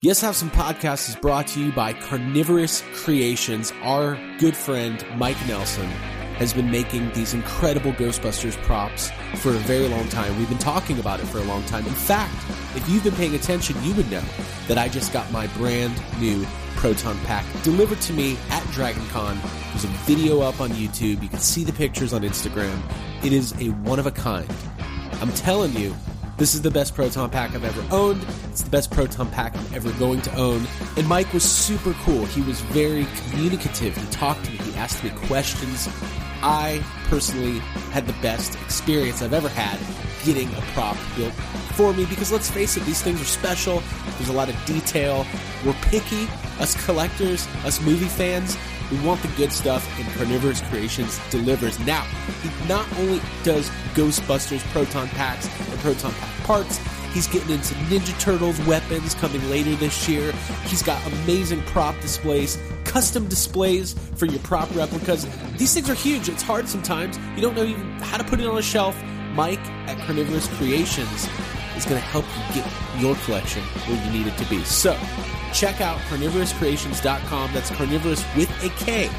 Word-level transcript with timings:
Yes 0.00 0.20
Have 0.20 0.36
Some 0.36 0.52
Podcast 0.52 1.08
is 1.08 1.16
brought 1.16 1.48
to 1.48 1.60
you 1.60 1.72
by 1.72 1.92
Carnivorous 1.92 2.84
Creations. 2.94 3.72
Our 3.82 4.16
good 4.38 4.54
friend 4.54 5.04
Mike 5.16 5.44
Nelson 5.48 5.88
has 6.36 6.52
been 6.52 6.70
making 6.70 7.10
these 7.14 7.34
incredible 7.34 7.90
Ghostbusters 7.94 8.56
props 8.62 9.10
for 9.38 9.48
a 9.48 9.58
very 9.58 9.88
long 9.88 10.08
time. 10.08 10.38
We've 10.38 10.48
been 10.48 10.56
talking 10.56 11.00
about 11.00 11.18
it 11.18 11.26
for 11.26 11.38
a 11.38 11.42
long 11.42 11.64
time. 11.64 11.84
In 11.84 11.94
fact, 11.94 12.32
if 12.76 12.88
you've 12.88 13.02
been 13.02 13.16
paying 13.16 13.34
attention, 13.34 13.74
you 13.82 13.92
would 13.94 14.08
know 14.08 14.22
that 14.68 14.78
I 14.78 14.86
just 14.86 15.12
got 15.12 15.32
my 15.32 15.48
brand 15.48 16.00
new 16.20 16.46
Proton 16.76 17.18
Pack 17.24 17.44
delivered 17.64 18.00
to 18.02 18.12
me 18.12 18.38
at 18.50 18.62
DragonCon. 18.66 19.42
There's 19.72 19.82
a 19.82 19.88
video 20.06 20.42
up 20.42 20.60
on 20.60 20.70
YouTube. 20.70 21.20
You 21.24 21.28
can 21.28 21.40
see 21.40 21.64
the 21.64 21.72
pictures 21.72 22.12
on 22.12 22.22
Instagram. 22.22 22.80
It 23.24 23.32
is 23.32 23.50
a 23.60 23.70
one 23.80 23.98
of 23.98 24.06
a 24.06 24.12
kind. 24.12 24.48
I'm 25.20 25.32
telling 25.32 25.72
you, 25.72 25.92
this 26.38 26.54
is 26.54 26.62
the 26.62 26.70
best 26.70 26.94
Proton 26.94 27.28
Pack 27.30 27.54
I've 27.54 27.64
ever 27.64 27.84
owned. 27.90 28.24
It's 28.50 28.62
the 28.62 28.70
best 28.70 28.92
Proton 28.92 29.28
Pack 29.30 29.56
I'm 29.56 29.74
ever 29.74 29.90
going 29.98 30.22
to 30.22 30.34
own. 30.36 30.66
And 30.96 31.06
Mike 31.06 31.32
was 31.32 31.42
super 31.42 31.92
cool. 32.04 32.24
He 32.26 32.42
was 32.42 32.60
very 32.60 33.06
communicative. 33.16 33.96
He 33.96 34.06
talked 34.06 34.44
to 34.44 34.52
me, 34.52 34.58
he 34.58 34.74
asked 34.76 35.02
me 35.02 35.10
questions. 35.26 35.88
I 36.40 36.80
personally 37.08 37.58
had 37.90 38.06
the 38.06 38.12
best 38.22 38.54
experience 38.62 39.20
I've 39.20 39.32
ever 39.32 39.48
had 39.48 39.78
getting 40.24 40.48
a 40.54 40.60
prop 40.72 40.96
built 41.16 41.32
for 41.74 41.92
me 41.92 42.04
because 42.06 42.30
let's 42.30 42.50
face 42.50 42.76
it, 42.76 42.84
these 42.84 43.02
things 43.02 43.20
are 43.20 43.24
special. 43.24 43.82
There's 44.16 44.28
a 44.28 44.32
lot 44.32 44.48
of 44.48 44.64
detail. 44.64 45.26
We're 45.66 45.72
picky, 45.82 46.28
us 46.60 46.84
collectors, 46.84 47.48
us 47.64 47.80
movie 47.80 48.06
fans. 48.06 48.56
We 48.90 48.98
want 49.00 49.20
the 49.22 49.28
good 49.36 49.52
stuff, 49.52 49.86
and 49.98 50.08
Carnivorous 50.14 50.60
Creations 50.62 51.20
delivers. 51.30 51.78
Now, 51.80 52.02
he 52.42 52.68
not 52.68 52.86
only 52.98 53.20
does 53.42 53.68
Ghostbusters 53.94 54.60
proton 54.72 55.08
packs 55.08 55.46
and 55.70 55.78
proton 55.80 56.12
pack 56.12 56.44
parts, 56.44 56.78
he's 57.12 57.26
getting 57.26 57.50
into 57.50 57.74
Ninja 57.74 58.18
Turtles 58.20 58.58
weapons 58.66 59.14
coming 59.14 59.46
later 59.50 59.74
this 59.76 60.08
year. 60.08 60.32
He's 60.66 60.82
got 60.82 61.04
amazing 61.06 61.62
prop 61.62 62.00
displays, 62.00 62.58
custom 62.84 63.28
displays 63.28 63.94
for 64.16 64.26
your 64.26 64.40
prop 64.40 64.74
replicas. 64.74 65.26
These 65.58 65.74
things 65.74 65.90
are 65.90 65.94
huge. 65.94 66.28
It's 66.28 66.42
hard 66.42 66.68
sometimes. 66.68 67.18
You 67.36 67.42
don't 67.42 67.54
know 67.54 67.64
even 67.64 67.86
how 68.00 68.16
to 68.16 68.24
put 68.24 68.40
it 68.40 68.46
on 68.46 68.56
a 68.56 68.62
shelf. 68.62 68.96
Mike 69.34 69.60
at 69.86 69.98
Carnivorous 70.06 70.48
Creations 70.56 71.28
is 71.76 71.84
going 71.84 72.00
to 72.00 72.06
help 72.06 72.24
you 72.24 72.62
get 72.62 73.00
your 73.00 73.14
collection 73.24 73.62
where 73.62 74.04
you 74.04 74.10
need 74.10 74.26
it 74.26 74.36
to 74.38 74.48
be. 74.48 74.64
So, 74.64 74.98
check 75.52 75.80
out 75.80 75.98
carnivorouscreations.com. 76.10 77.52
That's 77.52 77.70
carnivorous 77.70 78.24
with 78.36 78.50
a 78.64 78.68
K. 78.84 79.10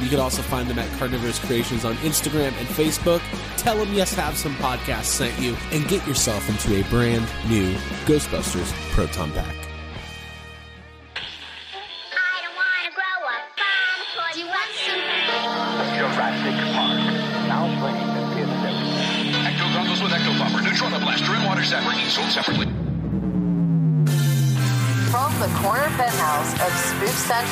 You 0.00 0.08
can 0.08 0.20
also 0.20 0.42
find 0.42 0.68
them 0.68 0.78
at 0.78 0.88
Carnivorous 0.98 1.38
Creations 1.40 1.84
on 1.84 1.94
Instagram 1.96 2.56
and 2.58 2.68
Facebook. 2.68 3.20
Tell 3.56 3.76
them 3.76 3.92
Yes 3.92 4.14
Have 4.14 4.36
Some 4.36 4.54
Podcast 4.56 5.04
sent 5.04 5.38
you 5.40 5.56
and 5.72 5.86
get 5.88 6.06
yourself 6.06 6.48
into 6.48 6.78
a 6.78 6.88
brand 6.88 7.26
new 7.48 7.74
Ghostbusters 8.06 8.72
Proton 8.92 9.32
Pack. 9.32 9.67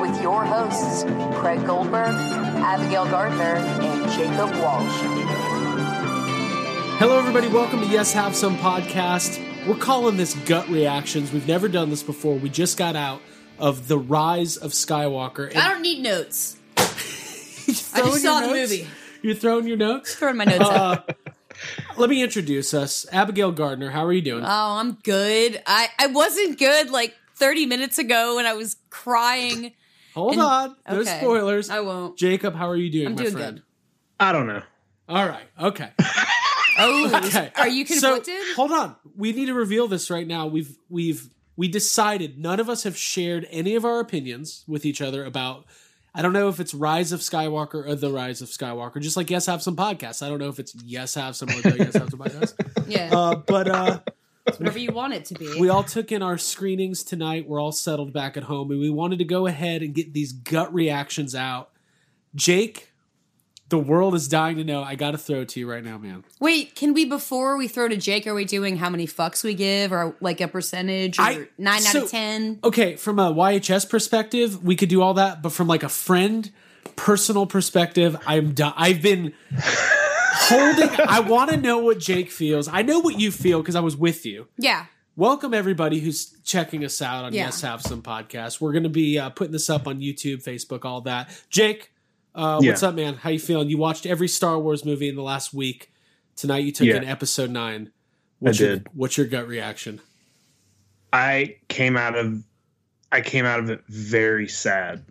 With 0.00 0.22
your 0.22 0.44
hosts, 0.44 1.02
Craig 1.40 1.66
Goldberg, 1.66 2.14
Abigail 2.14 3.04
Gardner, 3.06 3.56
and 3.56 4.10
Jacob 4.12 4.50
Walsh. 4.60 5.00
Hello, 6.98 7.18
everybody. 7.18 7.48
Welcome 7.48 7.80
to 7.80 7.86
Yes 7.86 8.12
Have 8.12 8.36
Some 8.36 8.56
Podcast. 8.58 9.66
We're 9.66 9.76
calling 9.76 10.16
this 10.16 10.34
gut 10.46 10.68
reactions. 10.68 11.32
We've 11.32 11.48
never 11.48 11.68
done 11.68 11.90
this 11.90 12.02
before. 12.02 12.36
We 12.36 12.48
just 12.48 12.78
got 12.78 12.94
out 12.94 13.20
of 13.58 13.88
the 13.88 13.98
Rise 13.98 14.56
of 14.56 14.70
Skywalker. 14.70 15.54
I 15.56 15.72
don't 15.72 15.82
need 15.82 16.02
notes. 16.02 16.56
I 16.76 16.82
I 16.82 16.86
just 16.86 18.22
saw 18.22 18.40
the 18.40 18.48
movie. 18.48 18.86
You're 19.22 19.34
throwing 19.34 19.66
your 19.66 19.76
notes. 19.76 20.14
Throwing 20.14 20.36
my 20.36 20.44
notes 20.44 20.60
out. 20.60 21.08
Uh, 21.08 21.12
let 21.96 22.08
me 22.08 22.22
introduce 22.22 22.72
us. 22.72 23.04
Abigail 23.10 23.50
Gardner. 23.50 23.90
How 23.90 24.04
are 24.04 24.12
you 24.12 24.22
doing? 24.22 24.44
Oh, 24.44 24.48
I'm 24.48 24.92
good. 25.02 25.60
I 25.66 25.88
I 25.98 26.06
wasn't 26.06 26.58
good 26.58 26.90
like 26.90 27.14
30 27.34 27.66
minutes 27.66 27.98
ago 27.98 28.36
when 28.36 28.46
I 28.46 28.54
was 28.54 28.76
crying. 28.90 29.72
Hold 30.18 30.32
and- 30.34 30.42
on. 30.42 30.76
No 30.90 31.00
okay. 31.00 31.18
spoilers. 31.20 31.70
I 31.70 31.80
won't. 31.80 32.18
Jacob, 32.18 32.54
how 32.54 32.68
are 32.68 32.76
you 32.76 32.90
doing, 32.90 33.06
I'm 33.06 33.12
my 33.14 33.22
doing 33.22 33.32
friend? 33.34 33.56
good. 33.56 33.62
I 34.20 34.32
don't 34.32 34.46
know. 34.46 34.62
All 35.08 35.26
right. 35.26 35.46
Okay. 35.60 35.90
Oh, 36.80 37.10
Okay. 37.26 37.50
are 37.56 37.66
you 37.66 37.84
So, 37.86 38.14
conflicted? 38.20 38.54
hold 38.54 38.70
on. 38.70 38.94
We 39.16 39.32
need 39.32 39.46
to 39.46 39.54
reveal 39.54 39.88
this 39.88 40.10
right 40.10 40.24
now. 40.26 40.46
We've 40.46 40.76
we've 40.88 41.28
we 41.56 41.66
decided 41.66 42.38
none 42.38 42.60
of 42.60 42.68
us 42.68 42.84
have 42.84 42.96
shared 42.96 43.48
any 43.50 43.74
of 43.74 43.84
our 43.84 43.98
opinions 43.98 44.62
with 44.68 44.86
each 44.86 45.02
other 45.02 45.24
about 45.24 45.64
I 46.14 46.22
don't 46.22 46.32
know 46.32 46.48
if 46.48 46.60
it's 46.60 46.74
Rise 46.74 47.10
of 47.10 47.18
Skywalker 47.18 47.84
or 47.84 47.96
The 47.96 48.12
Rise 48.12 48.42
of 48.42 48.48
Skywalker. 48.48 49.00
Just 49.00 49.16
like 49.16 49.28
Yes 49.28 49.46
Have 49.46 49.60
Some 49.60 49.74
Podcasts. 49.74 50.24
I 50.24 50.28
don't 50.28 50.38
know 50.38 50.48
if 50.50 50.60
it's 50.60 50.72
Yes 50.84 51.14
Have 51.16 51.34
Some 51.34 51.48
or 51.48 51.54
Yes 51.54 51.94
Have 51.94 52.10
Some 52.10 52.20
Podcasts. 52.20 52.54
yeah, 52.88 53.10
Uh, 53.12 53.34
but 53.34 53.66
uh, 53.68 53.98
whatever 54.58 54.78
you 54.78 54.92
want 54.92 55.14
it 55.14 55.24
to 55.26 55.34
be. 55.34 55.58
we 55.60 55.68
all 55.68 55.84
took 55.84 56.12
in 56.12 56.22
our 56.22 56.38
screenings 56.38 57.02
tonight. 57.02 57.48
We're 57.48 57.60
all 57.60 57.72
settled 57.72 58.12
back 58.12 58.36
at 58.36 58.44
home, 58.44 58.70
and 58.70 58.80
we 58.80 58.90
wanted 58.90 59.18
to 59.18 59.24
go 59.24 59.46
ahead 59.46 59.82
and 59.82 59.94
get 59.94 60.12
these 60.12 60.32
gut 60.32 60.72
reactions 60.72 61.34
out. 61.34 61.70
Jake, 62.34 62.92
the 63.68 63.78
world 63.78 64.14
is 64.14 64.28
dying 64.28 64.56
to 64.56 64.64
know. 64.64 64.82
I 64.82 64.94
got 64.94 65.10
to 65.10 65.18
throw 65.18 65.40
it 65.42 65.48
to 65.50 65.60
you 65.60 65.70
right 65.70 65.84
now, 65.84 65.98
man. 65.98 66.24
Wait, 66.40 66.74
can 66.74 66.94
we 66.94 67.04
before 67.04 67.56
we 67.56 67.68
throw 67.68 67.88
to 67.88 67.96
Jake? 67.96 68.26
Are 68.26 68.34
we 68.34 68.44
doing 68.46 68.76
how 68.78 68.88
many 68.88 69.06
fucks 69.06 69.44
we 69.44 69.54
give, 69.54 69.92
or 69.92 70.16
like 70.20 70.40
a 70.40 70.48
percentage, 70.48 71.18
or 71.18 71.22
I- 71.22 71.48
nine 71.58 71.84
out 71.86 71.94
of 71.94 72.10
ten? 72.10 72.60
okay, 72.64 72.96
from 72.96 73.18
a 73.18 73.32
YHS 73.32 73.88
perspective, 73.88 74.64
we 74.64 74.76
could 74.76 74.88
do 74.88 75.02
all 75.02 75.14
that, 75.14 75.42
but 75.42 75.52
from 75.52 75.66
like 75.68 75.82
a 75.82 75.88
friend 75.88 76.50
personal 76.96 77.46
perspective, 77.46 78.16
I'm 78.26 78.54
done. 78.54 78.72
I've 78.76 79.02
been 79.02 79.32
holding. 80.40 80.88
I 81.08 81.20
want 81.20 81.50
to 81.50 81.56
know 81.56 81.78
what 81.78 81.98
Jake 81.98 82.30
feels. 82.30 82.68
I 82.68 82.82
know 82.82 83.00
what 83.00 83.18
you 83.20 83.30
feel 83.30 83.60
because 83.60 83.76
I 83.76 83.80
was 83.80 83.96
with 83.96 84.24
you. 84.26 84.48
Yeah, 84.58 84.86
Welcome 85.16 85.52
everybody 85.52 85.98
who's 85.98 86.32
checking 86.44 86.84
us 86.84 87.02
out 87.02 87.24
on 87.24 87.32
Yeah. 87.34 87.46
Yes 87.46 87.60
Have 87.62 87.82
Some 87.82 88.02
podcast. 88.02 88.60
We're 88.60 88.70
going 88.70 88.84
to 88.84 88.88
be 88.88 89.18
uh, 89.18 89.30
putting 89.30 89.50
this 89.52 89.68
up 89.68 89.88
on 89.88 89.98
YouTube, 90.00 90.44
Facebook, 90.44 90.84
all 90.84 91.00
that. 91.02 91.28
Jake, 91.50 91.90
uh, 92.36 92.60
Yeah. 92.62 92.70
what's 92.70 92.84
up, 92.84 92.94
man? 92.94 93.14
How 93.14 93.30
you 93.30 93.40
feeling? 93.40 93.68
You 93.68 93.78
watched 93.78 94.06
every 94.06 94.28
Star 94.28 94.56
Wars 94.60 94.84
movie 94.84 95.08
in 95.08 95.16
the 95.16 95.22
last 95.22 95.52
week. 95.52 95.92
Tonight 96.36 96.58
you 96.58 96.70
took 96.70 96.86
Yeah. 96.86 96.98
in 96.98 97.04
Episode 97.04 97.50
Nine. 97.50 97.90
What's 98.38 98.60
I 98.60 98.64
your, 98.64 98.76
did. 98.76 98.86
What's 98.94 99.16
your 99.18 99.26
gut 99.26 99.48
reaction? 99.48 100.00
I 101.12 101.56
came 101.68 101.96
out 101.96 102.16
of 102.16 102.44
I 103.10 103.20
came 103.22 103.44
out 103.44 103.58
of 103.58 103.70
it 103.70 103.82
very 103.88 104.46
sad. 104.46 105.04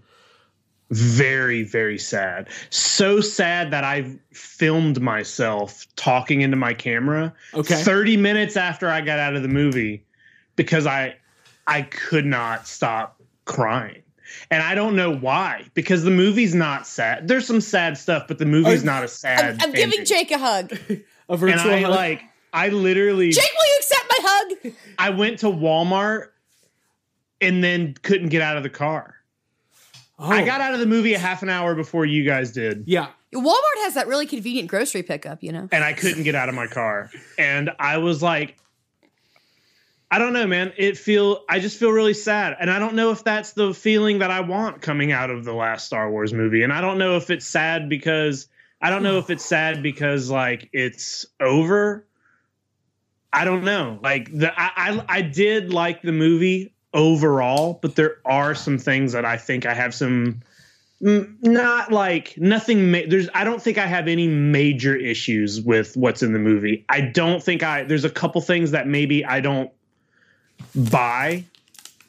Very, 0.89 1.63
very 1.63 1.97
sad. 1.97 2.47
So 2.69 3.19
sad 3.19 3.71
that 3.71 3.83
I 3.83 4.09
filmed 4.31 5.01
myself 5.01 5.85
talking 5.97 6.41
into 6.41 6.55
my 6.55 6.73
camera 6.73 7.33
Okay. 7.53 7.83
30 7.83 8.15
minutes 8.17 8.55
after 8.55 8.89
I 8.89 9.01
got 9.01 9.19
out 9.19 9.35
of 9.35 9.41
the 9.41 9.49
movie 9.49 10.03
because 10.55 10.87
I 10.87 11.15
I 11.67 11.81
could 11.81 12.25
not 12.25 12.67
stop 12.67 13.21
crying. 13.43 14.01
And 14.49 14.63
I 14.63 14.75
don't 14.75 14.95
know 14.95 15.13
why 15.13 15.65
because 15.73 16.03
the 16.03 16.11
movie's 16.11 16.55
not 16.55 16.87
sad. 16.87 17.27
There's 17.27 17.45
some 17.45 17.59
sad 17.61 17.97
stuff, 17.97 18.23
but 18.27 18.37
the 18.37 18.45
movie's 18.45 18.83
Oh, 18.83 18.85
not 18.85 19.03
a 19.03 19.07
sad. 19.09 19.55
I'm, 19.55 19.69
I'm 19.69 19.71
giving. 19.73 20.05
Jake 20.05 20.31
a 20.31 20.37
hug. 20.37 20.69
Jake, 20.87 21.05
A 21.29 21.33
and 21.33 21.39
virtual 21.41 21.71
I 21.73 21.81
hug? 21.81 21.91
like 21.91 22.21
I 22.53 22.69
literally 22.69 23.31
Jake, 23.31 23.43
will 23.59 23.65
you 23.67 23.75
accept 23.79 24.05
my 24.09 24.19
hug? 24.21 24.73
I 24.97 25.09
went 25.09 25.39
to 25.39 25.47
Walmart 25.47 26.27
and 27.41 27.61
then 27.61 27.93
couldn't 28.03 28.29
get 28.29 28.41
out 28.41 28.55
of 28.55 28.63
the 28.63 28.69
car. 28.69 29.15
Oh, 30.19 30.27
I 30.29 30.43
got 30.43 30.61
out 30.61 30.73
of 30.73 30.79
the 30.79 30.85
movie 30.87 31.13
a 31.13 31.19
half 31.19 31.43
an 31.43 31.49
hour 31.49 31.75
before 31.75 32.05
you 32.05 32.23
guys 32.25 32.51
did, 32.51 32.83
Yeah. 32.87 33.07
Walmart 33.35 33.83
has 33.83 33.93
that 33.95 34.07
really 34.07 34.25
convenient 34.25 34.67
grocery 34.69 35.03
pickup, 35.03 35.43
you 35.43 35.51
know. 35.51 35.67
and 35.71 35.83
I 35.83 35.93
couldn't 35.93 36.23
get 36.23 36.33
out 36.33 36.49
of 36.49 36.55
my 36.55 36.65
car. 36.65 37.11
And 37.37 37.69
I 37.77 37.97
was 37.97 38.23
like, 38.23 38.57
I 40.09 40.17
don't 40.19 40.31
know, 40.31 40.47
man. 40.47 40.71
It 40.77 40.97
feel 40.97 41.43
I 41.49 41.59
just 41.59 41.77
feel 41.77 41.91
really 41.91 42.13
sad, 42.13 42.55
and 42.59 42.71
I 42.71 42.79
don't 42.79 42.95
know 42.95 43.11
if 43.11 43.23
that's 43.25 43.51
the 43.51 43.73
feeling 43.73 44.19
that 44.19 44.31
I 44.31 44.39
want 44.39 44.81
coming 44.81 45.11
out 45.11 45.29
of 45.29 45.43
the 45.43 45.53
last 45.53 45.85
Star 45.85 46.09
Wars 46.09 46.33
movie. 46.33 46.63
And 46.63 46.71
I 46.71 46.79
don't 46.79 46.97
know 46.97 47.17
if 47.17 47.29
it's 47.29 47.45
sad 47.45 47.89
because 47.89 48.47
I 48.81 48.89
don't 48.89 49.03
know 49.03 49.17
if 49.17 49.29
it's 49.29 49.43
sad 49.43 49.83
because 49.83 50.29
like 50.29 50.69
it's 50.71 51.25
over. 51.41 52.07
I 53.33 53.43
don't 53.43 53.65
know. 53.65 53.99
Like 54.01 54.31
the 54.31 54.57
I 54.57 54.71
I, 54.77 55.05
I 55.09 55.21
did 55.21 55.73
like 55.73 56.01
the 56.01 56.13
movie 56.13 56.73
overall, 56.97 57.79
but 57.81 57.95
there 57.95 58.17
are 58.25 58.53
some 58.53 58.77
things 58.77 59.13
that 59.13 59.23
I 59.23 59.37
think 59.37 59.65
I 59.65 59.73
have 59.73 59.93
some 59.95 60.41
not 60.99 61.91
like 61.91 62.33
nothing 62.37 62.89
ma- 62.91 63.01
there's 63.07 63.29
I 63.35 63.43
don't 63.43 63.61
think 63.61 63.77
I 63.77 63.85
have 63.85 64.07
any 64.07 64.27
major 64.27 64.95
issues 64.95 65.61
with 65.61 65.95
what's 65.95 66.23
in 66.23 66.33
the 66.33 66.39
movie. 66.39 66.83
I 66.89 67.01
don't 67.01 67.41
think 67.41 67.61
I 67.61 67.83
there's 67.83 68.03
a 68.03 68.09
couple 68.09 68.41
things 68.41 68.71
that 68.71 68.87
maybe 68.87 69.23
I 69.23 69.39
don't 69.39 69.69
buy 70.75 71.45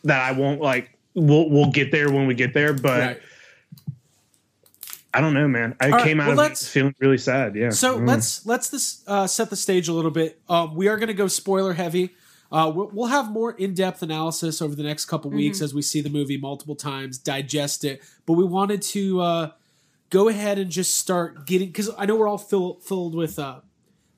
that 0.05 0.23
I 0.23 0.33
won't 0.33 0.63
like 0.63 0.91
we'll 1.15 1.51
we'll 1.51 1.71
get 1.71 1.93
there 1.93 2.11
when 2.11 2.27
we 2.27 2.35
get 2.35 2.55
there, 2.55 2.73
but 2.73 2.99
Right. 3.01 3.21
I 5.13 5.21
don't 5.21 5.35
know, 5.35 5.49
man. 5.49 5.75
I 5.81 5.87
All 5.87 5.93
right, 5.93 6.05
came 6.05 6.21
out 6.21 6.29
well, 6.37 6.41
of 6.47 6.53
it 6.53 6.59
feeling 6.59 6.95
really 7.01 7.19
sad. 7.19 7.57
Yeah. 7.57 7.71
So 7.71 7.99
Mm. 7.99 8.07
let's 8.09 8.47
let's 8.47 8.69
this 8.71 9.03
uh, 9.07 9.27
set 9.27 9.51
the 9.51 9.57
stage 9.57 9.89
a 9.89 9.93
little 9.93 10.11
bit. 10.11 10.41
Um, 10.49 10.75
we 10.75 10.87
are 10.89 10.97
going 10.97 11.09
to 11.09 11.15
go 11.15 11.29
spoiler 11.29 11.73
heavy. 11.75 12.11
Uh, 12.51 12.73
we'll, 12.75 12.91
we'll 12.95 13.07
have 13.09 13.31
more 13.31 13.53
in 13.53 13.75
depth 13.75 14.03
analysis 14.03 14.63
over 14.63 14.75
the 14.75 14.83
next 14.83 15.05
couple 15.05 15.31
weeks 15.31 15.61
as 15.61 15.75
we 15.75 15.83
see 15.83 16.01
the 16.01 16.09
movie 16.09 16.39
multiple 16.39 16.75
times, 16.75 17.19
digest 17.19 17.85
it. 17.85 18.01
But 18.25 18.35
we 18.35 18.45
wanted 18.45 18.81
to 18.83 19.21
uh, 19.21 19.51
go 20.11 20.29
ahead 20.29 20.59
and 20.59 20.71
just 20.71 20.95
start 20.97 21.47
getting 21.47 21.69
because 21.69 21.91
I 21.99 22.07
know 22.07 22.17
we're 22.17 22.29
all 22.29 22.39
fill, 22.39 22.75
filled 22.81 23.15
with 23.15 23.39
uh, 23.39 23.61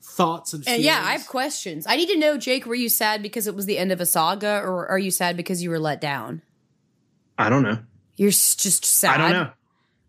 thoughts 0.01 0.53
and 0.53 0.61
And 0.61 0.65
feelings. 0.67 0.85
yeah, 0.85 1.01
I 1.03 1.11
have 1.11 1.27
questions. 1.27 1.85
I 1.87 1.97
need 1.97 2.07
to 2.07 2.17
know, 2.17 2.37
Jake, 2.37 2.65
were 2.65 2.73
you 2.75 2.87
sad 2.87 3.21
because 3.21 3.47
it 3.47 3.55
was 3.55 3.65
the 3.65 3.77
end 3.77 3.91
of 3.91 3.99
a 3.99 4.05
saga, 4.05 4.61
or 4.63 4.87
are 4.87 4.99
you 4.99 5.11
sad 5.11 5.35
because 5.35 5.61
you 5.61 5.69
were 5.69 5.79
let 5.79 5.99
down? 5.99 6.41
I 7.37 7.49
don't 7.49 7.63
know. 7.63 7.79
You're 8.15 8.29
just 8.31 8.85
sad. 8.85 9.15
I 9.15 9.17
don't 9.17 9.31
know. 9.31 9.51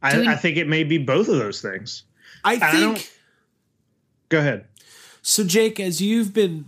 I, 0.02 0.12
Do 0.12 0.20
we- 0.20 0.28
I 0.28 0.36
think 0.36 0.56
it 0.58 0.68
may 0.68 0.84
be 0.84 0.98
both 0.98 1.28
of 1.28 1.38
those 1.38 1.60
things. 1.60 2.04
I 2.44 2.54
I 2.54 2.70
think 2.72 3.10
Go 4.28 4.38
ahead. 4.38 4.66
so. 5.22 5.44
Jake, 5.44 5.78
as 5.80 6.00
you've 6.00 6.32
been, 6.34 6.66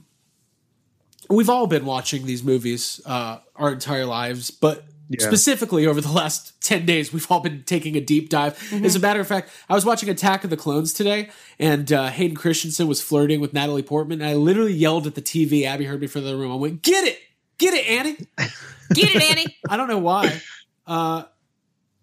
we've 1.30 1.50
all 1.50 1.66
been 1.66 1.84
watching 1.84 2.26
these 2.26 2.42
movies 2.42 3.00
uh, 3.06 3.38
our 3.56 3.72
entire 3.72 4.04
lives, 4.06 4.50
but 4.50 4.84
Yeah. 5.08 5.26
specifically 5.26 5.86
over 5.86 6.00
the 6.00 6.10
last 6.10 6.58
10 6.62 6.86
days 6.86 7.12
we've 7.12 7.30
all 7.30 7.40
been 7.40 7.62
taking 7.64 7.94
a 7.96 8.00
deep 8.00 8.30
dive. 8.30 8.56
As 8.72 8.96
a 8.96 8.98
matter 8.98 9.20
of 9.20 9.26
fact 9.28 9.50
i 9.68 9.74
was 9.74 9.84
watching 9.84 10.08
attack 10.08 10.44
of 10.44 10.50
the 10.50 10.56
clones 10.56 10.94
today 10.94 11.28
and 11.58 11.92
uh, 11.92 12.08
hayden 12.08 12.34
christensen 12.34 12.88
was 12.88 13.02
flirting 13.02 13.38
with 13.38 13.52
natalie 13.52 13.82
portman 13.82 14.22
and 14.22 14.30
i 14.30 14.32
literally 14.34 14.72
yelled 14.72 15.06
at 15.06 15.14
the 15.14 15.20
tv 15.20 15.64
abby 15.66 15.84
heard 15.84 16.00
me 16.00 16.06
from 16.06 16.24
the 16.24 16.34
room. 16.34 16.50
I 16.50 16.54
went 16.54 16.80
get 16.80 17.04
it! 17.06 17.18
Get 17.58 17.74
it 17.74 17.86
annie! 17.86 18.16
Get 18.94 19.14
it, 19.14 19.22
Annie? 19.22 19.56
i 19.68 19.76
don't 19.76 19.88
know 19.88 19.98
why. 19.98 20.40
Uh, 20.86 21.24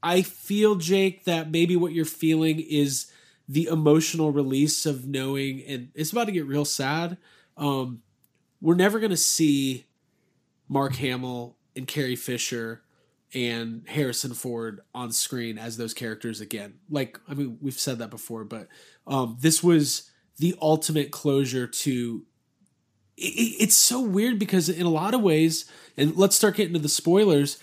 i 0.04 0.22
feel 0.22 0.76
jake 0.76 1.24
that 1.26 1.50
maybe 1.50 1.76
what 1.76 1.94
you're 1.94 2.06
feeling 2.06 2.60
is 2.60 3.12
the 3.50 3.66
emotional 3.66 4.32
release 4.32 4.86
of 4.86 5.08
knowing 5.08 5.64
and 5.68 5.90
it's 5.96 6.12
about 6.12 6.26
to 6.26 6.32
get 6.32 6.46
real 6.46 6.66
sad 6.66 7.18
um, 7.58 8.02
we're 8.62 8.76
never 8.76 9.00
going 9.00 9.10
to 9.12 9.18
see 9.18 9.86
mark 10.70 10.96
hamill 10.96 11.58
and 11.76 11.88
carrie 11.88 12.16
fisher 12.16 12.82
and 13.34 13.84
Harrison 13.88 14.34
Ford 14.34 14.82
on 14.94 15.12
screen 15.12 15.58
as 15.58 15.78
those 15.78 15.94
characters 15.94 16.42
again. 16.42 16.76
Like, 16.90 17.18
I 17.30 17.34
mean, 17.34 17.58
we've 17.62 17.80
said 17.80 18.00
that 18.00 18.10
before, 18.10 18.44
but 18.44 18.68
um, 19.08 19.38
this 19.40 19.64
was 19.64 20.12
the 20.38 20.54
ultimate 20.62 21.12
closure 21.12 21.66
to. 21.68 22.26
It, 23.18 23.22
it- 23.24 23.64
it's 23.64 23.76
so 23.76 24.02
weird 24.02 24.38
because 24.38 24.68
in 24.68 24.86
a 24.86 24.90
lot 24.90 25.14
of 25.14 25.22
ways, 25.22 25.66
and 25.96 26.16
let's 26.18 26.36
start 26.36 26.56
getting 26.58 26.74
to 26.74 26.80
the 26.80 26.90
spoilers. 26.90 27.58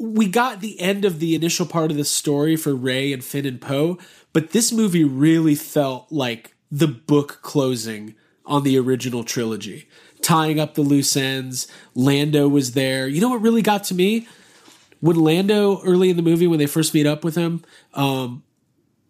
We 0.00 0.26
got 0.26 0.60
the 0.60 0.80
end 0.80 1.04
of 1.04 1.20
the 1.20 1.34
initial 1.34 1.66
part 1.66 1.90
of 1.90 1.96
the 1.96 2.04
story 2.04 2.56
for 2.56 2.74
Rey 2.74 3.12
and 3.12 3.22
Finn 3.22 3.46
and 3.46 3.60
Poe, 3.60 3.98
but 4.32 4.50
this 4.50 4.72
movie 4.72 5.04
really 5.04 5.54
felt 5.54 6.10
like 6.10 6.54
the 6.70 6.88
book 6.88 7.40
closing 7.42 8.14
on 8.46 8.62
the 8.64 8.78
original 8.78 9.24
trilogy, 9.24 9.88
tying 10.20 10.58
up 10.60 10.74
the 10.74 10.82
loose 10.82 11.16
ends. 11.16 11.68
Lando 11.94 12.48
was 12.48 12.72
there. 12.72 13.06
You 13.08 13.20
know 13.20 13.28
what 13.30 13.40
really 13.42 13.62
got 13.62 13.84
to 13.84 13.94
me? 13.94 14.26
When 15.00 15.16
Lando 15.16 15.80
early 15.82 16.10
in 16.10 16.16
the 16.16 16.22
movie, 16.22 16.46
when 16.46 16.58
they 16.58 16.66
first 16.66 16.94
meet 16.94 17.06
up 17.06 17.24
with 17.24 17.34
him, 17.34 17.64
um, 17.94 18.42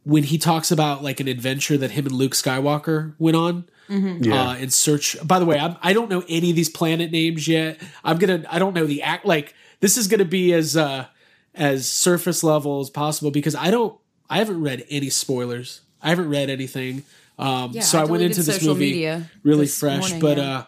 when 0.05 0.23
he 0.25 0.39
talks 0.39 0.71
about 0.71 1.03
like 1.03 1.21
an 1.21 1.29
adventure 1.29 1.77
that 1.79 1.93
him 1.93 2.07
and 2.07 2.15
Luke 2.15 2.33
Skywalker 2.33 3.15
went 3.19 3.37
on, 3.37 3.65
Yeah. 3.89 4.51
uh, 4.51 4.57
in 4.57 4.71
search. 4.71 5.17
By 5.23 5.39
the 5.39 5.45
way, 5.45 5.59
I'm, 5.59 5.77
I 5.83 5.93
don't 5.93 6.09
know 6.11 6.25
any 6.29 6.51
of 6.51 6.57
these 6.57 6.71
planet 6.71 7.11
names 7.13 7.47
yet. 7.47 7.79
I'm 8.03 8.17
gonna. 8.19 8.43
I 8.49 8.59
don't 8.59 8.75
know 8.75 8.87
the 8.87 9.03
act. 9.03 9.27
Like 9.27 9.55
this 9.81 9.97
is 9.99 10.09
gonna 10.09 10.25
be 10.25 10.53
as 10.55 10.77
uh, 10.79 11.07
as 11.55 11.89
surface 11.91 12.43
level 12.43 12.81
as 12.81 12.89
possible 12.91 13.31
because 13.31 13.55
I 13.55 13.71
don't. 13.71 13.99
I 14.31 14.39
haven't 14.39 14.63
read 14.63 14.87
any 14.89 15.11
spoilers. 15.11 15.83
I 16.01 16.09
haven't 16.09 16.31
read 16.31 16.49
anything. 16.49 17.03
Um, 17.43 17.73
Yeah, 17.73 17.83
so 17.83 17.99
I 17.99 18.03
I, 18.03 18.05
went 18.05 18.23
into 18.23 18.43
this 18.43 18.65
movie 18.65 18.93
media 18.93 19.31
really 19.43 19.65
this 19.65 19.79
fresh. 19.79 20.01
morning, 20.01 20.21
but 20.21 20.39
yeah. 20.39 20.59
uh, 20.59 20.65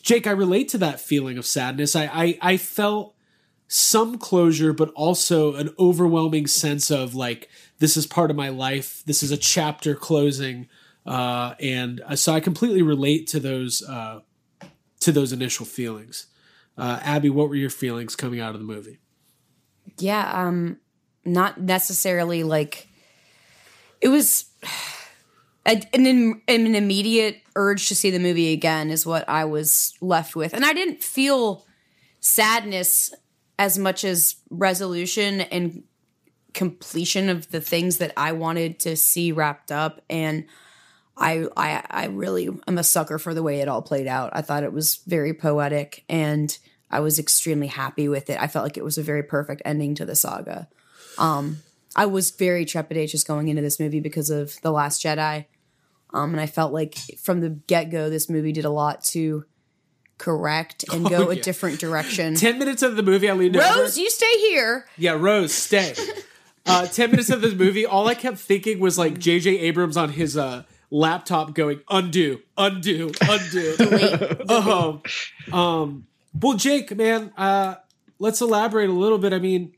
Jake, 0.00 0.26
I 0.26 0.30
relate 0.30 0.70
to 0.70 0.78
that 0.78 0.98
feeling 0.98 1.36
of 1.36 1.44
sadness. 1.44 1.94
I, 1.94 2.04
I 2.06 2.38
I 2.40 2.56
felt 2.56 3.14
some 3.68 4.16
closure, 4.16 4.72
but 4.72 4.90
also 4.94 5.54
an 5.56 5.74
overwhelming 5.78 6.46
sense 6.46 6.90
of 6.90 7.14
like 7.14 7.50
this 7.80 7.96
is 7.96 8.06
part 8.06 8.30
of 8.30 8.36
my 8.36 8.48
life. 8.48 9.02
This 9.04 9.22
is 9.22 9.30
a 9.30 9.36
chapter 9.36 9.94
closing, 9.94 10.68
uh, 11.04 11.54
and 11.60 12.00
uh, 12.00 12.16
so 12.16 12.32
I 12.32 12.40
completely 12.40 12.80
relate 12.82 13.26
to 13.28 13.40
those 13.40 13.82
uh, 13.82 14.20
to 15.00 15.12
those 15.12 15.32
initial 15.32 15.66
feelings. 15.66 16.28
Uh, 16.78 16.98
Abby, 17.02 17.28
what 17.28 17.50
were 17.50 17.56
your 17.56 17.70
feelings 17.70 18.16
coming 18.16 18.40
out 18.40 18.54
of 18.54 18.60
the 18.60 18.66
movie? 18.66 19.00
Yeah, 19.98 20.30
um, 20.32 20.78
not 21.26 21.60
necessarily 21.60 22.42
like 22.42 22.86
it 24.00 24.08
was 24.08 24.46
an 25.66 26.42
an 26.48 26.74
immediate 26.74 27.42
urge 27.54 27.88
to 27.88 27.94
see 27.94 28.10
the 28.10 28.18
movie 28.18 28.52
again 28.52 28.90
is 28.90 29.04
what 29.04 29.28
I 29.28 29.44
was 29.44 29.94
left 30.00 30.36
with, 30.36 30.54
and 30.54 30.64
I 30.64 30.72
didn't 30.72 31.02
feel 31.02 31.66
sadness 32.20 33.12
as 33.58 33.78
much 33.78 34.04
as 34.04 34.36
resolution 34.50 35.40
and 35.40 35.82
completion 36.54 37.28
of 37.28 37.50
the 37.50 37.60
things 37.60 37.98
that 37.98 38.12
I 38.16 38.32
wanted 38.32 38.80
to 38.80 38.96
see 38.96 39.32
wrapped 39.32 39.72
up 39.72 40.00
and. 40.08 40.46
I, 41.18 41.46
I 41.56 41.82
I 41.88 42.06
really 42.08 42.46
am 42.68 42.76
a 42.76 42.84
sucker 42.84 43.18
for 43.18 43.32
the 43.32 43.42
way 43.42 43.60
it 43.60 43.68
all 43.68 43.80
played 43.80 44.06
out. 44.06 44.32
I 44.34 44.42
thought 44.42 44.64
it 44.64 44.72
was 44.74 44.96
very 45.06 45.32
poetic 45.32 46.04
and 46.10 46.54
I 46.90 47.00
was 47.00 47.18
extremely 47.18 47.68
happy 47.68 48.06
with 48.06 48.28
it. 48.28 48.38
I 48.38 48.48
felt 48.48 48.64
like 48.64 48.76
it 48.76 48.84
was 48.84 48.98
a 48.98 49.02
very 49.02 49.22
perfect 49.22 49.62
ending 49.64 49.94
to 49.94 50.04
the 50.04 50.14
saga. 50.14 50.68
Um, 51.16 51.62
I 51.96 52.06
was 52.06 52.30
very 52.30 52.66
trepidatious 52.66 53.26
going 53.26 53.48
into 53.48 53.62
this 53.62 53.80
movie 53.80 54.00
because 54.00 54.30
of 54.30 54.60
The 54.60 54.70
Last 54.70 55.02
Jedi. 55.02 55.46
Um, 56.16 56.32
and 56.32 56.40
I 56.40 56.46
felt 56.46 56.72
like 56.72 56.96
from 57.22 57.40
the 57.40 57.50
get 57.50 57.90
go, 57.90 58.08
this 58.10 58.28
movie 58.30 58.52
did 58.52 58.64
a 58.64 58.70
lot 58.70 59.04
to 59.06 59.44
correct 60.18 60.84
and 60.92 61.06
go 61.08 61.26
Oh, 61.26 61.30
a 61.30 61.36
different 61.36 61.78
direction. 61.78 62.34
Ten 62.46 62.58
minutes 62.58 62.82
of 62.82 62.96
the 62.96 63.02
movie, 63.02 63.28
I 63.28 63.34
leaned 63.34 63.56
over. 63.56 63.80
Rose, 63.80 63.98
you 63.98 64.08
stay 64.10 64.38
here. 64.38 64.86
Yeah, 64.96 65.16
Rose, 65.18 65.52
stay. 65.54 65.94
Uh, 66.68 66.84
Ten 66.84 67.12
minutes 67.12 67.30
of 67.30 67.40
this 67.42 67.54
movie, 67.54 67.86
all 67.86 68.08
I 68.08 68.14
kept 68.16 68.38
thinking 68.38 68.80
was 68.80 68.98
like 68.98 69.20
J.J. 69.20 69.56
Abrams 69.60 69.96
on 69.96 70.10
his 70.10 70.36
uh, 70.36 70.64
laptop 70.90 71.54
going 71.54 71.78
undo, 71.88 72.40
undo, 72.58 73.12
undo. 73.20 73.76
um, 74.48 75.02
um, 75.56 76.06
well, 76.34 76.54
Jake, 76.56 76.96
man, 76.96 77.32
uh, 77.36 77.76
let's 78.18 78.40
elaborate 78.40 78.90
a 78.90 78.92
little 78.92 79.18
bit. 79.18 79.32
I 79.32 79.38
mean, 79.38 79.74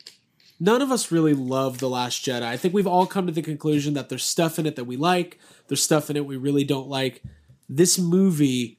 none 0.58 0.80
of 0.80 0.90
us 0.90 1.12
really 1.12 1.34
love 1.34 1.76
The 1.76 1.90
Last 1.90 2.24
Jedi. 2.24 2.40
I 2.42 2.56
think 2.56 2.72
we've 2.72 2.86
all 2.86 3.04
come 3.04 3.26
to 3.26 3.32
the 3.32 3.42
conclusion 3.42 3.92
that 3.92 4.08
there's 4.08 4.24
stuff 4.24 4.58
in 4.58 4.64
it 4.64 4.76
that 4.76 4.84
we 4.84 4.96
like, 4.96 5.38
there's 5.68 5.82
stuff 5.82 6.10
in 6.10 6.16
it 6.16 6.26
we 6.26 6.36
really 6.36 6.64
don't 6.64 6.88
like. 6.88 7.22
This 7.68 7.98
movie, 7.98 8.78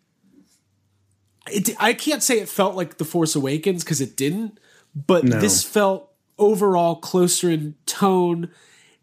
it, 1.52 1.70
I 1.80 1.94
can't 1.94 2.24
say 2.24 2.40
it 2.40 2.50
felt 2.50 2.76
like 2.76 2.98
The 2.98 3.06
Force 3.06 3.36
Awakens 3.36 3.84
because 3.84 4.02
it 4.02 4.16
didn't, 4.16 4.60
but 4.96 5.24
No. 5.24 5.40
this 5.40 5.64
felt 5.64 6.12
overall 6.38 6.96
closer 6.96 7.50
in 7.50 7.76
tone. 7.86 8.50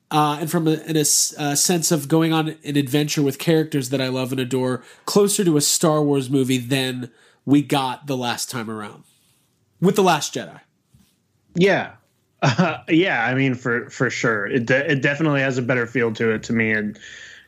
Uh, 0.09 0.39
and 0.41 0.51
from 0.51 0.69
a, 0.69 0.75
in 0.85 0.97
a 0.97 1.01
a 1.01 1.57
sense 1.57 1.91
of 1.91 2.07
going 2.07 2.33
on 2.33 2.51
an 2.65 2.77
adventure 2.77 3.23
with 3.23 3.41
characters 3.41 3.91
that 3.91 4.01
I 4.01 4.07
love 4.07 4.31
and 4.31 4.41
adore, 4.41 4.85
closer 5.05 5.45
to 5.45 5.57
a 5.57 5.61
Star 5.61 6.01
Wars 6.01 6.31
movie 6.31 6.59
than 6.59 7.11
we 7.45 7.61
got 7.61 8.07
the 8.07 8.17
last 8.17 8.49
time 8.49 8.71
around 8.71 9.03
with 9.81 9.97
the 9.97 10.05
Last 10.05 10.33
Jedi. 10.33 10.61
Yeah. 11.57 11.95
Uh, 12.41 12.79
yeah, 12.89 13.25
I 13.25 13.35
mean 13.35 13.55
for 13.57 13.91
for 13.91 14.09
sure. 14.09 14.47
It 14.47 14.67
de- 14.67 14.93
it 14.93 15.03
definitely 15.03 15.41
has 15.41 15.59
a 15.59 15.63
better 15.63 15.89
feel 15.89 16.13
to 16.15 16.31
it 16.31 16.45
to 16.45 16.53
me 16.53 16.71
and 16.71 16.97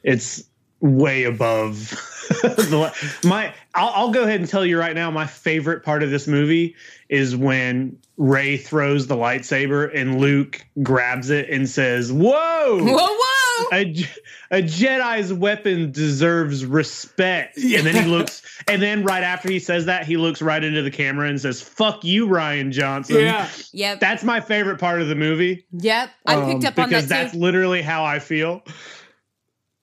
it's 0.02 0.44
way 0.80 1.24
above 1.24 1.90
the, 2.28 2.92
my 3.24 3.52
I'll, 3.74 3.90
I'll 3.94 4.10
go 4.10 4.22
ahead 4.22 4.40
and 4.40 4.48
tell 4.48 4.64
you 4.64 4.78
right 4.78 4.94
now 4.94 5.10
my 5.10 5.26
favorite 5.26 5.82
part 5.82 6.02
of 6.02 6.10
this 6.10 6.26
movie 6.26 6.76
is 7.08 7.34
when 7.34 7.98
Rey 8.18 8.56
throws 8.56 9.06
the 9.06 9.16
lightsaber 9.16 9.90
and 9.94 10.20
Luke 10.20 10.66
grabs 10.82 11.30
it 11.30 11.48
and 11.48 11.68
says, 11.68 12.12
"Whoa! 12.12 12.80
Whoa, 12.82 12.96
whoa! 12.96 13.66
A, 13.72 14.06
a 14.50 14.62
Jedi's 14.62 15.32
weapon 15.32 15.92
deserves 15.92 16.66
respect." 16.66 17.56
And 17.56 17.86
then 17.86 17.94
he 17.94 18.10
looks, 18.10 18.42
and 18.66 18.82
then 18.82 19.04
right 19.04 19.22
after 19.22 19.48
he 19.48 19.60
says 19.60 19.86
that, 19.86 20.04
he 20.04 20.16
looks 20.16 20.42
right 20.42 20.62
into 20.62 20.82
the 20.82 20.90
camera 20.90 21.28
and 21.28 21.40
says, 21.40 21.62
"Fuck 21.62 22.04
you, 22.04 22.26
Rian 22.26 22.72
Johnson." 22.72 23.20
Yeah. 23.20 23.48
Yep. 23.72 24.00
That's 24.00 24.24
my 24.24 24.40
favorite 24.40 24.78
part 24.78 25.00
of 25.00 25.08
the 25.08 25.14
movie. 25.14 25.64
Yep. 25.72 26.10
I 26.26 26.34
picked 26.34 26.40
um, 26.40 26.50
up 26.50 26.54
on 26.56 26.62
because 26.64 26.74
that 26.74 26.86
because 26.88 27.06
that's 27.06 27.32
too. 27.32 27.38
literally 27.38 27.82
how 27.82 28.04
I 28.04 28.18
feel. 28.18 28.64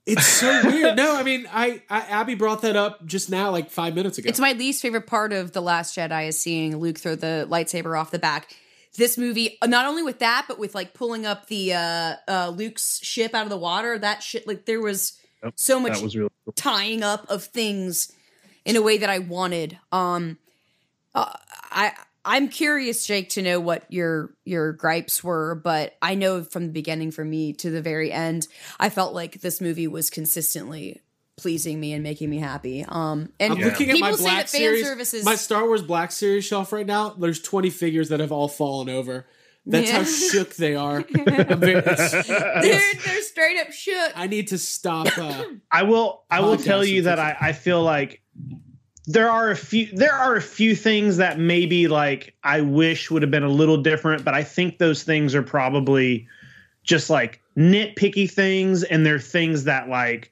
It's 0.06 0.26
so 0.26 0.62
weird. 0.66 0.96
No, 0.96 1.16
I 1.16 1.24
mean, 1.24 1.48
I, 1.52 1.82
I 1.90 2.02
Abby 2.02 2.36
brought 2.36 2.62
that 2.62 2.76
up 2.76 3.06
just 3.06 3.30
now, 3.30 3.52
like 3.52 3.72
five 3.72 3.96
minutes 3.96 4.18
ago. 4.18 4.30
It's 4.30 4.40
my 4.40 4.54
least 4.54 4.82
favorite 4.82 5.08
part 5.08 5.34
of 5.34 5.52
The 5.52 5.62
Last 5.62 5.96
Jedi 5.96 6.28
is 6.28 6.40
seeing 6.40 6.78
Luke 6.78 7.00
throw 7.00 7.16
the 7.16 7.48
lightsaber 7.50 8.00
off 8.00 8.12
the 8.12 8.20
back. 8.20 8.56
This 8.98 9.18
movie, 9.18 9.58
not 9.66 9.86
only 9.86 10.04
with 10.04 10.20
that, 10.20 10.46
but 10.48 10.58
with 10.58 10.74
like 10.74 10.94
pulling 10.94 11.26
up 11.26 11.48
the 11.48 11.74
uh, 11.74 12.16
uh, 12.28 12.54
Luke's 12.56 13.00
ship 13.04 13.34
out 13.34 13.44
of 13.44 13.50
the 13.50 13.58
water, 13.58 13.98
that 14.00 14.24
shit, 14.24 14.48
like 14.48 14.66
there 14.66 14.80
was 14.80 15.20
so 15.56 15.80
much 15.80 16.02
was 16.02 16.16
really 16.16 16.30
cool. 16.46 16.54
tying 16.54 17.04
up 17.04 17.30
of 17.30 17.44
things 17.44 18.12
in 18.64 18.76
a 18.76 18.82
way 18.82 18.98
that 18.98 19.10
I 19.10 19.20
wanted. 19.20 19.78
Um, 19.92 20.38
uh, 21.14 21.32
I 21.72 21.94
I'm 22.26 22.48
curious, 22.50 23.06
Jake, 23.06 23.30
to 23.32 23.42
know 23.42 23.60
what 23.60 23.86
your 23.92 24.34
your 24.46 24.74
gripes 24.74 25.24
were, 25.24 25.56
but 25.56 25.96
I 26.02 26.16
know 26.16 26.44
from 26.44 26.66
the 26.68 26.72
beginning, 26.74 27.12
for 27.12 27.24
me 27.24 27.54
to 27.54 27.70
the 27.70 27.82
very 27.82 28.12
end, 28.12 28.48
I 28.80 28.90
felt 28.90 29.14
like 29.14 29.42
this 29.42 29.62
movie 29.62 29.88
was 29.88 30.10
consistently 30.10 31.02
pleasing 31.38 31.80
me 31.80 31.92
and 31.94 32.02
making 32.02 32.30
me 32.30 32.40
happy. 32.40 32.84
Um, 32.88 33.30
and 33.40 33.54
I'm 33.54 33.60
looking 33.60 33.90
at 33.92 34.00
my 34.00 34.08
people 34.12 34.18
say 34.18 34.24
Black 34.24 34.38
that 34.46 34.50
fan 34.50 34.60
Series, 34.62 34.86
services, 34.86 35.26
my 35.26 35.36
Star 35.36 35.66
Wars 35.66 35.82
Black 35.82 36.12
Series 36.12 36.46
shelf 36.46 36.72
right 36.74 36.86
now. 36.86 37.10
There's 37.10 37.42
20 37.42 37.70
figures 37.70 38.10
that 38.10 38.20
have 38.22 38.32
all 38.32 38.48
fallen 38.48 38.90
over. 38.90 39.26
That's 39.66 39.90
Yeah. 39.90 39.98
how 39.98 40.04
shook 40.32 40.56
they 40.56 40.76
are. 40.76 41.04
I'm 41.16 41.60
very- 41.60 41.76
it's- 41.80 42.12
dude, 42.28 43.04
they're 43.06 43.22
straight 43.24 43.60
up 43.60 43.72
shook. 43.72 44.14
I 44.16 44.28
need 44.28 44.48
to 44.50 44.58
stop. 44.58 45.16
Uh, 45.18 45.44
I 45.72 45.84
will. 45.84 46.24
I 46.32 46.40
will 46.42 46.58
tell 46.58 46.86
you 46.86 47.04
that 47.04 47.20
I, 47.20 47.36
I 47.40 47.52
feel 47.54 47.84
like 47.84 48.22
there 49.08 49.30
are 49.30 49.52
a 49.52 49.56
few. 49.56 49.88
There 49.94 50.14
are 50.14 50.36
a 50.36 50.42
few 50.42 50.76
things 50.76 51.18
that 51.18 51.40
maybe 51.40 51.88
like 51.88 52.36
I 52.44 52.62
wish 52.62 53.12
would 53.12 53.22
have 53.22 53.32
been 53.32 53.44
a 53.44 53.50
little 53.50 53.78
different, 53.78 54.26
but 54.26 54.34
I 54.34 54.44
think 54.44 54.78
those 54.78 55.04
things 55.04 55.36
are 55.36 55.44
probably 55.44 56.28
just 56.84 57.10
like 57.10 57.42
nitpicky 57.58 58.30
things, 58.30 58.84
and 58.84 59.06
they're 59.06 59.20
things 59.20 59.66
that 59.66 59.90
like 59.90 60.32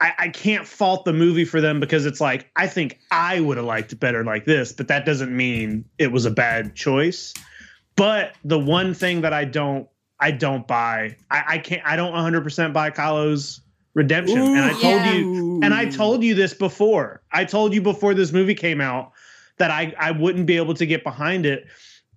I, 0.00 0.12
I 0.18 0.28
can't 0.28 0.66
fault 0.66 1.04
the 1.04 1.12
movie 1.12 1.44
for 1.44 1.60
them 1.60 1.78
because 1.78 2.06
it's 2.06 2.20
like 2.20 2.50
I 2.56 2.66
think 2.66 2.98
I 3.12 3.40
would 3.40 3.56
have 3.56 3.66
liked 3.66 3.92
it 3.92 4.00
better 4.00 4.24
like 4.24 4.44
this, 4.44 4.72
but 4.72 4.88
that 4.88 5.06
doesn't 5.06 5.34
mean 5.34 5.84
it 5.98 6.10
was 6.10 6.24
a 6.24 6.30
bad 6.30 6.74
choice. 6.74 7.32
But 7.94 8.34
the 8.44 8.58
one 8.58 8.94
thing 8.94 9.20
that 9.20 9.32
I 9.32 9.44
don't 9.44 9.88
I 10.18 10.32
don't 10.32 10.66
buy, 10.66 11.16
I, 11.30 11.44
I 11.46 11.58
can't 11.58 11.82
I 11.84 11.94
don't 11.94 12.12
100 12.12 12.42
percent 12.42 12.74
buy 12.74 12.90
Kylo's 12.90 13.60
redemption. 13.94 14.38
and 14.38 14.58
I 14.58 14.70
told 14.72 14.84
yeah. 14.84 15.12
you 15.14 15.60
and 15.62 15.74
I 15.74 15.86
told 15.86 16.22
you 16.22 16.34
this 16.34 16.54
before. 16.54 17.22
I 17.32 17.44
told 17.44 17.74
you 17.74 17.82
before 17.82 18.14
this 18.14 18.32
movie 18.32 18.54
came 18.54 18.80
out 18.80 19.12
that 19.58 19.70
I 19.70 19.94
I 19.98 20.10
wouldn't 20.12 20.46
be 20.46 20.56
able 20.56 20.74
to 20.74 20.86
get 20.86 21.04
behind 21.04 21.46
it. 21.46 21.66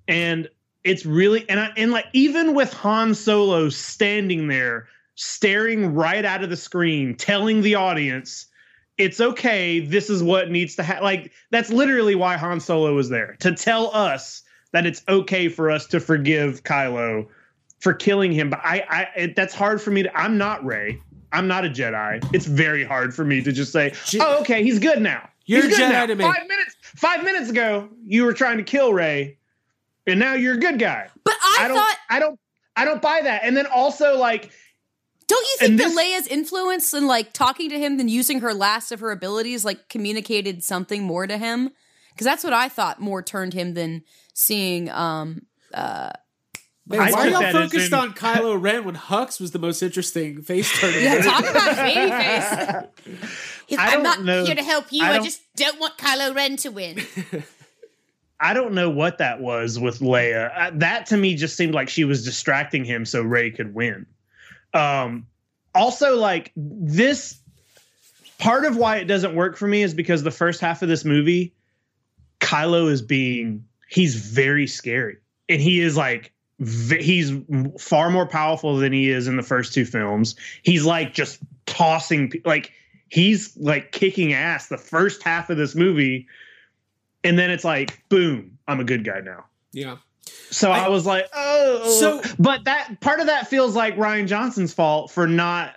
And 0.08 0.50
it's 0.86 1.06
really 1.06 1.50
and 1.50 1.60
I 1.60 1.72
and 1.76 1.92
like 1.92 2.06
even 2.14 2.54
with 2.54 2.72
Han 2.74 3.14
Solo 3.16 3.70
standing 3.70 4.48
there 4.48 4.88
staring 5.16 5.94
right 5.94 6.24
out 6.24 6.44
of 6.44 6.50
the 6.50 6.58
screen 6.58 7.16
telling 7.16 7.62
the 7.62 7.76
audience 7.76 8.46
it's 8.98 9.20
okay 9.20 9.80
this 9.80 10.10
is 10.10 10.22
what 10.22 10.52
needs 10.52 10.76
to 10.76 10.84
happen 10.84 11.04
like 11.04 11.32
that's 11.52 11.70
literally 11.70 12.16
why 12.16 12.38
Han 12.38 12.60
Solo 12.60 12.94
was 12.94 13.10
there 13.10 13.36
to 13.40 13.54
tell 13.54 13.94
us 13.96 14.44
that 14.74 14.86
it's 14.86 15.02
okay 15.08 15.48
for 15.48 15.72
us 15.72 15.88
to 15.88 16.00
forgive 16.00 16.64
Kylo 16.64 17.28
for 17.80 17.94
killing 17.94 18.32
him 18.32 18.50
but 18.50 18.60
I 18.64 18.86
I 18.90 19.20
it, 19.20 19.36
that's 19.36 19.54
hard 19.54 19.82
for 19.82 19.92
me 19.92 20.04
to 20.04 20.18
I'm 20.18 20.38
not 20.38 20.64
Rey 20.64 21.02
I'm 21.32 21.48
not 21.48 21.66
a 21.66 21.70
Jedi 21.70 22.28
it's 22.34 22.46
very 22.46 22.84
hard 22.84 23.14
for 23.14 23.26
me 23.26 23.42
to 23.42 23.52
just 23.52 23.72
say 23.72 23.94
oh 24.20 24.40
okay 24.42 24.64
he's 24.64 24.80
good 24.80 25.02
now 25.02 25.28
You're 25.46 25.64
He's 25.64 25.78
good 25.78 25.90
Jedi 25.90 25.92
now. 25.92 26.06
to 26.06 26.16
me. 26.16 26.24
5 26.24 26.48
minutes 26.48 26.76
5 26.82 27.24
minutes 27.24 27.50
ago 27.50 27.90
you 28.04 28.24
were 28.26 28.34
trying 28.34 28.58
to 28.58 28.64
kill 28.64 28.94
Rey 28.94 29.38
and 30.08 30.20
now 30.20 30.34
you're 30.34 30.54
a 30.56 30.60
good 30.60 30.80
guy 30.80 31.10
But 31.24 31.36
I, 31.42 31.68
don't 31.68 31.78
thought, 31.78 31.96
I 32.10 32.20
don't 32.20 32.40
I 32.78 32.86
don't 32.86 33.02
buy 33.02 33.22
that. 33.24 33.42
And 33.44 33.56
then 33.56 33.66
also 33.68 34.18
like 34.18 34.52
don't 35.28 35.44
you 35.48 35.56
think 35.60 35.70
and 35.72 35.80
that 35.80 35.84
this- 35.86 35.98
Leia's 35.98 36.28
influence 36.28 36.94
and 36.94 37.08
like 37.08 37.34
talking 37.34 37.70
to 37.72 37.80
him, 37.80 37.98
then 37.98 38.08
using 38.08 38.42
her 38.42 38.54
last 38.54 38.92
of 38.92 39.00
her 39.00 39.10
abilities, 39.12 39.66
like 39.66 39.90
communicated 39.90 40.64
something 40.64 41.02
more 41.04 41.26
to 41.26 41.38
him? 41.40 41.72
Because 42.12 42.26
that's 42.26 42.44
what 42.44 42.54
I 42.54 42.70
thought 42.70 43.02
more 43.02 43.24
turned 43.24 43.54
him 43.54 43.74
than 43.74 44.04
seeing. 44.36 44.90
um 44.92 45.42
uh 45.74 46.12
Man, 46.88 47.12
why 47.12 47.28
are 47.28 47.30
y'all 47.30 47.52
focused 47.52 47.88
in- 47.88 47.94
on 47.96 48.14
Kylo 48.14 48.62
Ren 48.62 48.84
when 48.84 48.96
Hux 48.96 49.42
was 49.42 49.52
the 49.52 49.60
most 49.60 49.82
interesting 49.82 50.42
face 50.44 50.72
turner? 50.80 50.98
Yeah, 51.00 51.22
talk 51.22 51.42
about 51.50 51.76
baby 51.78 52.12
face. 52.12 53.78
I'm 53.80 54.04
don't 54.04 54.24
know- 54.26 54.46
here 54.46 54.56
to 54.56 54.64
help 54.64 54.92
you. 54.92 55.04
I 55.04 55.14
I, 55.18 55.20
just 55.24 55.42
don't 55.56 55.80
want 55.80 55.98
Kylo 55.98 56.36
Ren 56.36 56.58
to 56.58 56.70
win. 56.70 57.00
I 58.40 58.54
don't 58.54 58.74
know 58.74 58.90
what 58.90 59.18
that 59.20 59.40
was 59.42 59.80
with 59.80 60.00
Leia. 60.00 60.52
Uh, 60.56 60.72
that 60.76 61.08
to 61.08 61.18
me 61.18 61.36
just 61.36 61.56
seemed 61.56 61.74
like 61.74 61.90
she 61.90 62.04
was 62.04 62.24
distracting 62.26 62.84
him 62.86 63.06
so 63.06 63.22
Rey 63.24 63.50
could 63.50 63.74
win. 63.74 64.06
Um 64.74 65.26
also 65.74 66.18
like 66.18 66.52
this 66.56 67.40
part 68.38 68.66
of 68.66 68.78
why 68.78 68.98
it 68.98 69.06
doesn't 69.06 69.36
work 69.36 69.58
for 69.58 69.68
me 69.68 69.82
is 69.82 69.94
because 69.94 70.22
the 70.24 70.32
first 70.32 70.62
half 70.62 70.82
of 70.82 70.90
this 70.90 71.04
movie 71.04 71.54
Kylo 72.42 72.92
is 72.92 73.02
being 73.02 73.66
he's 73.90 74.16
very 74.16 74.68
scary 74.68 75.18
and 75.50 75.62
he 75.62 75.80
is 75.80 75.96
like 75.98 76.24
v- 76.26 76.35
he's 76.60 77.34
far 77.80 78.10
more 78.10 78.26
powerful 78.26 78.78
than 78.78 78.94
he 78.94 79.10
is 79.10 79.28
in 79.28 79.36
the 79.38 79.44
first 79.44 79.74
two 79.74 79.86
films. 79.86 80.36
He's 80.64 80.86
like 80.86 81.14
just 81.14 81.40
tossing 81.66 82.32
like 82.46 82.72
he's 83.10 83.56
like 83.58 83.92
kicking 83.92 84.34
ass 84.34 84.68
the 84.68 84.78
first 84.78 85.22
half 85.24 85.50
of 85.50 85.58
this 85.58 85.76
movie 85.76 86.28
and 87.24 87.38
then 87.38 87.50
it's 87.52 87.64
like 87.66 88.02
boom, 88.10 88.58
I'm 88.68 88.80
a 88.80 88.84
good 88.86 89.04
guy 89.04 89.20
now. 89.20 89.46
Yeah. 89.74 89.98
So 90.50 90.72
I, 90.72 90.86
I- 90.86 90.90
was 90.90 91.06
like, 91.06 91.28
oh. 91.34 91.98
So- 92.00 92.22
but 92.40 92.64
that 92.66 93.00
part 93.02 93.20
of 93.20 93.26
that 93.28 93.48
feels 93.48 93.76
like 93.76 93.96
Rian 93.98 94.28
Johnson's 94.28 94.74
fault 94.74 95.12
for 95.12 95.28
not 95.28 95.76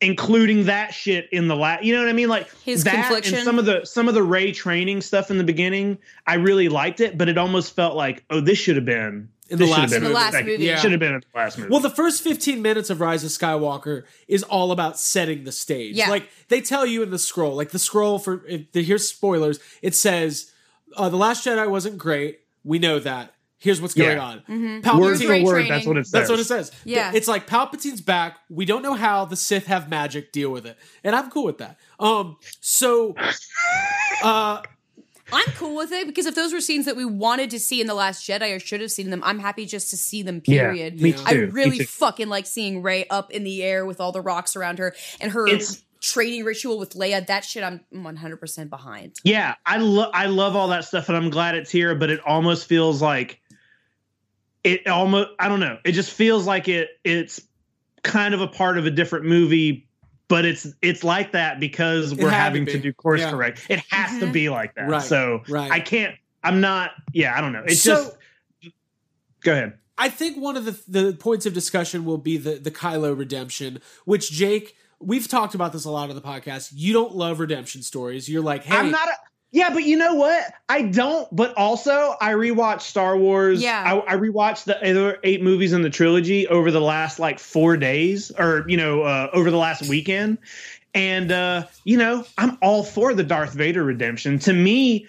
including 0.00 0.64
that 0.66 0.92
shit 0.92 1.28
in 1.32 1.48
the 1.48 1.56
last. 1.56 1.84
You 1.84 1.94
know 1.94 2.00
what 2.02 2.08
I 2.08 2.12
mean? 2.12 2.28
Like 2.28 2.50
His 2.64 2.84
that 2.84 2.94
confliction? 2.94 3.34
and 3.34 3.44
some 3.44 3.58
of 3.58 3.64
the 3.66 3.84
some 3.84 4.08
of 4.08 4.14
the 4.14 4.22
Rey 4.22 4.52
training 4.52 5.00
stuff 5.00 5.30
in 5.30 5.38
the 5.38 5.44
beginning. 5.44 5.98
I 6.26 6.34
really 6.34 6.68
liked 6.68 7.00
it, 7.00 7.16
but 7.18 7.28
it 7.28 7.38
almost 7.38 7.74
felt 7.74 7.96
like, 7.96 8.24
oh, 8.30 8.40
this 8.40 8.58
should 8.58 8.76
have 8.76 8.84
been 8.84 9.28
In 9.50 9.58
the 9.58 9.66
last 9.66 9.80
have 9.80 9.90
been 9.90 9.96
In 9.98 10.04
the 10.04 10.10
last 10.14 10.32
second- 10.32 10.46
movie. 10.50 10.64
Yeah. 10.64 10.76
Should 10.76 10.92
have 10.92 11.00
been 11.00 11.14
in 11.14 11.20
the 11.32 11.38
last 11.38 11.58
movie. 11.58 11.70
Well, 11.70 11.80
the 11.80 11.90
first 11.90 12.22
15 12.22 12.62
minutes 12.62 12.88
of 12.90 13.00
Rise 13.00 13.22
of 13.24 13.30
Skywalker 13.30 14.04
is 14.28 14.42
all 14.44 14.72
about 14.72 14.98
setting 14.98 15.44
the 15.44 15.52
stage. 15.52 15.96
Yeah. 15.96 16.08
Like 16.08 16.28
they 16.48 16.60
tell 16.60 16.86
you 16.86 17.02
in 17.02 17.10
the 17.10 17.18
scroll, 17.18 17.54
like 17.54 17.70
the 17.70 17.78
scroll 17.78 18.18
for 18.18 18.44
here's 18.72 19.08
spoilers. 19.08 19.58
It 19.82 19.94
says 19.94 20.52
uh, 20.96 21.08
the 21.08 21.16
Last 21.16 21.44
Jedi 21.46 21.68
wasn't 21.68 21.98
great. 21.98 22.40
We 22.64 22.78
know 22.78 22.98
that. 23.00 23.34
Here's 23.58 23.80
what's 23.80 23.94
going 23.94 24.16
Yeah. 24.16 24.24
on. 24.24 24.42
Mhm. 24.48 24.82
Palpatine- 24.82 25.00
word 25.00 25.18
for 25.20 25.26
word, 25.44 25.50
training. 25.52 25.70
that's 25.72 25.86
what 25.86 25.96
it 25.96 26.04
says. 26.06 26.10
That's 26.12 26.30
what 26.30 26.38
it 26.40 26.44
says. 26.44 26.72
Yeah. 26.84 27.12
It's 27.14 27.28
like 27.28 27.46
Palpatine's 27.46 28.00
back. 28.00 28.38
We 28.50 28.64
don't 28.64 28.82
know 28.82 28.94
how 28.94 29.24
the 29.24 29.36
Sith 29.36 29.66
have 29.66 29.88
magic. 29.88 30.32
Deal 30.32 30.50
with 30.50 30.66
it. 30.66 30.76
And 31.04 31.14
I'm 31.14 31.30
cool 31.30 31.44
with 31.44 31.58
that. 31.58 31.78
Um, 32.00 32.36
so 32.60 33.14
uh 34.22 34.62
I'm 35.32 35.52
cool 35.54 35.76
with 35.76 35.92
it 35.92 36.06
because 36.06 36.26
if 36.26 36.34
those 36.34 36.52
were 36.52 36.60
scenes 36.60 36.84
that 36.86 36.96
we 36.96 37.04
wanted 37.04 37.50
to 37.50 37.58
see 37.58 37.80
in 37.80 37.86
the 37.86 37.94
Last 37.94 38.26
Jedi 38.28 38.54
or 38.54 38.60
should 38.60 38.80
have 38.80 38.90
seen 38.92 39.10
them, 39.10 39.22
I'm 39.24 39.38
happy 39.38 39.64
just 39.66 39.90
to 39.90 39.96
see 39.96 40.22
them. 40.22 40.40
Period. 40.40 41.00
me 41.00 41.10
Yeah. 41.10 41.22
I 41.24 41.32
too, 41.32 41.46
me 41.46 41.52
really 41.52 41.78
too. 41.78 41.84
fucking 41.86 42.28
like 42.28 42.46
seeing 42.46 42.82
Rey 42.82 43.06
up 43.08 43.30
in 43.30 43.42
the 43.44 43.62
air 43.62 43.86
with 43.86 44.00
all 44.00 44.12
the 44.12 44.20
rocks 44.20 44.54
around 44.56 44.78
her 44.78 44.94
and 45.20 45.32
her 45.32 45.46
It's- 45.46 45.82
training 46.00 46.42
ritual 46.44 46.78
with 46.80 46.94
Leia. 46.94 47.24
That 47.26 47.44
shit, 47.44 47.62
I'm 47.62 47.80
100 47.90 48.36
percent 48.38 48.70
behind. 48.70 49.12
Yeah, 49.22 49.54
I 49.64 49.78
love 49.78 50.10
I 50.12 50.26
love 50.26 50.56
all 50.56 50.68
that 50.68 50.84
stuff, 50.84 51.08
and 51.08 51.16
I'm 51.16 51.30
glad 51.30 51.54
it's 51.54 51.70
here. 51.70 51.94
But 51.94 52.10
it 52.10 52.20
almost 52.26 52.66
feels 52.66 53.00
like 53.00 53.40
it 54.64 54.86
almost 54.86 55.30
I 55.38 55.48
don't 55.48 55.60
know. 55.60 55.78
It 55.84 55.92
just 55.92 56.10
feels 56.10 56.46
like 56.46 56.68
it 56.68 56.88
it's 57.04 57.40
kind 58.02 58.34
of 58.34 58.40
a 58.40 58.48
part 58.48 58.78
of 58.78 58.86
a 58.86 58.90
different 58.90 59.26
movie, 59.26 59.86
but 60.32 60.46
it's 60.46 60.66
it's 60.80 61.04
like 61.04 61.32
that 61.32 61.60
because 61.60 62.14
we're 62.14 62.30
had 62.30 62.36
to 62.38 62.42
having 62.42 62.64
to, 62.64 62.78
do 62.78 62.90
course 62.94 63.20
Yeah. 63.20 63.30
correct. 63.30 63.66
It 63.68 63.80
has 63.90 64.18
to 64.20 64.26
Mhm. 64.26 64.32
be 64.32 64.48
like 64.48 64.74
that. 64.76 64.88
Right, 64.88 65.02
So 65.02 65.42
right. 65.46 65.70
I 65.70 65.78
can't. 65.80 66.14
I'm 66.42 66.62
not. 66.62 66.92
Yeah, 67.12 67.36
I 67.36 67.42
don't 67.42 67.52
know. 67.52 67.62
It's 67.66 67.82
So- 67.82 67.94
just. 68.62 68.72
Go 69.42 69.52
ahead. 69.52 69.74
I 69.98 70.08
think 70.08 70.38
one 70.38 70.56
of 70.56 70.64
the 70.64 70.80
the 70.88 71.12
points 71.12 71.44
of 71.44 71.52
discussion 71.52 72.06
will 72.06 72.16
be 72.16 72.38
the 72.38 72.54
the 72.54 72.70
Kylo 72.70 73.16
redemption, 73.16 73.78
which 74.06 74.30
Jake, 74.30 74.74
we've 75.00 75.28
talked 75.28 75.54
about 75.54 75.74
this 75.74 75.84
a 75.84 75.90
lot 75.90 76.08
on 76.08 76.16
the 76.16 76.22
podcast. 76.22 76.70
You 76.74 76.94
don't 76.94 77.14
love 77.14 77.38
redemption 77.40 77.82
stories. 77.82 78.26
You're 78.26 78.42
like, 78.42 78.64
hey, 78.64 78.74
I'm 78.76 78.90
not. 78.90 79.06
A, 79.08 79.12
yeah, 79.52 79.68
but 79.68 79.84
you 79.84 79.98
know 79.98 80.14
what? 80.14 80.54
I 80.70 80.82
don't. 80.82 81.28
But 81.34 81.54
also, 81.58 82.16
I 82.22 82.32
rewatched 82.32 82.80
Star 82.80 83.18
Wars. 83.18 83.62
Yeah. 83.62 83.82
I, 83.84 84.14
I 84.14 84.16
rewatched 84.16 84.64
the 84.64 84.78
other 84.78 85.18
eight 85.24 85.42
movies 85.42 85.74
in 85.74 85.82
the 85.82 85.90
trilogy 85.90 86.48
over 86.48 86.70
the 86.70 86.80
last 86.80 87.18
like 87.18 87.38
four 87.38 87.76
days, 87.76 88.32
or 88.38 88.64
you 88.66 88.78
know, 88.78 89.02
uh, 89.02 89.28
over 89.34 89.50
the 89.50 89.58
last 89.58 89.88
weekend. 89.90 90.38
And 90.94 91.30
uh, 91.30 91.66
you 91.84 91.98
know, 91.98 92.24
I'm 92.38 92.56
all 92.62 92.82
for 92.82 93.12
the 93.12 93.22
Darth 93.22 93.52
Vader 93.52 93.84
redemption. 93.84 94.38
To 94.40 94.54
me, 94.54 95.06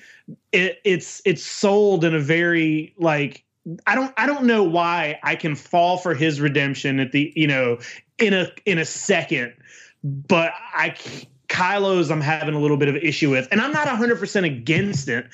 it, 0.51 0.81
it's 0.83 1.21
it's 1.23 1.43
sold 1.43 2.03
in 2.03 2.13
a 2.13 2.19
very 2.19 2.93
like 2.97 3.45
I 3.87 3.95
don't 3.95 4.13
I 4.17 4.25
don't 4.25 4.43
know 4.43 4.63
why 4.63 5.19
I 5.23 5.37
can 5.37 5.55
fall 5.55 5.97
for 5.97 6.13
his 6.13 6.41
redemption 6.41 6.99
at 6.99 7.13
the 7.13 7.31
you 7.33 7.47
know 7.47 7.79
in 8.19 8.33
a 8.33 8.51
in 8.65 8.77
a 8.77 8.85
second, 8.85 9.53
but 10.03 10.51
I 10.75 10.95
Kylo's 11.53 12.09
I'm 12.09 12.19
having 12.19 12.55
a 12.55 12.59
little 12.59 12.77
bit 12.77 12.87
of 12.89 12.95
an 12.95 13.01
issue 13.01 13.29
with, 13.29 13.47
and 13.51 13.61
I'm 13.61 13.71
not 13.71 13.85
100 13.87 14.17
percent 14.17 14.45
against 14.45 15.07
it, 15.07 15.27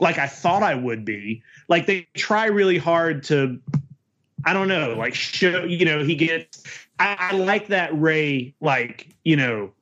like 0.00 0.16
I 0.18 0.26
thought 0.26 0.62
I 0.62 0.74
would 0.74 1.04
be. 1.04 1.42
Like 1.68 1.86
they 1.86 2.08
try 2.14 2.46
really 2.46 2.78
hard 2.78 3.22
to 3.24 3.60
I 4.44 4.54
don't 4.54 4.68
know, 4.68 4.94
like 4.94 5.14
show 5.14 5.64
you 5.64 5.84
know 5.84 6.02
he 6.02 6.14
gets. 6.14 6.64
I, 6.98 7.16
I 7.18 7.36
like 7.36 7.68
that 7.68 7.94
Rey 7.98 8.54
like 8.60 9.08
you 9.24 9.36
know 9.36 9.72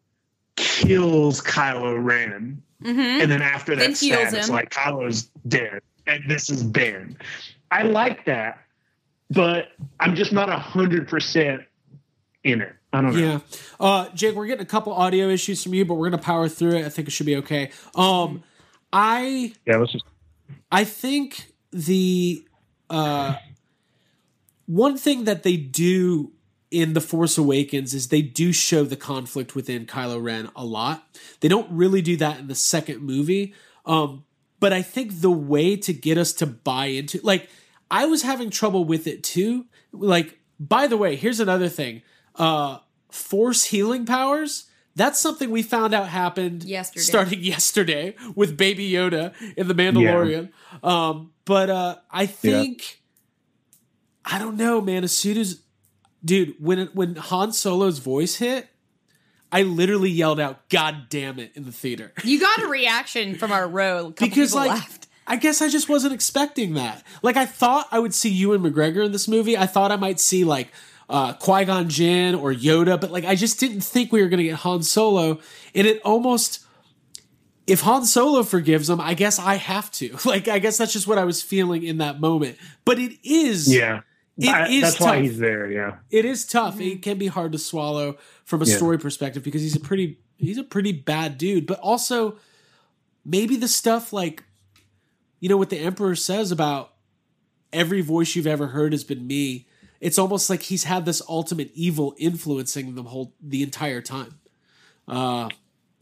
kills 0.56 1.40
Kylo 1.40 2.02
Ren, 2.02 2.60
Mhm. 2.82 3.22
and 3.22 3.30
then 3.30 3.40
after 3.42 3.76
that 3.76 3.96
status, 3.96 4.48
him. 4.48 4.54
like 4.54 4.70
Kylo's 4.70 5.30
dead, 5.46 5.80
and 6.08 6.24
this 6.28 6.50
is 6.50 6.64
Ben. 6.64 7.16
I 7.70 7.82
like 7.82 8.24
that, 8.24 8.58
but 9.30 9.68
I'm 10.00 10.16
just 10.16 10.32
not 10.32 10.48
hundred 10.50 11.06
percent 11.06 11.62
in 12.42 12.62
it. 12.62 12.74
I 12.92 13.02
don't 13.02 13.14
know. 13.14 13.20
Yeah. 13.20 13.40
Uh, 13.78 14.08
Jake, 14.14 14.34
we're 14.34 14.46
getting 14.46 14.62
a 14.62 14.66
couple 14.68 14.92
audio 14.92 15.28
issues 15.28 15.62
from 15.62 15.74
you, 15.74 15.84
but 15.84 15.94
we're 15.94 16.10
gonna 16.10 16.22
power 16.22 16.48
through 16.48 16.76
it. 16.76 16.86
I 16.86 16.88
think 16.88 17.08
it 17.08 17.10
should 17.10 17.26
be 17.26 17.36
okay. 17.36 17.70
Um, 17.94 18.42
I 18.92 19.52
Yeah, 19.66 19.76
let's 19.76 19.92
just. 19.92 20.04
I 20.72 20.84
think 20.84 21.52
the 21.70 22.46
uh, 22.88 23.36
one 24.66 24.96
thing 24.96 25.24
that 25.24 25.42
they 25.42 25.56
do 25.56 26.32
in 26.70 26.92
The 26.92 27.00
Force 27.00 27.38
Awakens 27.38 27.94
is 27.94 28.08
they 28.08 28.22
do 28.22 28.52
show 28.52 28.84
the 28.84 28.96
conflict 28.96 29.54
within 29.54 29.86
Kylo 29.86 30.22
Ren 30.22 30.50
a 30.54 30.64
lot. 30.64 31.06
They 31.40 31.48
don't 31.48 31.70
really 31.70 32.02
do 32.02 32.16
that 32.18 32.38
in 32.38 32.46
the 32.48 32.54
second 32.54 33.02
movie. 33.02 33.54
Um, 33.86 34.24
but 34.60 34.72
I 34.72 34.82
think 34.82 35.20
the 35.20 35.30
way 35.30 35.76
to 35.76 35.92
get 35.92 36.18
us 36.18 36.32
to 36.34 36.46
buy 36.46 36.86
into 36.86 37.20
like 37.22 37.48
I 37.90 38.06
was 38.06 38.22
having 38.22 38.50
trouble 38.50 38.84
with 38.84 39.06
it 39.06 39.22
too. 39.22 39.66
Like, 39.92 40.38
by 40.60 40.86
the 40.86 40.96
way, 40.96 41.16
here's 41.16 41.40
another 41.40 41.68
thing. 41.68 42.02
Uh 42.38 42.78
force 43.10 43.64
healing 43.64 44.06
powers. 44.06 44.66
That's 44.94 45.20
something 45.20 45.50
we 45.50 45.62
found 45.62 45.94
out 45.94 46.08
happened 46.08 46.64
Yesterday. 46.64 47.02
starting 47.02 47.42
yesterday 47.44 48.16
with 48.34 48.56
Baby 48.56 48.90
Yoda 48.90 49.32
in 49.56 49.68
The 49.68 49.74
Mandalorian. 49.74 50.50
Um, 50.82 51.32
but 51.44 51.70
uh, 51.70 51.96
I 52.10 52.26
think 52.26 53.00
I 54.24 54.38
don't 54.38 54.56
know, 54.56 54.80
man. 54.80 55.04
As 55.04 55.16
soon 55.16 55.38
as 55.38 55.62
dude, 56.24 56.54
when 56.58 56.78
it, 56.80 56.94
when 56.94 57.16
Han 57.16 57.52
Solo's 57.52 57.98
voice 58.00 58.36
hit, 58.36 58.68
I 59.52 59.62
literally 59.62 60.10
yelled 60.10 60.40
out 60.40 60.68
"God 60.68 61.08
damn 61.08 61.38
it!" 61.38 61.52
in 61.54 61.64
the 61.64 61.72
theater 61.72 62.12
You 62.24 62.40
got 62.40 62.62
a 62.62 62.66
reaction 62.66 63.36
from 63.36 63.52
our 63.52 63.68
row. 63.68 64.08
A 64.08 64.10
because 64.20 64.54
like 64.54 64.70
laughed. 64.70 65.06
I 65.26 65.36
guess 65.36 65.62
I 65.62 65.68
just 65.68 65.88
wasn't 65.88 66.14
expecting 66.14 66.74
that. 66.74 67.04
Like 67.22 67.36
I 67.36 67.46
thought 67.46 67.86
I 67.92 67.98
would 67.98 68.14
see 68.14 68.30
Ewan 68.30 68.62
McGregor 68.62 69.04
in 69.04 69.12
this 69.12 69.28
movie. 69.28 69.56
I 69.56 69.66
thought 69.66 69.92
I 69.92 69.96
might 69.96 70.18
see 70.18 70.42
like 70.42 70.72
uh, 71.08 71.32
Qui 71.34 71.64
Gon 71.64 71.88
Jinn 71.88 72.34
or 72.34 72.52
Yoda, 72.52 73.00
but 73.00 73.10
like 73.10 73.24
I 73.24 73.34
just 73.34 73.58
didn't 73.60 73.80
think 73.80 74.12
we 74.12 74.20
were 74.22 74.28
going 74.28 74.38
to 74.38 74.44
get 74.44 74.56
Han 74.56 74.82
Solo, 74.82 75.40
and 75.74 75.86
it 75.86 76.00
almost. 76.04 76.64
If 77.66 77.82
Han 77.82 78.06
Solo 78.06 78.44
forgives 78.44 78.88
him, 78.88 78.98
I 78.98 79.12
guess 79.12 79.38
I 79.38 79.56
have 79.56 79.90
to. 79.92 80.16
Like, 80.24 80.48
I 80.48 80.58
guess 80.58 80.78
that's 80.78 80.92
just 80.94 81.06
what 81.06 81.18
I 81.18 81.24
was 81.24 81.42
feeling 81.42 81.82
in 81.82 81.98
that 81.98 82.18
moment. 82.18 82.56
But 82.86 82.98
it 82.98 83.18
is, 83.22 83.70
Yeah, 83.70 84.00
It 84.38 84.48
I- 84.48 84.68
is 84.68 84.80
that's 84.82 85.00
why 85.00 85.16
tough. 85.16 85.22
he's 85.24 85.38
there. 85.38 85.70
Yeah, 85.70 85.96
it 86.10 86.24
is 86.24 86.46
tough. 86.46 86.80
It 86.80 87.02
can 87.02 87.18
be 87.18 87.26
hard 87.26 87.52
to 87.52 87.58
swallow 87.58 88.16
from 88.46 88.62
a 88.62 88.64
Yeah. 88.64 88.74
story 88.76 88.98
perspective 88.98 89.42
because 89.42 89.60
he's 89.60 89.76
a 89.76 89.80
pretty 89.80 90.18
he's 90.38 90.56
a 90.56 90.64
pretty 90.64 90.92
bad 90.92 91.36
dude. 91.36 91.66
But 91.66 91.78
also 91.80 92.36
maybe 93.22 93.54
the 93.56 93.68
stuff 93.68 94.14
like 94.14 94.44
you 95.40 95.50
know 95.50 95.58
what 95.58 95.68
the 95.68 95.78
emperor 95.78 96.14
says 96.14 96.50
about 96.50 96.94
every 97.70 98.00
voice 98.00 98.34
you've 98.34 98.46
ever 98.46 98.68
heard 98.68 98.92
has 98.92 99.04
been 99.04 99.26
me. 99.26 99.66
It's 100.00 100.18
almost 100.18 100.48
like 100.50 100.62
he's 100.62 100.84
had 100.84 101.04
this 101.04 101.20
ultimate 101.28 101.70
evil 101.74 102.14
influencing 102.18 102.94
the 102.94 103.02
whole 103.02 103.34
the 103.42 103.62
entire 103.62 104.00
time. 104.00 104.38
Uh 105.06 105.48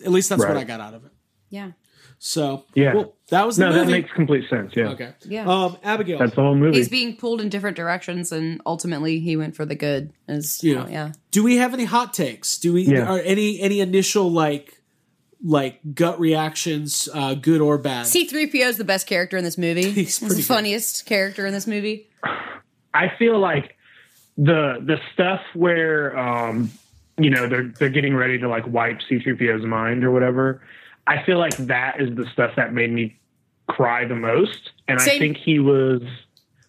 at 0.04 0.10
least 0.12 0.28
that's 0.28 0.44
what 0.44 0.56
I 0.56 0.64
got 0.64 0.80
out 0.80 0.94
of 0.94 1.04
it. 1.06 1.12
Yeah. 1.48 1.72
So 2.18 2.64
Yeah. 2.74 2.94
well, 2.94 3.16
that 3.30 3.46
was 3.46 3.56
the 3.56 3.66
no, 3.68 3.72
that 3.74 3.88
makes 3.88 4.10
complete 4.12 4.48
sense. 4.50 4.72
Yeah, 4.74 4.88
okay. 4.90 5.12
Yeah. 5.26 5.48
Um 5.50 5.76
Abigail. 5.82 6.18
that's 6.18 6.34
the 6.34 6.42
whole 6.42 6.54
movie. 6.54 6.76
He's 6.78 6.88
being 6.88 7.16
pulled 7.16 7.40
in 7.40 7.48
different 7.48 7.76
directions, 7.76 8.32
and 8.32 8.60
ultimately 8.66 9.20
he 9.20 9.36
went 9.36 9.54
for 9.56 9.64
the 9.64 9.74
good. 9.74 10.12
Is 10.28 10.62
Yeah. 10.62 10.84
yeah, 10.86 10.88
yeah. 10.88 11.12
Do 11.30 11.42
we 11.42 11.56
have 11.56 11.72
any 11.74 11.84
hot 11.84 12.12
takes? 12.14 12.58
Do 12.58 12.72
we 12.72 12.82
Yeah. 12.82 13.06
are 13.10 13.18
any 13.20 13.60
any 13.60 13.80
initial 13.80 14.30
like 14.30 14.80
like 15.44 15.80
gut 15.94 16.18
reactions, 16.18 17.08
uh, 17.12 17.34
good 17.34 17.60
or 17.60 17.76
bad? 17.78 18.06
C 18.06 18.24
three 18.26 18.46
PO 18.46 18.68
is 18.68 18.78
the 18.78 18.84
best 18.84 19.06
character 19.06 19.36
in 19.36 19.44
this 19.44 19.58
movie. 19.58 19.82
He's 19.90 19.94
He's, 19.94 20.18
pretty 20.18 20.34
the 20.36 20.40
good. 20.40 20.46
funniest 20.46 21.06
character 21.06 21.46
in 21.46 21.52
this 21.52 21.66
movie. 21.66 22.08
I 22.94 23.12
feel 23.18 23.38
like 23.38 23.75
the 24.36 24.78
the 24.84 25.00
stuff 25.12 25.40
where 25.54 26.16
um 26.18 26.70
you 27.18 27.30
know 27.30 27.48
they're 27.48 27.68
they're 27.78 27.88
getting 27.90 28.14
ready 28.14 28.38
to 28.38 28.48
like 28.48 28.66
wipe 28.66 29.00
C3PO's 29.00 29.64
mind 29.64 30.04
or 30.04 30.10
whatever. 30.10 30.62
I 31.06 31.22
feel 31.22 31.38
like 31.38 31.56
that 31.56 32.00
is 32.00 32.14
the 32.16 32.26
stuff 32.32 32.52
that 32.56 32.72
made 32.74 32.90
me 32.92 33.16
cry 33.68 34.04
the 34.04 34.14
most 34.14 34.72
and 34.88 34.98
I 34.98 35.04
think 35.18 35.36
he 35.36 35.58
was 35.58 36.02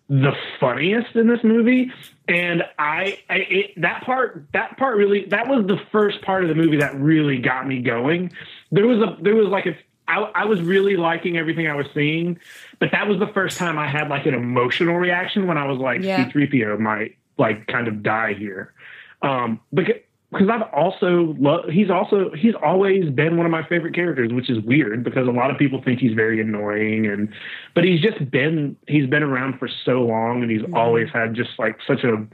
the 0.10 0.34
funniest 0.60 1.16
in 1.16 1.28
this 1.28 1.44
movie 1.44 1.92
and 2.28 2.64
I, 2.80 3.20
I 3.30 3.36
it, 3.36 3.82
that 3.82 4.04
part 4.04 4.48
that 4.54 4.78
part 4.78 4.98
really 4.98 5.26
that 5.26 5.48
was 5.48 5.66
the 5.68 5.80
first 5.92 6.22
part 6.22 6.44
of 6.44 6.50
the 6.50 6.56
movie 6.56 6.78
that 6.78 6.96
really 7.00 7.38
got 7.38 7.68
me 7.68 7.82
going. 7.82 8.32
There 8.72 8.88
was 8.88 9.00
a 9.00 9.18
there 9.22 9.36
was 9.36 9.48
like 9.48 9.66
a 9.66 9.78
I, 10.08 10.20
I 10.36 10.46
was 10.46 10.62
really 10.62 10.96
liking 10.96 11.38
everything 11.38 11.68
I 11.68 11.76
was 11.76 11.88
seeing, 11.94 12.40
but 12.80 12.92
that 12.92 13.08
was 13.08 13.20
the 13.20 13.28
first 13.28 13.58
time 13.58 13.78
I 13.78 13.88
had 13.88 14.08
like 14.10 14.26
an 14.26 14.34
emotional 14.34 14.96
reaction 14.96 15.48
when 15.48 15.58
I 15.58 15.66
was 15.66 15.80
like, 15.80 16.02
Yeah. 16.02 16.30
C3PO 16.30 16.80
might 16.80 17.18
like 17.38 17.68
kind 17.68 17.88
of 17.88 18.04
die 18.04 18.34
here. 18.34 18.74
Um, 19.22 19.60
because 19.74 19.96
because 20.32 20.50
I've 20.50 20.74
also 20.74 21.36
lo- 21.40 21.70
he's 21.72 21.90
also 21.90 22.32
he's 22.36 22.54
always 22.62 23.10
been 23.10 23.38
one 23.38 23.46
of 23.46 23.52
my 23.52 23.66
favorite 23.68 23.96
characters, 23.96 24.34
which 24.34 24.50
is 24.50 24.60
weird 24.60 25.04
because 25.04 25.26
a 25.28 25.32
lot 25.32 25.52
of 25.52 25.58
people 25.58 25.82
think 25.82 26.00
he's 26.00 26.14
very 26.14 26.42
annoying 26.42 27.06
and 27.08 27.30
but 27.74 27.86
he's 27.86 28.02
just 28.02 28.30
been 28.30 28.76
he's 28.88 29.08
been 29.10 29.24
around 29.24 29.58
for 29.58 29.70
so 29.86 30.02
long 30.04 30.42
and 30.42 30.52
he's 30.52 30.64
always 30.74 31.08
had 31.14 31.34
just 31.34 31.52
like 31.58 31.78
such 31.88 32.04
a 32.04 32.28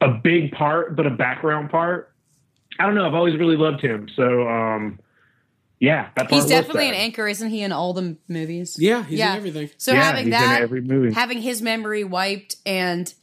a 0.00 0.08
big 0.08 0.52
part 0.52 0.96
but 0.96 1.06
a 1.06 1.10
background 1.10 1.70
part. 1.70 2.12
I 2.80 2.86
don't 2.86 2.94
know, 2.94 3.06
I've 3.06 3.14
always 3.14 3.36
really 3.36 3.56
loved 3.56 3.80
him. 3.80 4.08
So 4.16 4.48
um 4.48 4.98
yeah, 5.80 6.08
that 6.16 6.28
He's 6.28 6.42
was 6.42 6.50
definitely 6.50 6.88
an 6.88 6.96
anchor, 6.96 7.28
isn't 7.28 7.50
he, 7.50 7.62
in 7.62 7.70
all 7.70 7.92
the 7.92 8.16
movies? 8.26 8.76
Yeah, 8.80 9.04
he's 9.04 9.20
Yeah. 9.20 9.30
in 9.34 9.36
everything. 9.36 9.70
So 9.76 9.92
Yeah, 9.92 10.02
having 10.02 10.24
he's 10.26 10.34
in 10.34 10.40
that, 10.40 10.60
every 10.60 10.80
movie. 10.80 11.14
having 11.14 11.40
his 11.40 11.62
memory 11.62 12.02
wiped, 12.02 12.56
and 12.66 13.14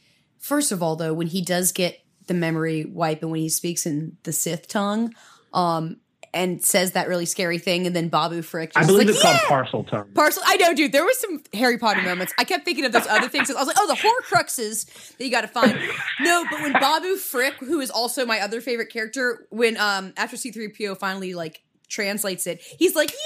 first 0.46 0.72
of 0.72 0.84
all, 0.84 0.96
though, 0.96 1.14
when 1.14 1.28
he 1.28 1.42
does 1.42 1.72
get 1.72 2.00
the 2.28 2.34
memory 2.34 2.86
wipe, 2.86 3.22
and 3.22 3.32
when 3.32 3.40
he 3.40 3.50
speaks 3.50 3.86
in 3.86 4.18
the 4.24 4.32
Sith 4.32 4.68
tongue, 4.68 5.14
um, 5.54 5.98
and 6.34 6.62
says 6.62 6.92
that 6.92 7.08
really 7.08 7.26
scary 7.26 7.58
thing, 7.58 7.88
and 7.88 7.96
then 7.96 8.10
Babu 8.10 8.42
Frick, 8.42 8.74
just 8.74 8.84
I 8.84 8.86
believe 8.86 9.08
like, 9.08 9.16
it's 9.16 9.24
yeah! 9.24 9.40
called 9.48 9.66
Parseltongue. 9.66 10.14
Parcel. 10.14 10.44
I 10.46 10.58
know, 10.58 10.74
dude. 10.74 10.92
There 10.92 11.06
was 11.06 11.18
some 11.20 11.42
Harry 11.54 11.78
Potter 11.78 12.02
moments. 12.02 12.34
I 12.38 12.44
kept 12.44 12.66
thinking 12.66 12.86
of 12.86 12.92
those 12.92 13.08
other 13.08 13.30
things. 13.30 13.50
I 13.50 13.54
was 13.54 13.68
like, 13.68 13.78
oh, 13.80 13.88
the 13.88 13.96
Horcruxes 13.96 15.18
that 15.18 15.24
you 15.24 15.32
got 15.32 15.42
to 15.42 15.48
find. 15.48 15.80
No, 16.20 16.46
but 16.52 16.62
when 16.62 16.74
Babu 16.74 17.16
Frick, 17.16 17.56
who 17.56 17.80
is 17.80 17.90
also 17.90 18.26
my 18.26 18.42
other 18.42 18.62
favorite 18.62 18.92
character, 18.92 19.48
when 19.50 19.78
um 19.78 20.14
after 20.18 20.38
C 20.38 20.52
three 20.52 20.68
PO 20.68 20.96
finally 20.96 21.34
like 21.34 21.62
translates 21.90 22.48
it, 22.48 22.62
he's 22.80 22.96
like, 22.96 23.12
yay! 23.12 23.20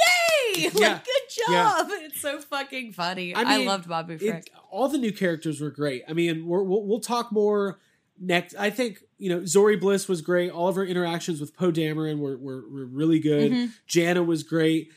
Like, 0.64 0.74
Yeah. 0.80 1.00
good 1.06 1.46
Yeah. 1.48 1.54
job. 1.78 1.88
It's 2.02 2.20
so 2.22 2.40
fucking 2.42 2.94
funny. 2.94 3.34
I 3.36 3.44
I, 3.62 3.66
loved 3.66 3.88
Babu 3.88 4.18
Frick. 4.18 4.48
It, 4.48 4.50
all 4.72 4.88
the 4.90 4.98
new 4.98 5.12
characters 5.12 5.62
were 5.62 5.70
great. 5.70 6.04
I 6.10 6.14
mean, 6.14 6.46
we're, 6.48 6.64
we'll 6.64 6.84
we'll 6.86 7.00
talk 7.00 7.32
more 7.32 7.80
next. 8.20 8.56
I 8.58 8.70
think 8.72 9.00
you 9.20 9.30
know 9.30 9.42
Zorii 9.42 9.80
Bliss 9.80 10.08
was 10.08 10.22
great. 10.22 10.52
All 10.52 10.68
of 10.68 10.76
her 10.76 10.84
interactions 10.86 11.40
with 11.40 11.56
Poe 11.56 11.72
Dameron 11.72 12.18
were, 12.20 12.36
were 12.38 12.68
were 12.70 12.86
really 12.88 13.20
good. 13.20 13.52
Mhm. 13.52 13.72
Jannah 13.88 14.24
was 14.24 14.42
great. 14.44 14.90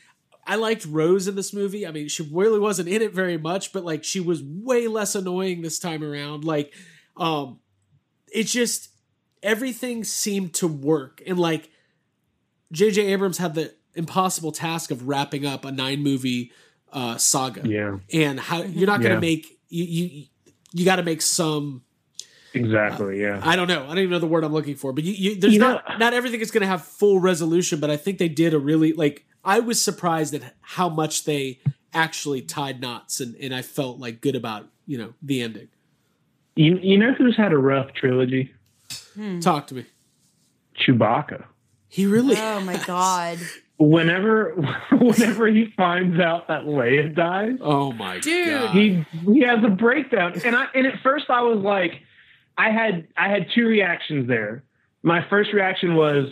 I 0.45 0.55
liked 0.55 0.85
Rose 0.85 1.27
in 1.27 1.35
this 1.35 1.53
movie. 1.53 1.85
I 1.87 1.91
mean, 1.91 2.07
she 2.09 2.23
really 2.23 2.59
wasn't 2.59 2.89
in 2.89 3.01
it 3.01 3.13
very 3.13 3.37
much, 3.37 3.71
but 3.71 3.85
like 3.85 4.03
she 4.03 4.19
was 4.19 4.41
way 4.43 4.87
less 4.87 5.13
annoying 5.15 5.61
this 5.61 5.79
time 5.79 6.03
around. 6.03 6.43
Like, 6.43 6.73
um, 7.15 7.59
it 8.33 8.45
just 8.47 8.89
everything 9.41 10.03
seemed 10.03 10.53
to 10.55 10.67
work, 10.67 11.21
and 11.27 11.37
like 11.39 11.69
J.J. 12.73 13.07
Abrams 13.13 13.37
had 13.37 13.55
the 13.55 13.73
impossible 13.95 14.51
task 14.51 14.91
of 14.91 15.07
wrapping 15.07 15.45
up 15.45 15.63
a 15.63 15.71
nine 15.71 16.03
movie 16.03 16.51
uh, 16.91 17.15
saga 17.17 17.61
Yeah, 17.67 17.99
and 18.11 18.39
how 18.39 18.63
you're 18.63 18.87
not 18.87 18.99
going 19.01 19.11
to 19.19 19.25
Yeah. 19.25 19.33
make 19.35 19.59
you 19.69 19.83
you 19.85 20.25
you 20.73 20.85
got 20.85 20.97
to 20.97 21.03
make 21.03 21.21
some 21.21 21.83
exactly. 22.53 23.21
Yeah. 23.21 23.39
I 23.43 23.55
don't 23.55 23.67
know 23.67 23.83
I 23.85 23.87
don't 23.87 23.99
even 23.99 24.09
know 24.11 24.19
the 24.19 24.27
word 24.27 24.43
I'm 24.43 24.53
looking 24.53 24.75
for 24.75 24.91
but 24.93 25.03
you, 25.03 25.13
you 25.13 25.39
there's 25.39 25.53
You 25.53 25.59
know- 25.59 25.73
not 25.87 25.99
not 25.99 26.13
everything 26.13 26.39
is 26.41 26.51
going 26.51 26.61
to 26.61 26.67
have 26.67 26.83
full 26.83 27.19
resolution 27.19 27.79
but 27.79 27.89
I 27.89 27.97
think 27.97 28.17
they 28.17 28.29
did 28.29 28.53
a 28.53 28.59
really 28.59 28.93
like 28.93 29.25
I 29.45 29.59
was 29.59 29.81
surprised 29.81 30.33
at 30.33 30.55
how 30.61 30.89
much 30.89 31.25
they 31.25 31.59
actually 31.93 32.41
tied 32.41 32.81
knots 32.81 33.19
and 33.19 33.35
and 33.35 33.53
I 33.55 33.61
felt 33.61 33.99
like 33.99 34.21
good 34.21 34.35
about 34.35 34.67
you 34.85 34.97
know 34.97 35.13
the 35.21 35.41
ending 35.41 35.67
You 36.55 36.77
you 36.77 36.97
know 36.97 37.13
who's 37.13 37.35
had 37.37 37.53
a 37.53 37.57
rough 37.57 37.93
trilogy? 37.93 38.53
talk 39.41 39.67
to 39.67 39.75
me 39.75 39.85
Chewbacca. 40.79 41.45
He 41.93 42.07
really 42.07 42.35
Oh 42.37 42.59
my 42.61 42.77
god, 42.87 43.37
Whenever 43.77 44.51
whenever 44.91 45.47
he 45.47 45.71
finds 45.77 46.19
out 46.19 46.47
that 46.47 46.63
Leia 46.63 47.13
dies, 47.13 47.57
oh 47.61 47.91
my 47.91 48.19
Dude. 48.19 48.47
god 48.61 48.75
he 48.75 49.05
he 49.31 49.41
has 49.41 49.63
a 49.63 49.69
breakdown. 49.69 50.33
And 50.43 50.55
I 50.55 50.65
and 50.73 50.87
at 50.87 50.99
first 51.01 51.25
I 51.29 51.41
was 51.41 51.59
like, 51.59 52.01
I 52.57 52.71
had 52.71 53.07
I 53.15 53.29
had 53.29 53.47
two 53.53 53.67
reactions 53.67 54.27
there. 54.27 54.63
My 55.03 55.23
first 55.29 55.53
reaction 55.53 55.95
was 55.95 56.31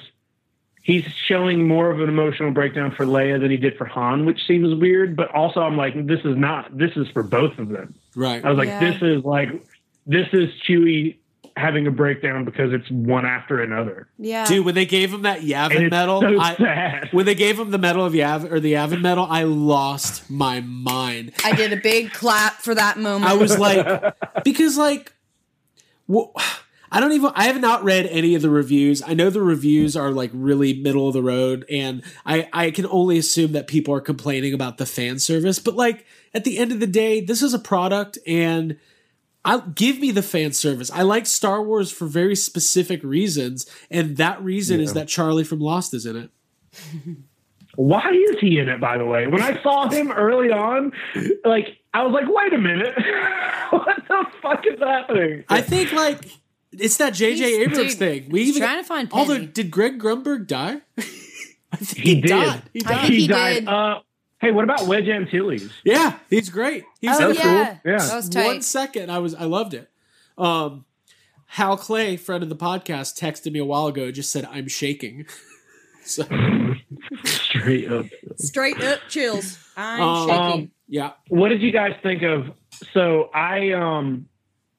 he's 0.82 1.06
showing 1.28 1.68
more 1.68 1.92
of 1.92 2.00
an 2.00 2.10
emotional 2.10 2.50
breakdown 2.52 2.90
for 2.96 3.06
Leia 3.06 3.40
than 3.40 3.52
he 3.52 3.58
did 3.58 3.78
for 3.78 3.86
Han, 3.86 4.26
which 4.26 4.48
seems 4.48 4.74
weird. 4.80 5.16
But 5.16 5.30
also 5.36 5.60
I'm 5.62 5.78
like, 5.78 5.94
this 6.08 6.22
is 6.26 6.36
not 6.38 6.76
this 6.76 6.92
is 6.96 7.08
for 7.10 7.22
both 7.22 7.58
of 7.60 7.70
them. 7.70 7.94
right 8.16 8.44
I 8.44 8.50
was 8.50 8.58
like, 8.58 8.68
Yeah. 8.68 8.80
this 8.92 9.02
is 9.04 9.24
like 9.24 9.50
this 10.08 10.28
is 10.34 10.50
Chewie 10.68 11.18
having 11.58 11.88
a 11.88 11.92
breakdown 11.92 12.46
because 12.46 12.74
it's 12.74 12.90
one 12.90 13.26
after 13.26 13.62
another. 13.62 14.08
Yeah. 14.18 14.46
Dude, 14.46 14.66
when 14.66 14.76
they 14.76 14.86
gave 14.86 15.14
him 15.14 15.24
that 15.24 15.40
And 15.40 15.50
Yavin 15.50 15.82
it's 15.82 15.92
medal, 15.92 16.22
so 16.22 16.40
I, 16.40 16.56
sad. 16.56 17.10
when 17.12 17.26
they 17.26 17.36
gave 17.36 17.60
him 17.60 17.72
the 17.72 17.78
medal 17.78 18.06
of 18.06 18.14
Yavin 18.14 18.52
or 18.52 18.60
the 18.60 18.74
Yavin 18.74 19.02
medal, 19.02 19.28
I 19.30 19.44
lost 19.44 20.30
my 20.30 20.62
mind. 20.62 21.34
I 21.44 21.54
did 21.54 21.74
a 21.74 21.78
big 21.78 22.14
clap 22.14 22.62
for 22.62 22.76
that 22.76 22.98
moment. 22.98 23.30
I 23.30 23.36
was 23.36 23.58
like, 23.58 24.16
because 24.44 24.78
like, 24.78 25.14
well, 26.08 26.34
I 26.92 27.00
don't 27.00 27.14
even. 27.14 27.32
I 27.36 27.46
have 27.46 27.62
not 27.62 27.84
read 27.86 28.06
any 28.08 28.36
of 28.36 28.42
the 28.42 28.50
reviews. 28.50 29.02
I 29.02 29.14
know 29.14 29.30
the 29.30 29.42
reviews 29.42 29.96
are 29.96 30.12
like 30.12 30.30
really 30.34 30.74
middle 30.74 31.08
of 31.08 31.14
the 31.14 31.24
road, 31.24 31.66
and 31.70 32.04
I 32.26 32.50
I 32.52 32.72
can 32.72 32.86
only 32.88 33.18
assume 33.18 33.54
that 33.54 33.68
people 33.68 33.94
are 33.94 34.02
complaining 34.02 34.54
about 34.54 34.78
the 34.78 34.86
fan 34.86 35.20
service. 35.20 35.58
But 35.58 35.76
like 35.76 36.06
at 36.34 36.44
the 36.44 36.58
end 36.58 36.74
of 36.74 36.82
the 36.82 36.88
day, 36.88 37.22
this 37.22 37.42
is 37.42 37.54
a 37.54 37.60
product, 37.60 38.18
and 38.28 38.78
I 39.44 39.60
give 39.74 40.00
me 40.00 40.12
the 40.12 40.22
fan 40.22 40.54
service. 40.54 40.92
I 40.92 41.02
like 41.02 41.26
Star 41.26 41.64
Wars 41.64 41.92
for 41.92 42.06
very 42.06 42.36
specific 42.36 43.04
reasons, 43.04 43.66
and 43.90 44.18
that 44.18 44.42
reason 44.44 44.80
is 44.80 44.94
that 44.94 45.08
Charlie 45.08 45.44
from 45.44 45.60
Lost 45.60 45.94
is 45.94 46.06
in 46.06 46.16
it. 46.16 46.30
Why 47.76 48.12
is 48.12 48.36
he 48.42 48.60
in 48.60 48.68
it, 48.68 48.82
by 48.82 48.98
the 48.98 49.06
way? 49.06 49.28
When 49.28 49.42
I 49.42 49.62
saw 49.64 49.90
him 49.90 50.12
early 50.12 50.52
on, 50.52 50.92
like, 51.46 51.78
I 51.94 52.04
was 52.04 52.12
like, 52.14 52.26
wait 52.28 52.54
a 52.54 52.58
minute. 52.58 52.94
what 53.70 53.96
the 54.08 54.26
fuck 54.42 54.64
is 54.68 54.78
happening? 54.80 55.46
I 55.48 55.62
think 55.62 55.94
like 55.94 56.20
it's 56.74 56.98
that 56.98 57.14
J.J. 57.14 57.38
He's- 57.38 57.60
Abrams 57.68 57.90
dude, 57.92 57.98
thing. 58.00 58.30
We 58.30 58.42
even 58.44 58.62
trying 58.62 58.78
to 58.82 58.84
find 58.88 59.10
Although, 59.14 59.46
did 59.46 59.72
Greg 59.72 60.00
Grunberg 60.00 60.48
die? 60.48 60.82
I 60.98 61.78
think 61.78 62.06
He 62.06 62.22
did. 62.22 62.28
died. 62.30 62.62
He 62.74 62.82
I 62.86 62.90
died. 62.92 63.02
think 63.02 63.14
he 63.14 63.28
died. 63.28 63.54
did. 63.62 63.68
Uh, 63.70 64.00
hey, 64.42 64.52
what 64.52 64.64
about 64.64 64.88
Wedge 64.88 65.08
Antilles? 65.08 65.72
Yeah, 65.86 66.18
he's 66.30 66.50
great. 66.50 66.84
He's 67.00 67.20
oh 67.20 67.30
yeah. 67.30 67.42
cool. 67.42 67.92
Yeah. 67.92 67.98
that 68.00 68.16
was 68.16 68.30
tight. 68.30 68.46
one 68.48 68.62
second. 68.62 69.12
I 69.12 69.20
was 69.20 69.34
I 69.36 69.46
loved 69.46 69.74
it. 69.74 69.90
Um, 70.38 70.86
Hal 71.48 71.78
Clay, 71.78 72.18
friend 72.18 72.44
of 72.44 72.50
the 72.50 72.56
podcast, 72.56 73.20
texted 73.20 73.52
me 73.52 73.60
a 73.60 73.66
while 73.66 73.88
ago. 73.88 74.12
Just 74.12 74.32
said 74.32 74.46
I'm 74.52 74.68
shaking. 74.68 75.26
so 76.04 76.24
Straight 77.26 77.92
up. 77.92 78.06
Straight 78.38 78.82
up 78.82 79.00
chills. 79.10 79.58
I'm 79.78 80.02
Um, 80.02 80.30
shaking. 80.30 80.72
yeah, 80.88 81.12
What 81.28 81.50
did 81.50 81.62
you 81.62 81.72
guys 81.72 81.94
think 82.02 82.24
of? 82.24 82.52
So 82.94 83.30
I 83.34 83.72
um 83.74 84.28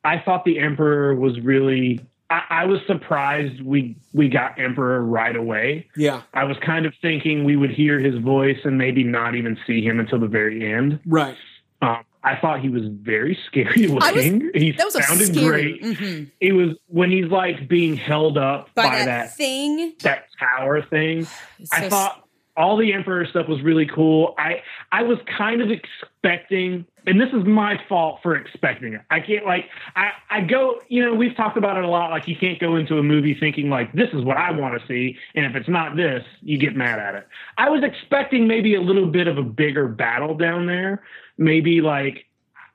I 0.05 0.19
thought 0.19 0.45
the 0.45 0.59
Emperor 0.59 1.15
was 1.15 1.39
really. 1.41 2.01
I, 2.33 2.63
I 2.63 2.65
was 2.65 2.81
surprised 2.87 3.61
we 3.63 3.97
we 4.13 4.29
got 4.29 4.59
Emperor 4.59 5.03
right 5.03 5.37
away. 5.37 5.89
yeah, 5.97 6.23
I 6.33 6.45
was 6.45 6.57
kind 6.65 6.87
of 6.87 6.95
thinking 7.03 7.45
we 7.45 7.57
would 7.57 7.71
hear 7.71 7.99
his 7.99 8.17
voice 8.19 8.59
and 8.65 8.79
maybe 8.79 9.05
not 9.05 9.35
even 9.35 9.59
see 9.67 9.83
him 9.85 10.01
until 10.01 10.19
the 10.19 10.27
very 10.29 10.73
end. 10.73 10.99
right. 11.07 11.37
Um, 11.83 12.05
I 12.25 12.37
thought 12.37 12.61
he 12.61 12.69
was 12.69 12.85
very 12.87 13.37
scary 13.47 13.89
I 13.91 13.93
was- 13.93 14.15
looking. 14.15 14.51
he 14.55 14.71
that 14.73 14.85
was 14.85 14.95
sounded 15.05 15.35
scary. 15.35 15.79
great. 15.81 15.99
mhm. 15.99 16.31
It 16.41 16.53
was 16.53 16.77
when 16.87 17.11
he's 17.11 17.27
like 17.27 17.69
being 17.69 17.97
held 17.97 18.39
up 18.39 18.73
By, 18.77 18.85
by, 18.85 18.91
that, 19.01 19.05
that 19.07 19.37
thing. 19.37 19.95
that 20.03 20.27
tower 20.39 20.81
thing. 20.83 21.27
It's 21.59 21.73
I 21.73 21.83
so 21.83 21.89
thought 21.91 22.25
all 22.57 22.77
the 22.77 22.93
Emperor 22.93 23.25
stuff 23.27 23.49
was 23.49 23.63
really 23.63 23.87
cool. 23.87 24.35
I 24.39 24.63
I 24.91 25.03
was 25.03 25.19
kind 25.39 25.63
of 25.63 25.71
expecting, 25.71 26.85
and 27.07 27.21
this 27.21 27.31
is 27.33 27.45
my 27.47 27.81
fault 27.89 28.21
for 28.23 28.37
expecting 28.37 28.93
it. 28.95 29.01
I 29.11 29.21
can't 29.21 29.47
like 29.47 29.67
I 29.97 30.11
I 30.31 30.41
go. 30.43 30.81
You 30.89 31.05
know, 31.05 31.15
we've 31.15 31.37
talked 31.37 31.57
about 31.57 31.77
it 31.79 31.85
a 31.85 31.89
lot. 31.89 32.11
Like 32.11 32.29
you 32.29 32.37
can't 32.37 32.59
go 32.59 32.77
into 32.77 32.99
a 32.99 33.03
movie 33.03 33.35
thinking 33.39 33.71
like 33.71 33.93
this 33.93 34.11
is 34.13 34.23
what 34.25 34.37
I 34.37 34.51
want 34.51 34.81
to 34.81 34.87
see, 34.87 35.17
and 35.35 35.47
if 35.47 35.55
it's 35.55 35.69
not 35.69 35.97
this, 35.97 36.25
you 36.43 36.59
get 36.59 36.77
mad 36.77 36.99
at 36.99 37.15
it. 37.15 37.27
I 37.57 37.71
was 37.71 37.83
expecting 37.83 38.47
maybe 38.47 38.75
a 38.75 38.81
little 38.83 39.07
bit 39.07 39.29
of 39.29 39.39
a 39.39 39.43
bigger 39.43 39.89
battle 39.89 40.35
down 40.37 40.67
there. 40.67 41.03
Maybe 41.39 41.81
like. 41.81 42.27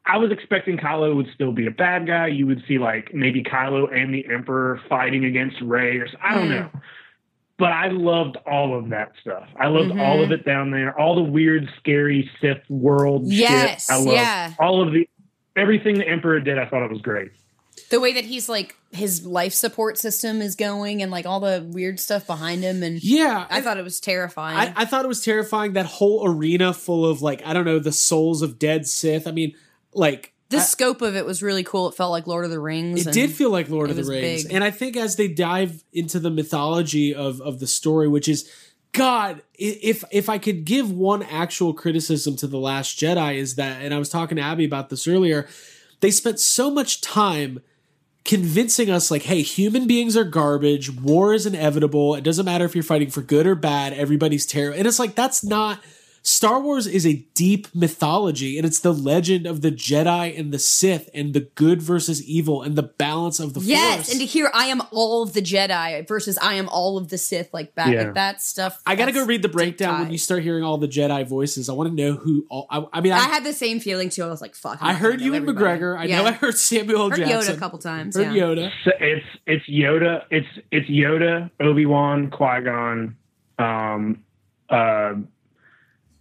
I 0.09 0.15
was 0.15 0.31
expecting 0.31 0.77
Kylo 0.77 1.17
would 1.17 1.27
still 1.35 1.51
be 1.51 1.67
a 1.67 1.71
bad 1.71 2.07
guy. 2.07 2.27
You 2.27 2.47
would 2.47 2.63
see 2.65 2.77
like 2.77 3.13
maybe 3.13 3.43
Kylo 3.43 3.93
and 3.93 4.13
the 4.13 4.25
Emperor 4.31 4.79
fighting 4.87 5.25
against 5.25 5.59
Rey, 5.59 5.97
or 5.97 6.07
I 6.23 6.33
don't 6.33 6.47
Mm. 6.47 6.49
know 6.49 6.69
but 7.57 7.71
I 7.71 7.87
loved 7.89 8.37
all 8.45 8.77
of 8.77 8.89
that 8.89 9.11
stuff. 9.21 9.47
I 9.59 9.67
loved 9.67 9.91
Mhm. 9.91 9.99
all 10.01 10.23
of 10.23 10.31
it 10.31 10.45
down 10.45 10.71
there, 10.71 10.97
all 10.99 11.15
the 11.15 11.23
weird, 11.23 11.67
scary 11.79 12.29
Sith 12.39 12.61
world 12.69 13.23
Yes, 13.25 13.85
shit. 13.87 13.93
I 13.93 13.97
loved 13.97 14.11
yeah. 14.11 14.53
all 14.59 14.81
of 14.85 14.93
the 14.93 15.07
everything 15.55 15.97
the 15.97 16.07
Emperor 16.07 16.39
did. 16.39 16.57
I 16.59 16.65
thought 16.67 16.83
it 16.83 16.91
was 16.91 17.01
great. 17.01 17.31
the 17.89 17.99
way 18.01 18.11
that 18.11 18.25
he's 18.25 18.49
like 18.49 18.75
his 18.91 19.25
life 19.25 19.53
support 19.53 19.97
system 19.97 20.41
is 20.41 20.55
going 20.55 21.01
and 21.01 21.09
like 21.11 21.25
all 21.25 21.39
the 21.39 21.65
weird 21.71 21.99
stuff 21.99 22.25
behind 22.27 22.61
him 22.63 22.83
and 22.83 23.01
Yeah, 23.03 23.45
I 23.49 23.61
thought 23.61 23.77
it 23.77 23.83
was 23.83 23.99
terrifying. 24.01 24.57
I, 24.57 24.81
I 24.81 24.85
thought 24.85 25.05
it 25.05 25.07
was 25.07 25.23
terrifying. 25.23 25.71
That 25.73 25.85
whole 25.85 26.27
arena 26.27 26.73
full 26.73 27.05
of 27.05 27.21
like 27.21 27.41
I 27.45 27.53
don't 27.53 27.63
know 27.65 27.79
the 27.79 27.91
souls 27.93 28.41
of 28.41 28.59
dead 28.59 28.87
Sith. 28.87 29.25
I 29.27 29.31
mean, 29.31 29.53
like 29.93 30.33
the 30.49 30.57
I- 30.57 30.61
scope 30.61 31.01
of 31.01 31.15
it 31.15 31.25
was 31.25 31.43
really 31.43 31.63
cool. 31.63 31.89
It 31.89 31.95
felt 31.95 32.11
like 32.11 32.27
Lord 32.27 32.45
of 32.45 32.51
the 32.51 32.59
Rings. 32.59 33.05
It 33.05 33.13
did 33.13 33.31
feel 33.31 33.49
like 33.49 33.69
Lord 33.69 33.89
of 33.89 33.95
the 33.95 34.03
Rings, 34.03 34.43
big. 34.43 34.53
and 34.53 34.63
I 34.63 34.71
think 34.71 34.95
as 34.97 35.15
they 35.15 35.27
dive 35.27 35.83
into 35.93 36.19
the 36.19 36.29
mythology 36.29 37.13
of 37.13 37.41
of 37.41 37.59
the 37.59 37.67
story, 37.67 38.07
which 38.07 38.27
is 38.27 38.49
God, 38.93 39.41
if 39.53 40.03
if 40.11 40.29
I 40.29 40.37
could 40.37 40.65
give 40.65 40.91
one 40.91 41.21
actual 41.23 41.73
criticism 41.73 42.35
to 42.37 42.47
the 42.47 42.57
Last 42.57 42.97
Jedi, 42.97 43.35
is 43.35 43.55
that, 43.55 43.81
and 43.81 43.93
I 43.93 43.99
was 43.99 44.09
talking 44.09 44.37
to 44.37 44.41
Abby 44.41 44.65
about 44.65 44.89
this 44.89 45.07
earlier, 45.07 45.47
they 45.99 46.11
spent 46.11 46.39
so 46.39 46.71
much 46.71 47.01
time 47.01 47.61
convincing 48.23 48.89
us 48.89 49.09
like 49.09 49.21
hey 49.21 49.41
human 49.41 49.87
beings 49.87 50.17
are 50.17 50.25
garbage 50.25 50.93
war 50.93 51.33
is 51.33 51.45
inevitable 51.45 52.13
it 52.13 52.25
doesn't 52.25 52.43
matter 52.43 52.65
if 52.65 52.75
you're 52.75 52.83
fighting 52.83 53.09
for 53.09 53.21
good 53.21 53.47
or 53.47 53.55
bad 53.55 53.93
everybody's 53.93 54.45
terrible 54.45 54.77
and 54.77 54.85
it's 54.85 54.99
like 54.99 55.15
that's 55.15 55.45
not 55.45 55.79
Star 56.27 56.59
Wars 56.59 56.87
is 56.87 57.07
a 57.07 57.25
deep 57.35 57.69
mythology, 57.73 58.57
and 58.57 58.67
it's 58.67 58.79
the 58.81 58.93
legend 58.93 59.47
of 59.47 59.61
the 59.61 59.71
Jedi 59.71 60.37
and 60.37 60.51
the 60.51 60.59
Sith, 60.59 61.09
and 61.13 61.33
the 61.33 61.39
good 61.55 61.81
versus 61.81 62.21
evil, 62.27 62.61
and 62.61 62.75
the 62.75 62.83
balance 62.83 63.39
of 63.39 63.53
the 63.53 63.61
yes, 63.61 63.95
Force. 63.95 64.11
and 64.11 64.19
to 64.19 64.25
hear 64.25 64.51
I 64.53 64.65
am 64.65 64.81
all 64.91 65.23
of 65.23 65.31
the 65.31 65.41
Jedi 65.41 66.05
versus 66.05 66.37
I 66.39 66.55
am 66.55 66.67
all 66.67 66.97
of 66.97 67.07
the 67.07 67.17
Sith, 67.17 67.53
like 67.53 67.75
that, 67.75 67.87
Yeah. 67.93 68.01
like 68.03 68.15
that 68.15 68.41
stuff. 68.41 68.81
I 68.85 68.95
gotta 68.95 69.13
go 69.13 69.25
read 69.25 69.41
the 69.41 69.47
breakdown 69.47 70.01
when 70.01 70.11
you 70.11 70.17
start 70.17 70.43
hearing 70.43 70.65
all 70.65 70.77
the 70.77 70.89
Jedi 70.89 71.25
voices. 71.25 71.69
I 71.69 71.73
want 71.73 71.91
to 71.91 71.95
know 71.95 72.17
who. 72.17 72.45
All, 72.49 72.67
I, 72.69 72.85
I 72.91 72.99
mean, 72.99 73.13
I, 73.13 73.19
I, 73.19 73.27
had 73.29 73.45
the 73.45 73.53
same 73.53 73.79
feeling 73.79 74.09
too. 74.09 74.23
I 74.25 74.27
was 74.27 74.41
like, 74.41 74.53
"Fuck." 74.53 74.79
I'm 74.81 74.89
I 74.89 74.93
heard 74.95 75.21
you 75.21 75.33
and. 75.33 75.47
McGregor. 75.47 75.97
I 75.97 76.05
Yeah. 76.07 76.23
know 76.23 76.25
I 76.27 76.31
heard 76.33 76.57
Samuel 76.57 77.03
L. 77.03 77.09
Heard 77.11 77.19
Jackson. 77.19 77.53
Yoda 77.53 77.55
a 77.55 77.59
couple 77.59 77.79
times. 77.79 78.17
Heard 78.17 78.35
yeah. 78.35 78.43
Yoda. 78.43 78.71
So 78.83 78.91
it's 78.99 79.25
it's 79.45 79.65
Yoda. 79.69 80.23
It's 80.29 80.47
it's 80.73 80.89
Yoda, 80.89 81.49
Obi 81.61 81.85
Wan, 81.85 82.29
Qui 82.29 82.61
Gon, 82.65 83.15
um, 83.59 84.23
uh, 84.69 85.13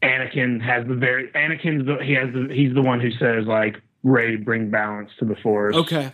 Anakin 0.06 0.60
has 0.62 0.86
the 0.86 0.94
very 0.94 1.28
Anakin's 1.32 1.86
the 1.86 1.96
he 2.04 2.12
has 2.14 2.32
the 2.32 2.48
he's 2.52 2.74
the 2.74 2.82
one 2.82 3.00
who 3.00 3.10
says 3.12 3.46
like 3.46 3.80
Rey 4.02 4.36
bring 4.36 4.70
balance 4.70 5.10
to 5.18 5.24
the 5.24 5.36
Force. 5.36 5.74
Okay. 5.76 6.12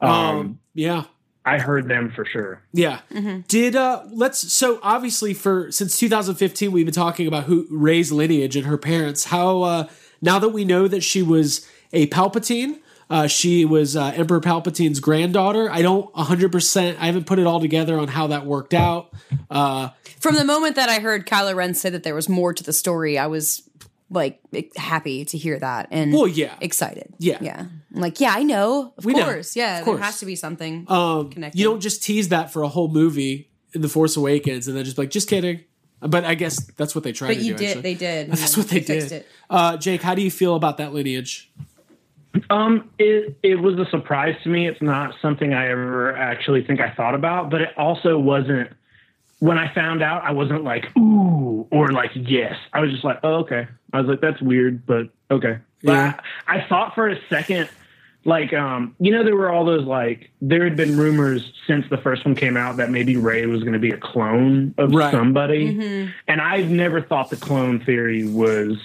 Um, 0.00 0.10
Um, 0.10 0.58
yeah. 0.74 1.04
I 1.46 1.58
heard 1.58 1.88
them 1.88 2.10
for 2.16 2.24
sure. 2.24 2.62
Yeah. 2.72 3.00
Did 3.48 3.76
uh 3.76 4.04
let's 4.10 4.52
so 4.52 4.78
obviously 4.82 5.34
for 5.34 5.70
since 5.70 5.98
2015 5.98 6.72
we've 6.72 6.86
been 6.86 6.94
talking 6.94 7.26
about 7.26 7.44
who 7.44 7.66
Rey's 7.70 8.10
lineage 8.10 8.56
and 8.56 8.66
her 8.66 8.78
parents. 8.78 9.24
How 9.24 9.62
uh 9.62 9.88
now 10.22 10.38
that 10.38 10.48
we 10.50 10.64
know 10.64 10.88
that 10.88 11.02
she 11.02 11.22
was 11.22 11.68
a 11.92 12.06
Palpatine, 12.08 12.78
uh 13.10 13.26
she 13.26 13.64
was 13.64 13.96
uh, 13.96 14.12
Emperor 14.14 14.40
Palpatine's 14.40 15.00
granddaughter. 15.00 15.70
I 15.70 15.82
don't 15.82 16.12
100% 16.14 16.96
I 16.98 17.06
haven't 17.06 17.26
put 17.26 17.38
it 17.38 17.46
all 17.46 17.60
together 17.60 17.98
on 17.98 18.08
how 18.08 18.28
that 18.28 18.46
worked 18.46 18.74
out. 18.74 19.12
Uh 19.50 19.90
From 20.20 20.36
the 20.36 20.44
moment 20.44 20.76
that 20.76 20.88
I 20.88 21.00
heard 21.00 21.26
Kylo 21.26 21.54
Ren 21.54 21.74
say 21.74 21.90
that 21.90 22.02
there 22.02 22.14
was 22.14 22.28
more 22.28 22.52
to 22.54 22.62
the 22.62 22.72
story, 22.72 23.18
I 23.18 23.26
was 23.26 23.62
like 24.10 24.40
happy 24.76 25.24
to 25.24 25.38
hear 25.38 25.58
that 25.58 25.88
and 25.90 26.12
Well, 26.12 26.28
yeah. 26.28 26.54
excited. 26.60 27.12
Yeah. 27.18 27.38
yeah. 27.40 27.66
I'm 27.94 28.00
like, 28.00 28.20
yeah, 28.20 28.32
I 28.36 28.42
know. 28.42 28.92
Of 28.98 29.04
We 29.04 29.14
know. 29.14 29.24
course, 29.24 29.56
yeah. 29.56 29.80
Of 29.80 29.86
There 29.86 29.98
has 29.98 30.20
to 30.20 30.26
be 30.26 30.36
something. 30.36 30.84
um 30.88 31.30
Connected. 31.30 31.58
you 31.58 31.64
don't 31.64 31.80
just 31.80 32.02
tease 32.04 32.28
that 32.28 32.52
for 32.52 32.62
a 32.62 32.68
whole 32.68 32.88
movie 32.88 33.50
in 33.72 33.80
The 33.82 33.88
Force 33.88 34.16
Awakens 34.16 34.68
and 34.68 34.76
then 34.76 34.84
just 34.84 34.96
be 34.96 35.02
like 35.02 35.10
just 35.10 35.28
kidding. 35.28 35.60
But 36.00 36.24
I 36.24 36.34
guess 36.34 36.62
that's 36.76 36.94
what 36.94 37.02
they 37.02 37.12
tried 37.12 37.28
but 37.28 37.38
you 37.38 37.52
do. 37.54 37.58
did. 37.58 37.66
actually. 37.68 37.82
They 37.82 37.94
did. 37.94 38.30
That's 38.36 38.56
what 38.58 38.68
they, 38.68 38.80
fixed 38.80 39.08
did. 39.08 39.22
It. 39.22 39.26
Uh, 39.48 39.78
Jake, 39.78 40.02
how 40.02 40.14
do 40.14 40.20
you 40.20 40.30
feel 40.30 40.54
about 40.54 40.76
that 40.76 40.92
lineage? 40.92 41.50
Um, 42.50 42.90
it 42.98 43.36
it 43.42 43.56
was 43.56 43.78
a 43.78 43.86
surprise 43.90 44.36
to 44.42 44.48
me. 44.48 44.66
It's 44.68 44.82
not 44.82 45.14
something 45.22 45.52
I 45.54 45.68
ever 45.70 46.16
actually 46.16 46.64
think 46.64 46.80
I 46.80 46.90
thought 46.90 47.14
about, 47.14 47.50
but 47.50 47.60
it 47.60 47.70
also 47.76 48.18
wasn't. 48.18 48.70
When 49.40 49.58
I 49.58 49.72
found 49.74 50.02
out, 50.02 50.22
I 50.24 50.30
wasn't 50.30 50.64
like 50.64 50.96
ooh 50.96 51.66
or 51.70 51.92
like 51.92 52.12
yes. 52.14 52.56
I 52.72 52.80
was 52.80 52.90
just 52.90 53.04
like, 53.04 53.18
oh 53.22 53.34
okay. 53.40 53.66
I 53.92 54.00
was 54.00 54.08
like, 54.08 54.20
that's 54.20 54.40
weird, 54.40 54.86
but 54.86 55.08
okay. 55.30 55.58
But 55.82 55.92
Yeah. 55.92 56.20
I, 56.46 56.58
I 56.58 56.68
thought 56.68 56.94
for 56.94 57.08
a 57.08 57.18
second, 57.28 57.68
like 58.24 58.54
um, 58.54 58.96
you 59.00 59.12
know, 59.12 59.22
there 59.22 59.36
were 59.36 59.50
all 59.52 59.64
those 59.66 59.84
like 59.86 60.30
there 60.40 60.64
had 60.64 60.76
been 60.76 60.96
rumors 60.96 61.52
since 61.66 61.84
the 61.90 61.98
first 61.98 62.24
one 62.24 62.34
came 62.34 62.56
out 62.56 62.78
that 62.78 62.90
maybe 62.90 63.16
Rey 63.16 63.44
was 63.46 63.60
going 63.60 63.74
to 63.74 63.78
be 63.78 63.90
a 63.90 63.98
clone 63.98 64.74
of 64.78 64.92
Right. 64.94 65.12
somebody, 65.12 65.74
Mm-hmm. 65.76 66.10
and 66.26 66.40
I've 66.40 66.70
never 66.70 67.02
thought 67.02 67.28
the 67.28 67.36
clone 67.36 67.80
theory 67.84 68.26
was 68.26 68.78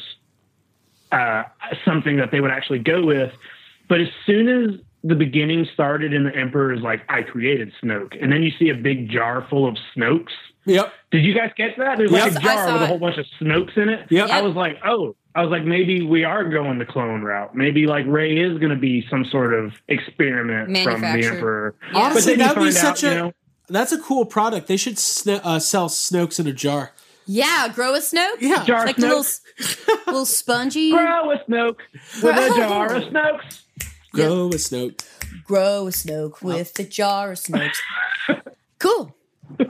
uh, 1.11 1.43
something 1.85 2.17
that 2.17 2.31
they 2.31 2.41
would 2.41 2.51
actually 2.51 2.79
go 2.79 3.03
with. 3.05 3.31
But 3.87 4.01
as 4.01 4.07
soon 4.25 4.47
as 4.47 4.79
the 5.03 5.15
beginning 5.15 5.67
started 5.73 6.13
and 6.13 6.25
the 6.25 6.35
Emperor 6.35 6.73
is 6.73 6.81
like, 6.81 7.01
I 7.09 7.23
created 7.23 7.71
Snoke, 7.81 8.21
and 8.21 8.31
then 8.31 8.43
you 8.43 8.51
see 8.59 8.69
a 8.69 8.75
big 8.75 9.09
jar 9.09 9.45
full 9.49 9.67
of 9.67 9.77
Snokes. 9.95 10.31
Yep. 10.65 10.93
Did 11.11 11.23
you 11.25 11.33
guys 11.33 11.51
catch 11.57 11.75
that? 11.77 11.97
There's 11.97 12.11
like 12.11 12.33
Yep. 12.33 12.43
a 12.43 12.49
I 12.49 12.53
jar 12.55 12.73
with 12.73 12.81
a 12.81 12.83
it. 12.83 12.87
whole 12.89 12.99
bunch 12.99 13.17
of 13.17 13.25
Snokes 13.41 13.75
in 13.77 13.89
it. 13.89 14.05
Yep. 14.11 14.29
I 14.29 14.41
was 14.41 14.55
like, 14.55 14.77
oh, 14.85 15.15
I 15.33 15.41
was 15.41 15.49
like, 15.51 15.63
maybe 15.63 16.01
we 16.03 16.23
are 16.25 16.43
going 16.43 16.77
the 16.79 16.85
clone 16.85 17.21
route. 17.23 17.55
Maybe 17.55 17.87
like 17.87 18.05
Rey 18.07 18.37
is 18.37 18.57
going 18.59 18.71
to 18.71 18.75
be 18.79 19.05
some 19.09 19.25
sort 19.25 19.53
of 19.53 19.73
experiment 19.87 20.77
from 20.83 21.01
the 21.01 21.07
Emperor. 21.25 21.75
Honestly, 21.93 22.35
that 22.35 22.55
would 22.57 22.65
be 22.65 22.71
find 22.71 22.85
out, 22.85 22.97
such 22.97 23.03
a 23.03 23.13
you 23.13 23.15
know- 23.21 23.33
that's 23.69 23.91
a 23.91 23.99
cool 24.01 24.25
product. 24.25 24.67
They 24.67 24.77
should 24.77 24.97
sn- 24.99 25.41
uh, 25.43 25.59
sell 25.59 25.87
Snokes 25.89 26.39
in 26.39 26.47
a 26.47 26.53
jar. 26.53 26.91
Yeah, 27.31 27.67
grow 27.75 27.93
a 27.93 27.99
Snoke. 27.99 28.41
Yeah. 28.41 28.63
Jar 28.65 28.87
like 28.87 28.95
the 28.95 29.03
little, 29.07 29.25
little 30.07 30.25
spongy. 30.25 30.89
Grow 30.91 31.29
a 31.29 31.37
Snoke 31.37 31.77
with 32.23 32.35
a 32.35 32.55
jar 32.57 32.95
of 32.95 33.03
Snokes. 33.03 33.61
Grow 34.11 34.47
a 34.47 34.55
Snoke. 34.55 35.05
Grow 35.43 35.87
a 35.87 35.91
Snoke 35.91 36.41
with 36.41 36.79
a 36.79 36.83
jar 36.85 37.33
of 37.33 37.37
Snokes. 37.37 37.77
Cool. 38.79 39.15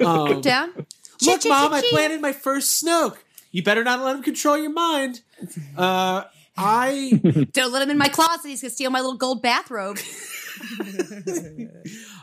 Um, 0.05 0.39
Down. 0.39 0.71
Look, 0.77 0.87
Chee, 1.19 1.37
chee, 1.39 1.49
mom, 1.49 1.73
I 1.73 1.81
chee, 1.81 1.87
chee. 1.87 1.93
planted 1.95 2.21
my 2.21 2.31
first 2.31 2.81
Snoke. 2.81 3.17
You 3.51 3.61
better 3.61 3.83
not 3.83 3.99
let 4.05 4.15
him 4.15 4.23
control 4.23 4.57
your 4.57 4.71
mind. 4.71 5.19
Uh, 5.75 6.23
I 6.55 7.19
Don't 7.51 7.73
let 7.73 7.81
him 7.81 7.89
in 7.89 7.97
my 7.97 8.07
closet. 8.07 8.47
He's 8.47 8.61
gonna 8.61 8.71
steal 8.71 8.89
my 8.89 9.01
little 9.01 9.17
gold 9.17 9.41
bathrobe. 9.41 9.97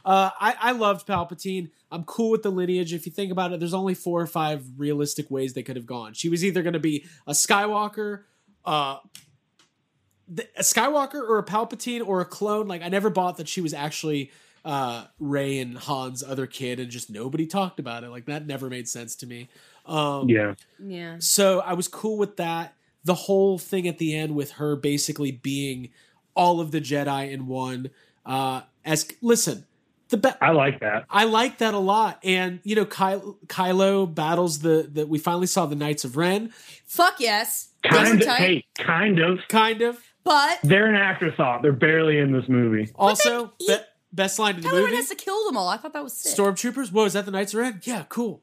Uh, 0.06 0.30
I, 0.40 0.54
I 0.60 0.72
loved 0.72 1.04
Palpatine. 1.04 1.70
I'm 1.90 2.04
cool 2.04 2.30
with 2.30 2.44
the 2.44 2.50
lineage. 2.50 2.94
If 2.94 3.06
you 3.06 3.12
think 3.12 3.32
about 3.32 3.52
it, 3.52 3.58
there's 3.58 3.74
only 3.74 3.94
four 3.94 4.20
or 4.20 4.26
five 4.28 4.64
realistic 4.76 5.28
ways 5.32 5.52
they 5.52 5.64
could 5.64 5.74
have 5.74 5.84
gone. 5.84 6.14
She 6.14 6.28
was 6.28 6.44
either 6.44 6.62
going 6.62 6.74
to 6.74 6.78
be 6.78 7.06
a 7.26 7.32
Skywalker, 7.32 8.22
uh, 8.64 8.98
the, 10.28 10.46
a 10.56 10.62
Skywalker, 10.62 11.14
or 11.28 11.38
a 11.38 11.44
Palpatine, 11.44 12.06
or 12.06 12.20
a 12.20 12.24
clone. 12.24 12.68
Like 12.68 12.82
I 12.82 12.88
never 12.88 13.10
bought 13.10 13.38
that 13.38 13.48
she 13.48 13.60
was 13.60 13.74
actually 13.74 14.30
uh, 14.64 15.06
Rey 15.18 15.58
and 15.58 15.76
Han's 15.76 16.22
other 16.22 16.46
kid, 16.46 16.78
and 16.78 16.88
just 16.88 17.10
nobody 17.10 17.44
talked 17.44 17.80
about 17.80 18.04
it. 18.04 18.10
Like 18.10 18.26
that 18.26 18.46
never 18.46 18.70
made 18.70 18.88
sense 18.88 19.16
to 19.16 19.26
me. 19.26 19.48
Um, 19.86 20.28
Yeah. 20.28 20.54
Yeah. 20.78 21.16
so 21.18 21.60
I 21.60 21.72
was 21.72 21.88
cool 21.88 22.16
with 22.16 22.36
that. 22.36 22.74
The 23.02 23.14
whole 23.14 23.58
thing 23.58 23.88
at 23.88 23.98
the 23.98 24.16
end 24.16 24.36
with 24.36 24.52
her 24.52 24.76
basically 24.76 25.32
being 25.32 25.90
all 26.34 26.60
of 26.60 26.70
the 26.70 26.80
Jedi 26.80 27.32
in 27.32 27.48
one. 27.48 27.90
Uh, 28.24 28.62
as 28.84 29.08
listen, 29.20 29.64
the 30.08 30.16
be- 30.18 30.28
I 30.40 30.50
like 30.50 30.80
that. 30.80 31.04
I 31.10 31.24
like 31.24 31.58
that 31.58 31.74
a 31.74 31.78
lot. 31.78 32.20
And 32.24 32.60
you 32.64 32.76
know, 32.76 32.84
Ky- 32.84 33.22
Kylo 33.46 34.12
battles 34.12 34.60
the 34.60 34.88
that 34.92 35.08
we 35.08 35.18
finally 35.18 35.46
saw 35.46 35.66
the 35.66 35.76
Knights 35.76 36.04
of 36.04 36.16
Ren, 36.16 36.52
Fuck 36.86 37.16
yes. 37.20 37.68
Kind 37.84 38.22
of, 38.22 38.28
hey, 38.28 38.64
kind 38.76 39.18
of. 39.18 39.38
kind 39.48 39.82
of. 39.82 39.98
But 40.24 40.58
They're 40.64 40.86
an 40.88 40.96
afterthought. 40.96 41.62
They're 41.62 41.72
barely 41.72 42.18
in 42.18 42.32
this 42.32 42.48
movie. 42.48 42.90
Also, 42.96 43.52
he- 43.58 43.68
be- 43.68 43.78
best 44.12 44.38
line 44.38 44.56
in 44.56 44.62
the 44.62 44.68
Kylo 44.68 44.72
Ren 44.74 44.82
movie: 44.84 44.96
has 44.96 45.08
to 45.08 45.14
kill 45.14 45.44
them 45.46 45.56
all. 45.56 45.68
I 45.68 45.76
thought 45.76 45.92
that 45.92 46.02
was 46.02 46.12
sick. 46.14 46.36
Stormtroopers. 46.36 46.90
Whoa, 46.92 47.04
is 47.04 47.12
that 47.12 47.24
the 47.26 47.30
Knights 47.30 47.54
of 47.54 47.60
Ren? 47.60 47.80
Yeah, 47.84 48.04
cool. 48.08 48.42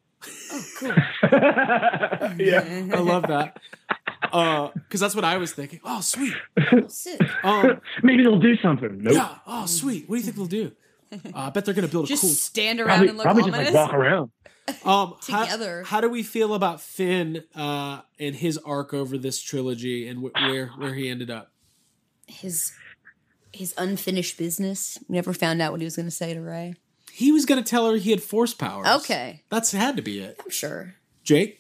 Oh, 0.52 0.64
cool. 0.80 0.90
yeah. 2.40 2.88
I 2.94 3.00
love 3.00 3.24
that. 3.28 3.60
Uh, 4.32 4.70
because 4.74 5.00
that's 5.02 5.16
what 5.16 5.26
I 5.26 5.38
was 5.38 5.52
thinking. 5.52 5.80
Oh, 5.84 6.00
sweet. 6.02 6.34
Sick. 6.88 7.20
Um, 7.44 7.82
Maybe 8.04 8.24
they'll 8.24 8.40
do 8.40 8.56
something. 8.62 9.04
Nope. 9.04 9.14
yeah. 9.14 9.36
Oh, 9.46 9.66
sweet. 9.66 10.08
What 10.10 10.16
do 10.16 10.20
you 10.20 10.24
think 10.24 10.38
they'll 10.38 10.46
do? 10.46 10.72
Uh, 11.14 11.30
I 11.36 11.50
bet 11.50 11.66
they're 11.66 11.74
gonna 11.74 11.88
build 11.88 12.06
a 12.06 12.08
Just 12.08 12.22
cool 12.22 12.30
stand 12.32 12.80
around 12.80 12.88
Probably, 12.88 13.08
and 13.10 13.18
look 13.18 13.24
probably 13.26 13.44
just 13.44 13.54
ominous. 13.56 13.74
like 13.74 13.86
walk 13.88 13.94
around. 13.94 14.32
Um, 14.86 15.16
how- 15.28 15.44
Together. 15.44 15.84
How, 15.84 16.00
do 16.00 16.08
we 16.10 16.24
feel 16.24 16.54
about 16.54 16.80
Finn 16.80 17.44
uh, 17.54 18.00
and 18.18 18.34
his 18.34 18.58
arc 18.60 18.94
over 18.94 19.18
this 19.18 19.42
trilogy 19.42 20.08
and 20.08 20.20
wh- 20.20 20.34
where 20.42 20.68
where 20.78 20.94
he 20.94 21.10
ended 21.10 21.30
up? 21.30 21.52
his 22.28 22.72
his 23.52 23.74
unfinished 23.78 24.38
business. 24.38 24.98
We 25.10 25.16
never 25.16 25.34
found 25.34 25.62
out 25.62 25.74
what 25.74 25.82
he 25.82 25.86
was 25.86 25.98
going 25.98 26.08
to 26.08 26.12
say 26.12 26.34
to 26.34 26.40
Rey. 26.40 26.76
He 27.12 27.34
was 27.34 27.46
going 27.46 27.62
to 27.62 27.70
tell 27.70 27.92
her 27.92 27.98
he 27.98 28.12
had 28.12 28.24
force 28.24 28.54
powers. 28.54 28.88
Okay, 29.02 29.44
that's 29.50 29.74
had 29.74 29.98
to 29.98 30.02
be 30.02 30.20
it. 30.20 30.40
I'm 30.42 30.50
sure. 30.50 30.96
Jake, 31.26 31.60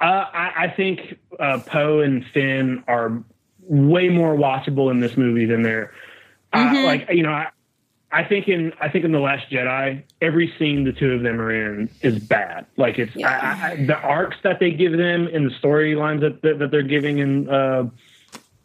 Uh, 0.00 0.04
I, 0.04 0.52
I 0.64 0.74
think 0.74 1.18
uh, 1.38 1.58
Poe 1.66 2.00
and 2.00 2.24
Finn 2.32 2.82
are 2.88 3.22
way 3.60 4.08
more 4.08 4.34
watchable 4.34 4.90
in 4.90 5.00
this 5.00 5.16
movie 5.18 5.44
than 5.44 5.62
they're 5.62 5.92
uh, 6.54 6.72
like. 6.84 7.08
You 7.10 7.22
know, 7.24 7.30
I, 7.32 7.48
I 8.14 8.24
think 8.24 8.48
in 8.48 8.72
I 8.80 8.88
think 8.88 9.04
in 9.04 9.12
the 9.12 9.18
Last 9.20 9.50
Jedi, 9.50 10.02
every 10.22 10.52
scene 10.58 10.84
the 10.84 10.92
two 10.92 11.12
of 11.12 11.22
them 11.22 11.40
are 11.40 11.50
in 11.52 11.88
is 12.02 12.18
bad. 12.18 12.66
Like 12.76 12.98
it's 12.98 13.16
I, 13.16 13.22
I, 13.22 13.70
I- 13.72 13.84
the 13.86 13.96
arcs 13.96 14.36
that 14.44 14.60
they 14.60 14.70
give 14.70 14.92
them 14.92 15.26
and 15.32 15.46
the 15.50 15.54
storylines 15.62 16.20
that, 16.20 16.40
that 16.42 16.58
that 16.60 16.70
they're 16.70 16.82
giving 16.82 17.18
in 17.18 17.48
uh, 17.50 17.88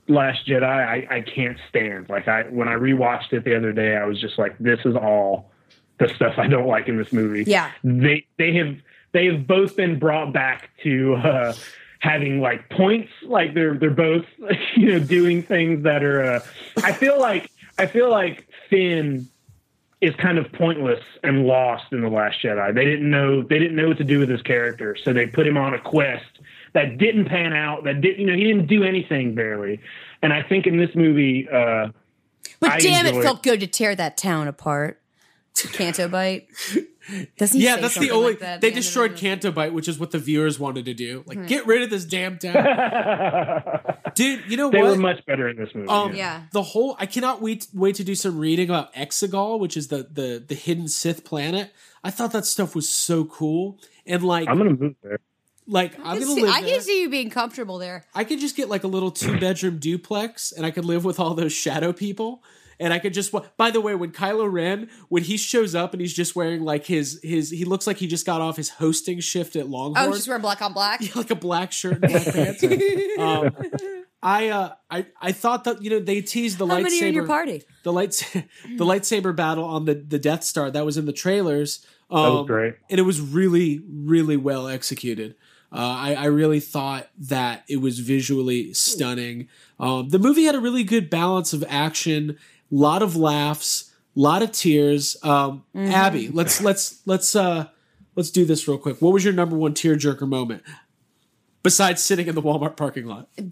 Last 0.08 0.48
Jedi, 0.48 0.64
I, 0.64 1.08
I 1.18 1.22
can't 1.22 1.58
stand. 1.70 2.10
Like 2.10 2.28
I 2.28 2.44
when 2.44 2.68
I 2.68 2.74
rewatched 2.74 3.32
it 3.34 3.44
the 3.44 3.56
other 3.56 3.72
day, 3.72 3.96
I 3.96 4.06
was 4.06 4.20
just 4.20 4.40
like, 4.40 4.58
this 4.60 4.80
is 4.86 4.96
all 4.96 5.52
the 6.00 6.10
stuff 6.16 6.36
I 6.38 6.48
don't 6.48 6.66
like 6.68 6.88
in 6.88 6.98
this 6.98 7.12
movie 7.12 7.44
Yeah. 7.44 7.70
they 7.84 8.26
they 8.38 8.54
have 8.56 8.76
they 9.12 9.26
have 9.26 9.46
both 9.48 9.76
been 9.76 10.00
brought 10.00 10.32
back 10.34 10.70
to 10.84 11.16
uh, 11.16 11.54
having 12.00 12.40
like 12.42 12.70
points. 12.70 13.12
Like 13.24 13.54
they're 13.54 13.76
they're 13.76 13.90
both 13.92 14.26
you 14.76 14.94
know 14.94 15.00
doing 15.00 15.44
things 15.44 15.84
that 15.84 16.04
are. 16.04 16.24
Uh, 16.24 16.40
I 16.84 16.94
feel 16.94 17.20
like 17.20 17.52
I 17.78 17.86
feel 17.86 18.10
like 18.10 18.48
Finn 18.70 19.28
is 20.02 20.16
kind 20.16 20.38
of 20.38 20.52
pointless 20.54 21.02
and 21.24 21.46
lost 21.46 21.86
in 21.92 22.02
the 22.02 22.08
Last 22.10 22.38
Jedi. 22.42 22.74
They 22.74 22.86
didn't 22.86 23.10
know 23.10 23.42
they 23.44 23.60
didn't 23.60 23.76
know 23.76 23.88
what 23.90 23.98
to 23.98 24.04
do 24.04 24.20
with 24.20 24.30
his 24.30 24.42
character, 24.42 24.96
so 25.04 25.12
they 25.14 25.26
put 25.28 25.46
him 25.46 25.58
on 25.58 25.74
a 25.74 25.80
quest 25.82 26.26
that 26.74 26.98
didn't 26.98 27.26
pan 27.26 27.52
out. 27.54 27.84
That 27.84 28.00
didn't 28.02 28.20
you 28.22 28.28
know 28.28 28.34
he 28.36 28.44
didn't 28.46 28.68
do 28.68 28.84
anything 28.84 29.36
barely. 29.36 29.80
And 30.22 30.32
I 30.34 30.42
think 30.44 30.68
in 30.68 30.78
this 30.78 30.94
movie. 30.96 31.48
Uh, 31.50 31.90
But 32.60 32.72
I 32.72 32.80
damn, 32.80 33.06
it 33.06 33.22
felt 33.22 33.44
good 33.44 33.60
to 33.62 33.68
tear 33.68 33.96
that 33.96 34.18
town 34.18 34.48
apart. 34.48 35.02
Canto 35.74 36.08
Bight. 36.08 36.48
Doesn't 37.38 37.60
yeah, 37.60 37.78
that's 37.78 37.96
the 37.98 38.12
only 38.12 38.32
like 38.32 38.40
that 38.40 38.62
they 38.62 38.70
the 38.70 38.76
destroyed 38.76 39.14
the- 39.14 39.18
Canto 39.18 39.52
Bight, 39.52 39.74
which 39.74 39.88
is 39.88 39.98
what 40.00 40.12
the 40.12 40.20
viewers 40.20 40.60
wanted 40.60 40.86
to 40.86 40.94
do. 40.94 41.24
Like, 41.26 41.40
Mhm. 41.40 41.48
get 41.48 41.66
rid 41.66 41.82
of 41.82 41.90
this 41.90 42.06
damn 42.06 42.38
town, 42.38 42.54
dude. 44.20 44.52
You 44.52 44.58
know 44.58 44.68
what? 44.68 44.72
they 44.74 44.82
what? 44.82 44.92
were 44.92 44.98
much 44.98 45.26
better 45.26 45.48
in 45.50 45.58
this 45.58 45.70
movie. 45.74 45.88
Um, 45.88 46.14
Yeah. 46.14 46.44
The 46.52 46.62
whole 46.62 46.96
I 47.00 47.06
cannot 47.06 47.42
wait 47.42 47.68
wait 47.74 47.96
to 47.96 48.04
do 48.04 48.16
some 48.16 48.38
reading 48.38 48.70
about 48.70 48.94
Exegol, 48.94 49.60
which 49.60 49.76
is 49.78 49.88
the 49.88 50.08
the 50.12 50.44
the 50.46 50.56
hidden 50.56 50.88
Sith 50.88 51.24
planet. 51.24 51.72
I 52.04 52.12
thought 52.12 52.32
that 52.34 52.46
stuff 52.46 52.76
was 52.76 52.88
so 52.88 53.26
cool, 53.26 53.80
and 54.06 54.22
like 54.24 54.48
I'm 54.48 54.58
gonna 54.58 54.72
move 54.72 54.96
there. 55.02 55.20
like 55.68 55.98
I 56.00 56.12
I'm 56.14 56.18
can, 56.18 56.28
gonna 56.28 56.36
see, 56.36 56.42
live 56.44 56.54
I 56.54 56.62
there. 56.62 56.70
can 56.72 56.82
see 56.82 57.02
you 57.02 57.10
being 57.10 57.30
comfortable 57.30 57.78
there. 57.78 58.06
I 58.14 58.24
could 58.24 58.40
just 58.40 58.56
get 58.56 58.70
like 58.70 58.84
a 58.84 58.88
little 58.88 59.12
two 59.12 59.40
bedroom 59.46 59.80
duplex, 59.80 60.52
and 60.52 60.66
I 60.66 60.72
could 60.72 60.86
live 60.86 61.04
with 61.06 61.20
all 61.20 61.34
those 61.34 61.54
shadow 61.54 61.92
people. 61.94 62.44
And 62.82 62.94
I 62.94 63.00
could 63.00 63.14
just. 63.14 63.34
By 63.58 63.72
the 63.72 63.82
way, 63.82 63.94
when 63.94 64.14
Kylo 64.14 64.50
Ren, 64.50 64.90
when 65.10 65.24
he 65.24 65.36
shows 65.36 65.76
up 65.76 65.92
and 65.92 66.00
he's 66.00 66.14
just 66.14 66.34
wearing 66.34 66.62
like 66.64 66.86
his 66.86 67.20
his, 67.22 67.50
he 67.50 67.66
looks 67.66 67.86
like 67.86 67.98
he 67.98 68.08
just 68.08 68.26
got 68.26 68.40
off 68.40 68.56
his 68.56 68.70
hosting 68.70 69.20
shift 69.20 69.58
at 69.58 69.68
Longhorn. 69.68 70.08
Oh, 70.08 70.14
just 70.14 70.30
wear 70.30 70.40
black 70.40 70.62
on 70.62 70.72
black. 70.72 71.02
like 71.16 71.30
a 71.30 71.36
black 71.36 71.74
shirt 71.74 72.02
and 72.02 72.10
black 72.10 72.34
pants. 72.34 72.64
Um, 73.20 73.52
I 74.22 74.50
uh, 74.50 74.74
I 74.90 75.06
I 75.22 75.32
thought 75.32 75.64
that 75.64 75.82
you 75.82 75.90
know 75.90 76.00
they 76.00 76.22
teased 76.22 76.58
the 76.58 76.68
How 76.68 76.76
lightsaber. 76.78 76.84
many 76.84 77.08
in 77.08 77.14
your 77.14 77.28
party? 77.28 77.64
The 77.84 77.94
lights, 77.94 78.30
the 78.34 78.86
lightsaber 78.86 79.36
battle 79.36 79.64
on 79.64 79.86
the 79.86 79.96
the 79.96 80.20
Death 80.20 80.44
Star 80.44 80.70
that 80.72 80.86
was 80.86 80.98
in 80.98 81.06
the 81.06 81.14
trailers. 81.14 81.86
Um, 82.12 82.24
That 82.24 82.32
was 82.32 82.48
great. 82.48 82.74
and 82.90 83.00
it 83.00 83.04
was 83.04 83.22
really 83.22 83.82
really 83.88 84.36
well 84.38 84.68
executed. 84.68 85.36
Uh, 85.72 85.76
I, 85.78 86.16
I 86.16 86.26
really 86.26 86.60
thought 86.60 87.08
that 87.20 87.64
it 87.70 87.78
was 87.78 88.00
visually 88.00 88.74
stunning. 88.74 89.48
Um, 89.80 90.10
the 90.10 90.18
movie 90.18 90.46
had 90.46 90.56
a 90.56 90.60
really 90.60 90.84
good 90.84 91.12
balance 91.12 91.54
of 91.54 91.64
action, 91.70 92.40
lot 92.72 93.04
of 93.04 93.16
laughs, 93.16 93.94
lot 94.16 94.42
of 94.42 94.52
tears. 94.52 95.16
Um, 95.24 95.64
Mhm. 95.76 95.92
Abby, 95.94 96.28
let's 96.30 96.60
let's 96.62 97.02
let's 97.06 97.36
uh, 97.36 97.68
let's 98.16 98.32
do 98.32 98.44
this 98.46 98.68
real 98.68 98.80
quick. 98.80 99.00
What 99.00 99.14
was 99.14 99.24
your 99.24 99.34
number 99.34 99.56
one 99.56 99.76
tearjerker 99.76 100.28
moment 100.28 100.64
besides 101.62 102.02
sitting 102.02 102.26
in 102.28 102.34
the 102.34 102.42
Walmart 102.42 102.76
parking 102.76 103.06
lot? 103.06 103.30
Dude, 103.36 103.52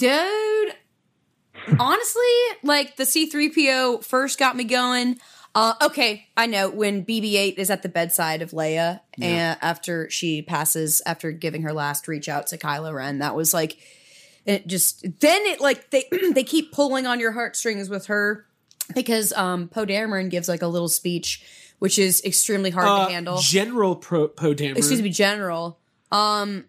honestly, 1.80 2.22
like 2.64 2.96
the 2.98 3.04
C3PO 3.04 4.04
first 4.04 4.40
got 4.40 4.56
me 4.56 4.64
going. 4.64 5.20
Uh, 5.56 5.74
okay, 5.82 6.28
I 6.38 6.46
know 6.46 6.70
when 6.70 7.04
BB-8 7.04 7.56
is 7.58 7.70
at 7.72 7.82
the 7.82 7.90
bedside 7.90 8.42
of 8.44 8.52
Leia 8.52 9.00
and 9.20 9.58
after 9.62 10.08
she 10.10 10.44
passes, 10.44 11.02
after 11.06 11.32
giving 11.32 11.64
her 11.64 11.74
last 11.74 12.08
reach 12.08 12.30
out 12.30 12.48
to 12.48 12.58
Kylo 12.58 12.94
Ren, 12.94 13.20
that 13.20 13.36
was 13.36 13.54
like 13.56 13.78
it 14.46 14.68
just 14.68 15.02
then 15.20 15.42
it 15.48 15.60
like 15.60 15.90
they 15.90 16.06
they 16.34 16.44
keep 16.44 16.72
pulling 16.74 17.08
on 17.08 17.20
your 17.20 17.32
heartstrings 17.32 17.90
with 17.90 18.06
her 18.06 18.46
because 18.94 19.34
um 19.34 19.68
Poe 19.68 19.86
Dameron 19.86 20.30
gives 20.30 20.48
like 20.48 20.62
a 20.62 20.68
little 20.68 20.90
speech 20.90 21.44
which 21.80 22.00
is 22.00 22.24
extremely 22.24 22.70
hard 22.72 22.88
Uh, 22.88 23.06
to 23.06 23.12
handle. 23.12 23.38
General 23.40 23.96
Pro, 23.96 24.28
Poe 24.28 24.54
Dameron. 24.56 24.78
Excuse 24.78 25.02
me, 25.02 25.10
general. 25.10 25.80
Um 26.12 26.66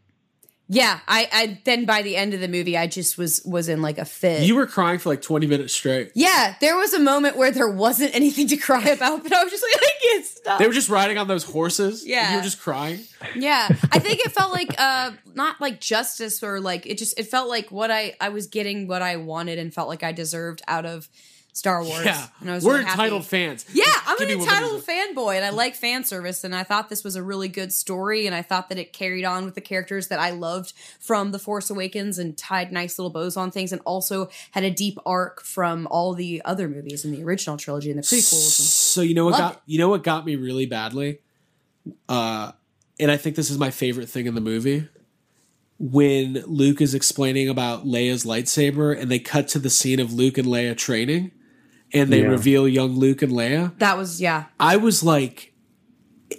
yeah, 0.69 1.01
I, 1.09 1.29
I 1.33 1.59
then 1.65 1.85
by 1.87 2.03
the 2.03 2.15
end 2.17 2.35
of 2.35 2.41
the 2.41 2.49
movie 2.49 2.77
I 2.77 2.87
just 2.87 3.17
was 3.17 3.43
was 3.45 3.69
in 3.69 3.81
like 3.81 3.97
a 3.99 4.05
fit. 4.05 4.43
You 4.43 4.55
were 4.55 4.67
crying 4.67 4.99
for 4.99 5.09
like 5.09 5.23
20 5.23 5.47
minutes 5.47 5.73
straight. 5.73 6.13
Yeah, 6.15 6.55
there 6.61 6.77
was 6.77 6.93
a 6.93 6.99
moment 7.01 7.37
where 7.37 7.51
there 7.51 7.69
wasn't 7.71 8.15
anything 8.15 8.47
to 8.49 8.57
cry 8.57 8.83
about, 8.83 9.23
but 9.23 9.33
I 9.33 9.43
was 9.43 9.51
just 9.53 9.63
like, 9.65 9.83
I 9.83 9.91
can't 10.03 10.25
stop. 10.27 10.59
They 10.59 10.67
were 10.67 10.73
just 10.75 10.89
riding 10.91 11.17
on 11.19 11.27
those 11.29 11.45
horses. 11.45 12.03
and 12.03 12.11
Yeah. 12.11 12.31
you 12.33 12.37
were 12.37 12.43
just 12.45 12.61
crying. 12.61 13.01
yeah, 13.35 13.69
I 13.93 13.99
think 13.99 14.21
it 14.21 14.33
felt 14.33 14.53
like 14.53 14.75
uh 14.79 15.13
not 15.35 15.61
like 15.61 15.81
justice 15.81 16.43
or 16.43 16.61
like 16.61 16.87
it 16.87 16.99
just 16.99 17.19
it 17.19 17.25
felt 17.25 17.49
like 17.49 17.71
what 17.71 17.91
I 17.91 18.15
I 18.21 18.29
was 18.29 18.47
getting 18.47 18.87
what 18.89 19.01
I 19.03 19.17
wanted 19.17 19.59
and 19.59 19.73
felt 19.73 19.89
like 19.89 20.03
I 20.03 20.13
deserved 20.13 20.61
out 20.69 20.85
of 20.85 21.09
Star 21.59 21.83
Wars. 21.83 22.05
Yeah, 22.05 22.29
and 22.41 22.51
I 22.51 22.55
was 22.55 22.65
we're 22.65 22.75
really 22.75 22.85
happy. 22.85 23.03
entitled 23.03 23.27
fans. 23.27 23.67
Yeah, 23.73 23.85
I'm 24.07 24.17
Give 24.17 24.29
an 24.29 24.41
entitled 24.41 24.83
fanboy, 24.83 25.35
and 25.35 25.45
I 25.45 25.51
like 25.51 25.75
fan 25.75 26.05
service. 26.05 26.45
And 26.45 26.55
I 26.55 26.63
thought 26.63 26.89
this 26.89 27.03
was 27.03 27.17
a 27.17 27.23
really 27.23 27.49
good 27.49 27.73
story, 27.73 28.27
and 28.27 28.35
I 28.35 28.43
thought 28.43 28.69
that 28.69 28.79
it 28.79 28.93
carried 28.93 29.25
on 29.25 29.45
with 29.45 29.57
the 29.57 29.61
characters 29.61 30.07
that 30.07 30.21
I 30.21 30.31
loved 30.31 30.73
from 31.01 31.33
The 31.33 31.39
Force 31.41 31.69
Awakens, 31.69 32.17
and 32.17 32.39
tied 32.39 32.71
nice 32.71 32.97
little 32.97 33.11
bows 33.11 33.37
on 33.37 33.51
things, 33.51 33.73
and 33.73 33.83
also 33.85 34.29
had 34.53 34.63
a 34.63 34.71
deep 34.71 34.99
arc 35.05 35.43
from 35.43 35.89
all 35.91 36.15
the 36.15 36.41
other 36.45 36.69
movies 36.69 37.05
in 37.05 37.11
the 37.11 37.25
original 37.25 37.57
trilogy 37.57 37.91
and 37.91 37.99
the 37.99 38.05
prequels. 38.05 38.33
So 38.33 39.01
you 39.01 39.15
know 39.15 39.25
what 39.25 39.37
got 39.37 39.63
you 39.67 39.79
know 39.79 39.89
what 39.89 40.05
got 40.05 40.25
me 40.25 40.37
really 40.37 40.67
badly, 40.67 41.19
uh, 42.09 42.53
and 43.01 43.11
I 43.11 43.17
think 43.17 43.35
this 43.35 43.51
is 43.51 43.59
my 43.59 43.73
favorite 43.73 44.09
thing 44.09 44.27
in 44.27 44.37
the 44.37 44.41
movie. 44.41 44.89
When 45.81 46.43
Luke 46.47 46.81
is 46.81 46.95
explaining 46.95 47.49
about 47.49 47.85
Leia's 47.85 48.25
lightsaber, 48.25 48.97
and 48.97 49.11
they 49.11 49.19
cut 49.19 49.49
to 49.49 49.59
the 49.59 49.71
scene 49.71 49.99
of 50.01 50.13
Luke 50.13 50.39
and 50.39 50.47
Leia 50.47 50.77
training, 50.77 51.31
and 51.93 52.13
they 52.13 52.21
Yeah. 52.23 52.29
reveal 52.29 52.69
young 52.69 52.93
Luke 52.99 53.23
and 53.23 53.33
Leia. 53.33 53.77
that 53.79 53.97
was 53.97 54.21
yeah. 54.21 54.45
I 54.61 54.77
was 54.77 55.03
like, 55.03 55.53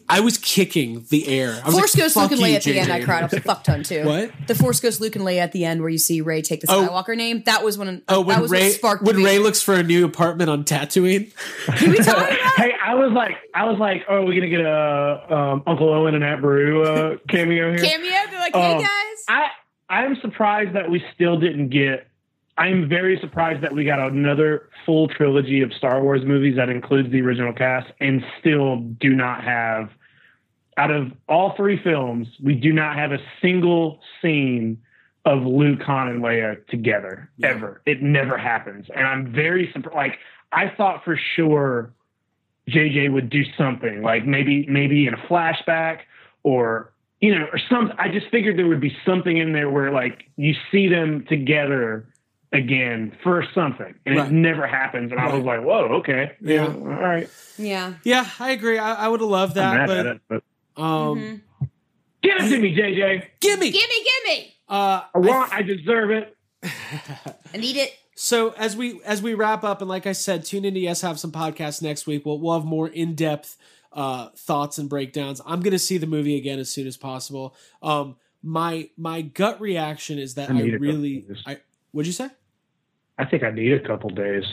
I 0.07 0.19
was 0.19 0.37
kicking 0.37 1.05
the 1.09 1.27
air. 1.27 1.59
I 1.63 1.65
was 1.67 1.75
Force 1.75 1.95
like, 1.95 2.03
Ghost 2.03 2.15
Luke 2.15 2.31
and 2.31 2.41
Leia 2.41 2.55
at 2.57 2.63
the 2.63 2.79
end. 2.79 2.91
I 2.91 2.99
JJ." 3.01 3.05
cried 3.05 3.33
a 3.33 3.41
fuck 3.41 3.63
ton 3.63 3.81
too. 3.83 4.05
What? 4.05 4.31
The 4.47 4.53
Force 4.53 4.79
Ghost 4.79 5.01
Luke 5.01 5.15
and 5.15 5.25
Leia 5.25 5.39
at 5.39 5.51
the 5.51 5.65
end, 5.65 5.81
where 5.81 5.89
you 5.89 5.97
see 5.97 6.21
Rey 6.21 6.41
take 6.43 6.61
the 6.61 6.67
Oh. 6.71 6.87
Skywalker 6.87 7.15
name. 7.17 7.41
That 7.47 7.63
was 7.63 7.77
when. 7.77 8.03
Oh, 8.07 8.17
that 8.19 8.25
when 8.27 8.41
was 8.41 8.51
Rey 8.51 8.69
sparked 8.69 9.03
when 9.03 9.17
me. 9.17 9.25
Rey 9.25 9.39
looks 9.39 9.61
for 9.63 9.73
a 9.73 9.81
new 9.83 10.05
apartment 10.05 10.49
on 10.51 10.63
Tatooine. 10.63 11.31
hey, 11.73 12.73
I 12.85 12.93
was 12.95 13.11
like, 13.13 13.37
I 13.55 13.65
was 13.65 13.79
like, 13.79 14.03
oh, 14.09 14.17
are 14.17 14.25
we 14.25 14.35
gonna 14.35 14.49
get 14.49 14.61
a 14.61 15.35
um, 15.35 15.63
Uncle 15.65 15.89
Owen 15.89 16.13
and 16.15 16.23
Aunt 16.23 16.41
Beru 16.41 16.83
uh, 16.83 17.15
cameo 17.29 17.69
here? 17.71 17.79
cameo. 17.83 18.11
They're 18.29 18.39
like, 18.39 18.55
hey 18.55 18.73
Um, 18.75 18.81
guys. 18.81 18.89
I 19.27 19.47
I'm 19.89 20.15
surprised 20.21 20.75
that 20.75 20.89
we 20.91 21.03
still 21.15 21.39
didn't 21.39 21.69
get. 21.69 22.07
I'm 22.59 22.89
very 22.89 23.17
surprised 23.21 23.63
that 23.63 23.73
we 23.73 23.85
got 23.85 23.99
another 23.99 24.67
full 24.85 25.07
trilogy 25.07 25.61
of 25.61 25.73
Star 25.73 26.03
Wars 26.03 26.25
movies 26.25 26.57
that 26.57 26.67
includes 26.69 27.09
the 27.09 27.21
original 27.21 27.53
cast, 27.53 27.87
and 28.01 28.21
still 28.37 28.81
do 28.99 29.11
not 29.11 29.45
have. 29.45 29.89
Out 30.75 30.91
of 30.91 31.13
all 31.29 31.55
three 31.55 31.81
films, 31.81 32.27
we 32.43 32.55
do 32.55 32.73
not 32.73 32.97
have 32.97 33.13
a 33.13 33.17
single 33.41 34.01
scene 34.21 34.77
of 35.23 35.43
Luke, 35.43 35.81
Han, 35.83 36.09
and 36.09 36.21
Leia 36.21 36.65
together 36.67 37.29
ever. 37.43 37.81
It 37.85 38.01
never 38.01 38.37
happens, 38.37 38.87
and 38.93 39.07
I'm 39.07 39.31
very 39.31 39.71
surprised. 39.71 39.95
Like 39.95 40.19
I 40.51 40.69
thought 40.75 41.05
for 41.05 41.17
sure 41.35 41.93
JJ 42.69 43.13
would 43.13 43.29
do 43.29 43.43
something 43.57 44.01
like 44.01 44.25
maybe 44.25 44.65
maybe 44.67 45.07
in 45.07 45.13
a 45.13 45.17
flashback 45.17 45.99
or 46.43 46.91
you 47.21 47.37
know 47.37 47.45
or 47.53 47.59
some 47.69 47.93
I 47.97 48.09
just 48.09 48.27
figured 48.31 48.57
there 48.57 48.67
would 48.67 48.81
be 48.81 48.95
something 49.05 49.37
in 49.37 49.53
there 49.53 49.69
where 49.69 49.91
like 49.91 50.23
you 50.35 50.53
see 50.71 50.87
them 50.87 51.25
together 51.27 52.05
again 52.51 53.15
for 53.23 53.45
something 53.53 53.93
and 54.05 54.15
Right. 54.17 54.27
it 54.27 54.31
never 54.31 54.65
happens 54.65 55.11
and 55.11 55.19
I 55.19 55.33
was 55.35 55.43
like 55.45 55.61
whoa 55.61 55.99
okay 55.99 56.31
Yeah. 56.41 56.67
yeah, 56.67 56.73
all 56.73 56.83
right 56.85 57.29
yeah. 57.57 57.93
Yeah, 58.03 58.27
I 58.39 58.51
agree. 58.51 58.77
I, 58.79 59.05
I 59.05 59.07
would 59.07 59.19
have 59.19 59.29
loved 59.29 59.55
that, 59.55 59.85
but 59.87 60.05
it 60.05 60.21
but 60.29 60.43
um, 60.81 61.41
give 62.23 62.33
it 62.39 62.49
to 62.49 62.59
me 62.59 62.75
JJ 62.75 63.23
gimme. 63.41 63.69
Gimme, 63.71 64.03
gimme. 64.25 64.53
Uh, 64.67 65.01
I 65.13 65.17
want 65.17 65.53
I 65.53 65.61
deserve 65.61 66.11
it 66.11 66.35
I 66.63 67.57
need 67.57 67.77
it. 67.77 67.93
So 68.15 68.49
as 68.57 68.75
we 68.75 69.01
as 69.05 69.21
we 69.21 69.33
wrap 69.33 69.63
up, 69.63 69.81
and 69.81 69.89
like 69.89 70.05
I 70.05 70.11
said, 70.11 70.43
tune 70.43 70.65
into 70.65 70.79
Yes 70.79 71.01
Have 71.01 71.19
Some 71.19 71.31
podcast 71.31 71.81
next 71.81 72.05
week. 72.07 72.25
We'll 72.25 72.39
we'll 72.39 72.53
have 72.59 72.65
more 72.65 72.87
in 72.87 73.15
depth 73.15 73.55
uh, 73.93 74.29
thoughts 74.35 74.77
and 74.77 74.89
breakdowns. 74.89 75.39
I'm 75.45 75.61
gonna 75.61 75.79
see 75.79 75.97
the 75.97 76.07
movie 76.07 76.35
again 76.37 76.59
as 76.59 76.69
soon 76.69 76.85
as 76.87 76.97
possible. 76.97 77.55
Um, 77.81 78.17
my 78.43 78.89
my 78.97 79.21
gut 79.21 79.61
reaction 79.61 80.19
is 80.19 80.35
that 80.35 80.49
I 80.49 80.53
I, 80.53 80.55
need 80.57 80.73
a 80.73 80.77
couple 80.77 80.87
really. 80.87 81.25
I 81.45 81.57
what'd 81.91 82.07
you 82.07 82.13
say? 82.13 82.29
I 83.19 83.25
think 83.25 83.43
I 83.43 83.51
need 83.51 83.73
a 83.73 83.79
couple 83.85 84.09
days 84.09 84.45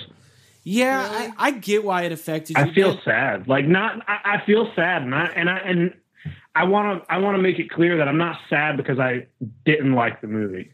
Yeah, 0.64 1.08
I, 1.10 1.32
I 1.38 1.50
get 1.52 1.84
why 1.84 2.02
it 2.02 2.12
affected 2.12 2.56
you. 2.58 2.62
I 2.64 2.72
feel 2.74 2.94
man. 2.94 3.00
sad. 3.04 3.48
Like 3.48 3.66
not, 3.66 4.02
I, 4.08 4.36
I 4.36 4.44
feel 4.44 4.70
sad, 4.74 5.02
and 5.02 5.14
I 5.14 5.24
and 5.36 5.48
I 5.48 5.58
and 5.58 5.94
I 6.54 6.64
want 6.64 7.04
to. 7.04 7.12
I 7.12 7.18
want 7.18 7.36
to 7.36 7.42
make 7.42 7.58
it 7.58 7.70
clear 7.70 7.96
that 7.98 8.08
I'm 8.08 8.18
not 8.18 8.38
sad 8.50 8.76
because 8.76 8.98
I 8.98 9.26
didn't 9.64 9.92
like 9.94 10.20
the 10.20 10.26
movie. 10.26 10.72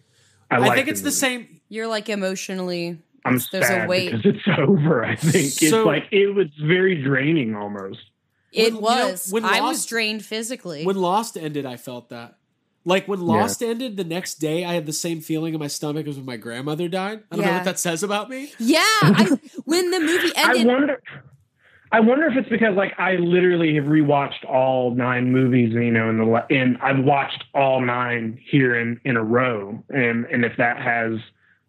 I, 0.50 0.56
I 0.56 0.74
think 0.74 0.88
it's 0.88 1.00
the 1.02 1.06
movie. 1.06 1.16
same. 1.16 1.60
You're 1.68 1.86
like 1.88 2.08
emotionally. 2.08 2.98
I'm 3.24 3.38
there's 3.52 3.66
sad 3.66 3.84
a 3.84 3.88
weight. 3.88 4.12
because 4.12 4.24
it's 4.34 4.48
over. 4.58 5.04
I 5.04 5.14
think 5.16 5.52
So- 5.52 5.66
it's 5.66 5.86
like 5.86 6.04
it 6.10 6.34
was 6.34 6.48
very 6.60 7.02
draining 7.02 7.54
almost. 7.54 8.00
It 8.52 8.64
When- 8.64 8.74
you 8.74 8.80
know, 8.80 9.08
was. 9.10 9.28
when 9.30 9.44
I 9.44 9.60
was 9.60 9.86
drained 9.86 10.24
physically. 10.24 10.84
When 10.84 10.96
Lost 10.96 11.36
ended, 11.36 11.64
I 11.66 11.76
felt 11.76 12.08
that. 12.10 12.36
Like 12.84 13.06
when 13.06 13.20
Lost 13.20 13.62
ended, 13.62 13.96
the 13.96 14.04
next 14.04 14.34
day 14.36 14.64
I 14.64 14.74
had 14.74 14.86
the 14.86 14.92
same 14.92 15.20
feeling 15.20 15.54
in 15.54 15.60
my 15.60 15.68
stomach 15.68 16.06
as 16.06 16.16
when 16.16 16.26
my 16.26 16.36
grandmother 16.36 16.88
died. 16.88 17.22
I 17.30 17.36
don't 17.36 17.44
know 17.44 17.52
what 17.52 17.64
that 17.64 17.78
says 17.78 18.02
about 18.02 18.28
me. 18.28 18.52
yeah. 18.58 18.80
I, 18.82 19.38
when 19.64 19.90
the 19.90 20.00
movie 20.00 20.32
I 20.36 20.50
ended, 20.50 20.66
wonder. 20.66 21.02
I 21.92 22.00
wonder 22.00 22.26
if 22.26 22.36
it's 22.36 22.48
because 22.48 22.74
like 22.74 22.98
I 22.98 23.16
literally 23.16 23.74
have 23.76 23.84
rewatched 23.84 24.48
all 24.48 24.94
nine 24.94 25.30
movies, 25.30 25.72
you 25.74 25.90
know, 25.90 26.08
in 26.08 26.18
the 26.18 26.24
la- 26.24 26.46
and 26.48 26.78
I've 26.78 27.04
watched 27.04 27.44
all 27.54 27.80
nine 27.82 28.40
here 28.50 28.74
in 28.74 28.98
in 29.04 29.16
a 29.16 29.22
row, 29.22 29.82
and 29.90 30.24
and 30.26 30.44
if 30.44 30.56
that 30.56 30.78
has 30.78 31.20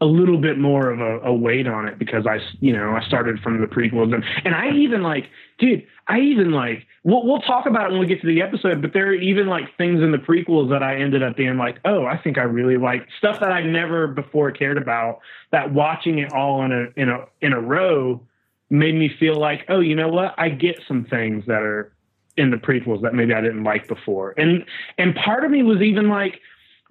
a 0.01 0.05
little 0.05 0.37
bit 0.37 0.57
more 0.57 0.89
of 0.89 0.99
a, 0.99 1.19
a 1.27 1.33
weight 1.33 1.67
on 1.67 1.87
it 1.87 1.97
because 1.97 2.25
I, 2.27 2.39
you 2.59 2.73
know, 2.73 2.91
I 2.91 3.05
started 3.05 3.39
from 3.39 3.61
the 3.61 3.67
prequels 3.67 4.13
and 4.13 4.23
and 4.45 4.55
I 4.55 4.69
even 4.71 5.03
like, 5.03 5.25
dude, 5.59 5.85
I 6.07 6.19
even 6.19 6.51
like. 6.51 6.85
We'll 7.03 7.25
we'll 7.25 7.41
talk 7.41 7.65
about 7.65 7.87
it 7.87 7.91
when 7.91 7.99
we 7.99 8.07
get 8.07 8.21
to 8.21 8.27
the 8.27 8.41
episode, 8.41 8.81
but 8.81 8.93
there 8.93 9.07
are 9.07 9.13
even 9.13 9.47
like 9.47 9.75
things 9.77 10.01
in 10.01 10.11
the 10.11 10.17
prequels 10.17 10.69
that 10.69 10.83
I 10.83 10.97
ended 10.97 11.23
up 11.23 11.37
being 11.37 11.57
like, 11.57 11.77
oh, 11.85 12.05
I 12.05 12.17
think 12.17 12.37
I 12.37 12.43
really 12.43 12.77
like 12.77 13.07
stuff 13.17 13.39
that 13.39 13.51
I 13.51 13.61
never 13.61 14.07
before 14.07 14.51
cared 14.51 14.77
about. 14.77 15.19
That 15.51 15.73
watching 15.73 16.19
it 16.19 16.33
all 16.33 16.63
in 16.65 16.71
a 16.71 17.01
in 17.01 17.09
a 17.09 17.25
in 17.41 17.53
a 17.53 17.59
row 17.59 18.21
made 18.69 18.95
me 18.95 19.09
feel 19.19 19.35
like, 19.35 19.65
oh, 19.69 19.79
you 19.79 19.95
know 19.95 20.07
what? 20.07 20.33
I 20.37 20.49
get 20.49 20.79
some 20.87 21.05
things 21.05 21.45
that 21.47 21.61
are 21.61 21.93
in 22.37 22.49
the 22.49 22.57
prequels 22.57 23.01
that 23.03 23.13
maybe 23.13 23.33
I 23.33 23.41
didn't 23.41 23.63
like 23.63 23.87
before. 23.87 24.33
And 24.37 24.65
and 24.97 25.15
part 25.15 25.45
of 25.45 25.51
me 25.51 25.63
was 25.63 25.81
even 25.81 26.09
like 26.09 26.39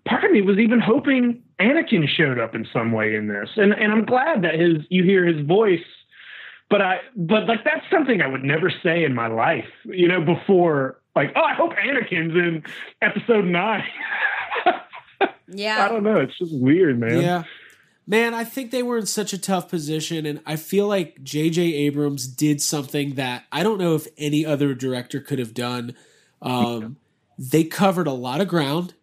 part 0.04 0.24
of 0.24 0.30
me 0.30 0.40
was 0.42 0.58
even 0.58 0.80
hoping 0.80 1.42
Anakin 1.60 2.08
showed 2.08 2.38
up 2.38 2.54
in 2.54 2.66
some 2.72 2.92
way 2.92 3.14
in 3.14 3.28
this. 3.28 3.50
And 3.56 3.72
and 3.72 3.92
I'm 3.92 4.04
glad 4.04 4.42
that 4.42 4.54
his 4.54 4.84
you 4.88 5.04
hear 5.04 5.24
his 5.26 5.44
voice 5.46 5.84
but 6.72 6.80
I 6.80 7.00
but 7.14 7.46
like 7.46 7.64
that's 7.64 7.84
something 7.90 8.22
I 8.22 8.26
would 8.26 8.44
never 8.44 8.72
say 8.82 9.04
in 9.04 9.14
my 9.14 9.26
life, 9.26 9.68
you 9.84 10.08
know, 10.08 10.22
before 10.24 11.02
like, 11.14 11.30
oh, 11.36 11.42
I 11.42 11.52
hope 11.52 11.72
Anakin's 11.72 12.34
in 12.34 12.62
episode 13.02 13.44
9. 13.44 13.84
yeah. 15.48 15.84
I 15.84 15.88
don't 15.90 16.02
know, 16.02 16.16
it's 16.16 16.36
just 16.38 16.54
weird, 16.54 16.98
man. 16.98 17.20
Yeah. 17.20 17.42
Man, 18.06 18.32
I 18.32 18.44
think 18.44 18.70
they 18.70 18.82
were 18.82 18.96
in 18.96 19.04
such 19.04 19.34
a 19.34 19.38
tough 19.38 19.68
position, 19.68 20.24
and 20.24 20.40
I 20.46 20.56
feel 20.56 20.88
like 20.88 21.22
J.J. 21.22 21.62
Abrams 21.62 22.26
did 22.26 22.60
something 22.60 23.14
that 23.14 23.44
I 23.52 23.62
don't 23.62 23.78
know 23.78 23.94
if 23.94 24.08
any 24.16 24.44
other 24.44 24.74
director 24.74 25.20
could 25.20 25.38
have 25.38 25.54
done. 25.54 25.94
Um, 26.40 26.96
they 27.38 27.64
covered 27.64 28.06
a 28.06 28.12
lot 28.12 28.40
of 28.40 28.48
ground. 28.48 28.94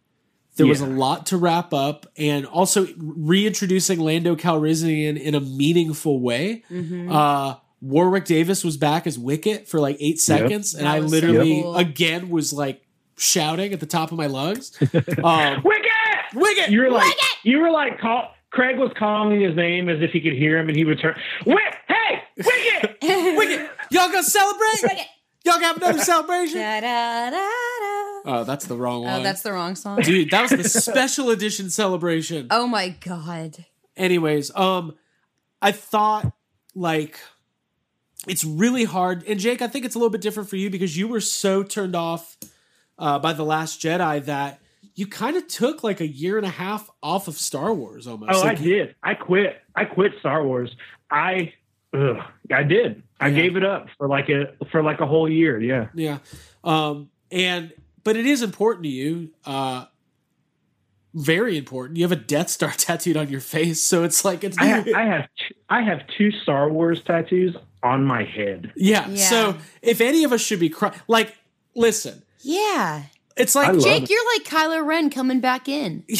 There 0.59 0.67
was 0.67 0.81
a 0.81 0.85
lot 0.87 1.25
to 1.27 1.37
wrap 1.37 1.73
up, 1.73 2.05
and 2.17 2.45
also 2.45 2.87
reintroducing 2.97 3.99
Lando 3.99 4.35
Calrissian 4.35 5.19
in 5.19 5.35
a 5.35 5.39
meaningful 5.39 6.19
way. 6.21 6.63
Mm-hmm. 6.71 7.11
Uh, 7.11 7.55
Warwick 7.81 8.25
Davis 8.25 8.63
was 8.63 8.77
back 8.77 9.07
as 9.07 9.17
Wicket 9.17 9.67
for 9.67 9.79
like 9.79 9.97
eight 9.99 10.19
seconds, 10.19 10.73
and 10.73 10.85
That 10.85 10.95
I 10.95 10.99
was 10.99 11.11
so 11.11 11.15
literally 11.15 11.61
cool. 11.61 11.75
again 11.77 12.29
was 12.29 12.51
like 12.53 12.81
shouting 13.17 13.73
at 13.73 13.79
the 13.79 13.85
top 13.85 14.11
of 14.11 14.17
my 14.17 14.27
lungs. 14.27 14.77
Um, 15.23 15.61
Wicket! 15.63 15.89
Wicket! 16.35 16.69
You 16.69 16.81
were 16.81 16.91
like 16.91 17.13
you 17.43 17.59
were 17.59 17.71
like 17.71 17.99
call 17.99 18.33
Craig 18.51 18.77
was 18.77 18.91
calling 18.97 19.41
his 19.41 19.55
name 19.55 19.89
as 19.89 20.01
if 20.01 20.11
he 20.11 20.19
could 20.21 20.33
hear 20.33 20.57
him 20.57 20.67
and 20.69 20.77
he 20.77 20.83
would 20.85 20.99
turn 20.99 21.15
Wick, 21.45 21.57
hey, 21.87 22.21
Wicket! 22.37 22.97
Wicket! 23.37 23.69
Y'all 23.91 24.07
gonna 24.09 24.23
celebrate? 24.23 24.83
Y'all 25.45 25.53
gonna 25.55 25.67
have 25.67 25.77
another 25.77 25.99
celebration? 25.99 26.57
Da-da-da-da. 26.59 27.98
Oh, 28.25 28.43
that's 28.43 28.65
the 28.65 28.75
wrong 28.75 29.03
one. 29.03 29.19
Oh, 29.21 29.23
that's 29.23 29.41
the 29.41 29.51
wrong 29.53 29.75
song. 29.75 30.01
Dude, 30.01 30.32
that 30.32 30.41
was 30.41 30.51
the 30.51 30.63
special 30.82 31.29
edition 31.29 31.69
celebration. 31.69 32.47
Oh 32.51 32.67
my 32.67 32.89
god. 32.89 33.65
Anyways, 33.97 34.55
um, 34.55 34.95
I 35.62 35.71
thought 35.71 36.32
like 36.75 37.19
it's 38.27 38.43
really 38.43 38.84
hard. 38.84 39.23
And 39.27 39.39
Jake, 39.39 39.62
I 39.62 39.67
think 39.67 39.86
it's 39.86 39.95
a 39.95 39.97
little 39.97 40.10
bit 40.10 40.21
different 40.21 40.49
for 40.49 40.55
you 40.58 40.69
because 40.69 40.97
you 40.97 41.08
were 41.08 41.21
so 41.21 41.63
turned 41.63 41.95
off 41.95 42.38
uh, 42.97 43.19
by 43.19 43.34
the 43.34 43.43
Last 43.43 43.82
Jedi 43.82 44.23
that 44.25 44.60
you 44.95 45.08
kind 45.08 45.38
of 45.38 45.47
took 45.47 45.84
like 45.84 46.01
a 46.01 46.08
year 46.08 46.38
and 46.38 46.45
a 46.45 46.49
half 46.49 46.89
off 47.01 47.27
of 47.27 47.36
Star 47.38 47.73
Wars 47.73 48.08
almost. 48.08 48.32
Oh, 48.34 48.43
I 48.45 48.55
did. 48.55 48.95
I 49.01 49.13
quit. 49.13 49.62
I 49.75 49.86
quit 49.86 50.12
Star 50.19 50.43
Wars. 50.45 50.75
I 51.10 51.53
ugh, 51.93 52.17
I 52.53 52.63
did. 52.63 53.03
I 53.19 53.27
Yeah. 53.29 53.36
gave 53.36 53.55
it 53.55 53.63
up 53.63 53.88
for 53.97 54.08
like 54.08 54.29
a 54.29 54.53
for 54.71 54.84
like 54.84 54.99
a 54.99 55.05
whole 55.05 55.29
year. 55.29 55.60
Yeah. 55.60 55.88
Yeah. 55.93 56.17
Um, 56.63 57.10
and 57.32 57.71
but 58.03 58.15
it 58.17 58.25
is 58.25 58.41
important 58.41 58.83
to 58.83 58.89
you. 58.89 59.29
Uh, 59.45 59.85
very 61.13 61.58
important. 61.58 61.97
You 61.97 62.04
have 62.04 62.12
a 62.12 62.15
Death 62.15 62.50
Star 62.50 62.71
tattooed 62.77 63.17
on 63.17 63.29
your 63.29 63.41
face, 63.41 63.81
so 63.81 64.04
it's 64.04 64.23
like 64.23 64.43
it's 64.43 64.58
I 64.58 64.65
have, 64.65 64.87
I 64.95 65.06
have 65.06 65.27
t- 65.37 65.56
I 65.69 65.81
have 65.81 66.02
two 66.17 66.31
Star 66.31 66.69
Wars 66.69 67.02
tattoos 67.04 67.56
on 67.81 68.04
my 68.06 68.23
head. 68.23 68.71
yeah. 68.75 69.08
Yeah. 69.08 69.15
So 69.29 69.58
if 69.81 70.02
any 70.02 70.23
of 70.23 70.31
us 70.33 70.41
should 70.41 70.60
be 70.60 70.69
cry- 70.69 70.93
like, 71.08 71.35
listen, 71.75 72.23
Yeah. 72.41 73.04
it's 73.37 73.56
like 73.56 73.79
Jake, 73.79 74.04
it. 74.04 74.10
you're 74.10 74.25
like 74.35 74.43
Kylo 74.45 74.85
Ren 74.85 75.10
coming 75.10 75.39
back 75.39 75.67
in. 75.69 76.04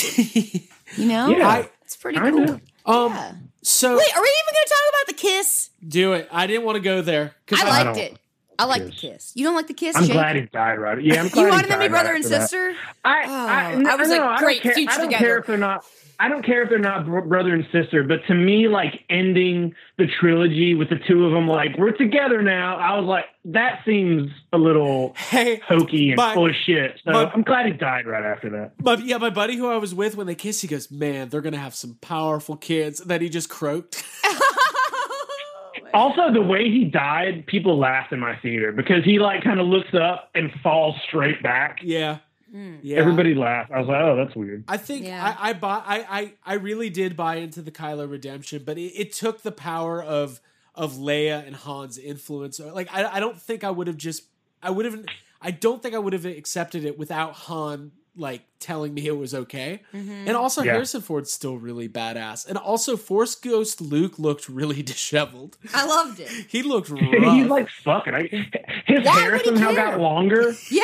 You 0.98 1.06
know? 1.06 1.30
Yeah. 1.30 1.48
I 1.48 1.70
It's 1.84 1.96
pretty 1.96 2.18
I 2.18 2.32
cool. 2.32 2.40
know. 2.46 2.60
um. 2.88 3.12
Yeah. 3.12 3.34
So 3.62 3.90
Wait, 3.96 4.16
are 4.18 4.22
we 4.24 4.28
even 4.28 4.54
going 4.54 4.66
to 4.66 4.70
talk 4.70 4.90
about 4.90 5.08
the 5.08 5.14
kiss? 5.14 5.70
Do 5.88 6.14
it. 6.14 6.28
I 6.32 6.48
didn't 6.48 6.64
want 6.66 6.78
to 6.78 6.82
go 6.82 7.04
there 7.04 7.36
because 7.46 7.64
I 7.64 7.68
I 7.68 7.70
liked 7.70 7.86
don't- 7.86 7.98
it. 8.06 8.18
I 8.60 8.66
like 8.66 8.84
the 8.86 8.92
kiss. 8.92 9.32
You 9.36 9.46
don't 9.46 9.56
like 9.56 9.68
the 9.68 9.74
kiss? 9.74 9.96
I'm 9.96 10.04
Jake? 10.04 10.14
glad 10.14 10.36
he 10.36 10.42
died 10.44 10.76
right. 10.80 11.02
Yeah, 11.02 11.22
I'm 11.22 11.30
glad 11.30 11.42
You 11.42 11.46
he 11.48 11.52
wanted 11.52 11.70
them 11.72 11.80
to 11.80 11.86
be 11.86 11.86
died 11.86 11.92
brother 11.92 12.10
right 12.10 12.16
and 12.16 12.26
sister. 12.26 12.74
I, 13.06 13.24
Oh, 13.26 13.48
I, 13.48 13.62
I 13.72 13.76
no, 13.76 13.98
was 13.98 14.10
no, 14.10 14.18
like, 14.18 14.22
I 14.22 14.36
don't 14.36 14.44
great, 14.44 14.62
care- 14.62 14.74
future 14.74 14.92
I 14.92 14.98
don't 14.98 15.06
together. 15.08 15.26
care 15.26 15.38
if 15.40 15.46
they're 15.48 15.58
not. 15.58 15.86
I 16.22 16.28
don't 16.28 16.44
care 16.46 16.64
if 16.64 16.70
they're 16.70 16.80
not 16.80 17.06
brother 17.30 17.54
and 17.54 17.66
sister, 17.72 18.04
but 18.04 18.18
to 18.28 18.34
me, 18.36 18.68
like 18.68 19.06
ending 19.10 19.74
the 19.98 20.06
trilogy 20.20 20.76
with 20.76 20.90
the 20.90 20.98
two 21.08 21.26
of 21.26 21.32
them, 21.32 21.48
like 21.48 21.78
we're 21.78 21.94
together 21.96 22.42
now. 22.42 22.76
I 22.76 23.00
was 23.00 23.06
like, 23.08 23.24
that 23.46 23.80
seems 23.86 24.30
a 24.52 24.58
little 24.58 25.14
hey, 25.16 25.62
hokey 25.66 26.10
and 26.10 26.18
but- 26.18 26.34
full 26.34 26.50
of 26.50 26.56
shit. 26.66 27.00
So 27.06 27.14
but- 27.14 27.34
I'm 27.34 27.44
glad 27.44 27.68
he 27.68 27.72
died 27.72 28.06
right 28.06 28.26
after 28.26 28.50
that. 28.50 28.74
But 28.82 29.06
yeah, 29.06 29.18
my 29.18 29.30
buddy 29.30 29.56
who 29.56 29.70
I 29.70 29.78
was 29.78 29.96
with 29.96 30.18
when 30.18 30.28
they 30.28 30.36
kissed, 30.36 30.62
he 30.62 30.68
goes, 30.68 30.92
"Man, 30.92 31.30
they're 31.30 31.40
gonna 31.40 31.56
have 31.58 31.74
some 31.74 31.98
powerful 32.02 32.58
kids." 32.58 33.00
And 33.00 33.10
then 33.10 33.22
he 33.22 33.30
just 33.30 33.48
croaked. 33.48 34.04
Also, 35.94 36.32
the 36.34 36.42
way 36.42 36.70
he 36.70 36.86
died, 36.86 37.46
people 37.48 37.78
laughed 37.78 38.12
in 38.14 38.20
my 38.20 38.36
theater 38.38 38.72
because 38.72 39.04
he 39.04 39.20
like 39.20 39.44
kind 39.44 39.60
of 39.60 39.68
looks 39.68 39.94
up 39.94 40.30
and 40.36 40.52
falls 40.64 40.96
straight 41.08 41.42
back. 41.44 41.80
yeah, 41.84 42.18
Hmm. 42.52 42.78
yeah. 42.82 42.98
Everybody 42.98 43.36
laughed. 43.36 43.72
I 43.72 43.80
was 43.80 43.88
like, 43.88 44.02
oh, 44.02 44.16
that's 44.16 44.36
weird. 44.36 44.64
I 44.68 44.78
think 44.78 45.06
Yeah. 45.06 45.24
I 45.40 45.50
I, 45.50 45.54
buy, 45.54 45.82
I 45.86 46.06
I 46.20 46.34
I 46.46 46.54
really 46.56 46.90
did 46.90 47.16
buy 47.16 47.36
into 47.36 47.62
the 47.62 47.72
Kylo 47.72 48.10
redemption, 48.10 48.64
but 48.66 48.78
it, 48.80 48.94
it 49.00 49.14
took 49.14 49.44
the 49.44 49.52
power 49.52 50.02
of 50.02 50.40
of 50.74 50.94
Leia 50.94 51.46
and 51.46 51.56
Han's 51.56 51.98
influence. 51.98 52.60
Like 52.60 52.88
I 52.92 53.06
I 53.18 53.20
don't 53.20 53.40
think 53.40 53.64
I 53.64 53.70
would 53.70 53.86
have 53.88 53.98
just 53.98 54.24
I 54.64 54.72
would 54.72 54.86
have 54.86 55.06
I 55.42 55.52
don't 55.52 55.82
think 55.84 55.94
I 55.94 56.00
would 56.00 56.14
have 56.14 56.26
accepted 56.26 56.86
it 56.86 56.98
without 56.98 57.34
Han 57.34 57.92
like 58.16 58.42
telling 58.60 58.94
me 58.94 59.08
it 59.08 59.18
was 59.18 59.34
okay. 59.34 59.82
Mm-hmm. 59.94 60.28
And 60.28 60.32
also 60.32 60.62
Yeah. 60.64 60.74
Harrison 60.74 61.02
Ford's 61.02 61.32
still 61.32 61.58
really 61.58 61.88
badass. 61.88 62.48
And 62.48 62.58
also 62.58 62.98
Force 62.98 63.36
Ghost 63.36 63.80
Luke 63.82 64.20
looked 64.20 64.50
really 64.50 64.82
disheveled. 64.94 65.58
I 65.74 65.86
loved 65.86 66.20
it. 66.20 66.30
He 66.50 66.64
looked 66.64 66.90
rough. 66.90 67.02
He's 67.02 67.48
like 67.48 67.70
fucking. 67.84 68.14
I, 68.14 68.24
his 68.86 69.06
Why 69.06 69.20
hair 69.22 69.40
somehow 69.44 69.74
care? 69.74 69.92
got 69.92 70.00
longer. 70.00 70.54
Yeah, 70.72 70.82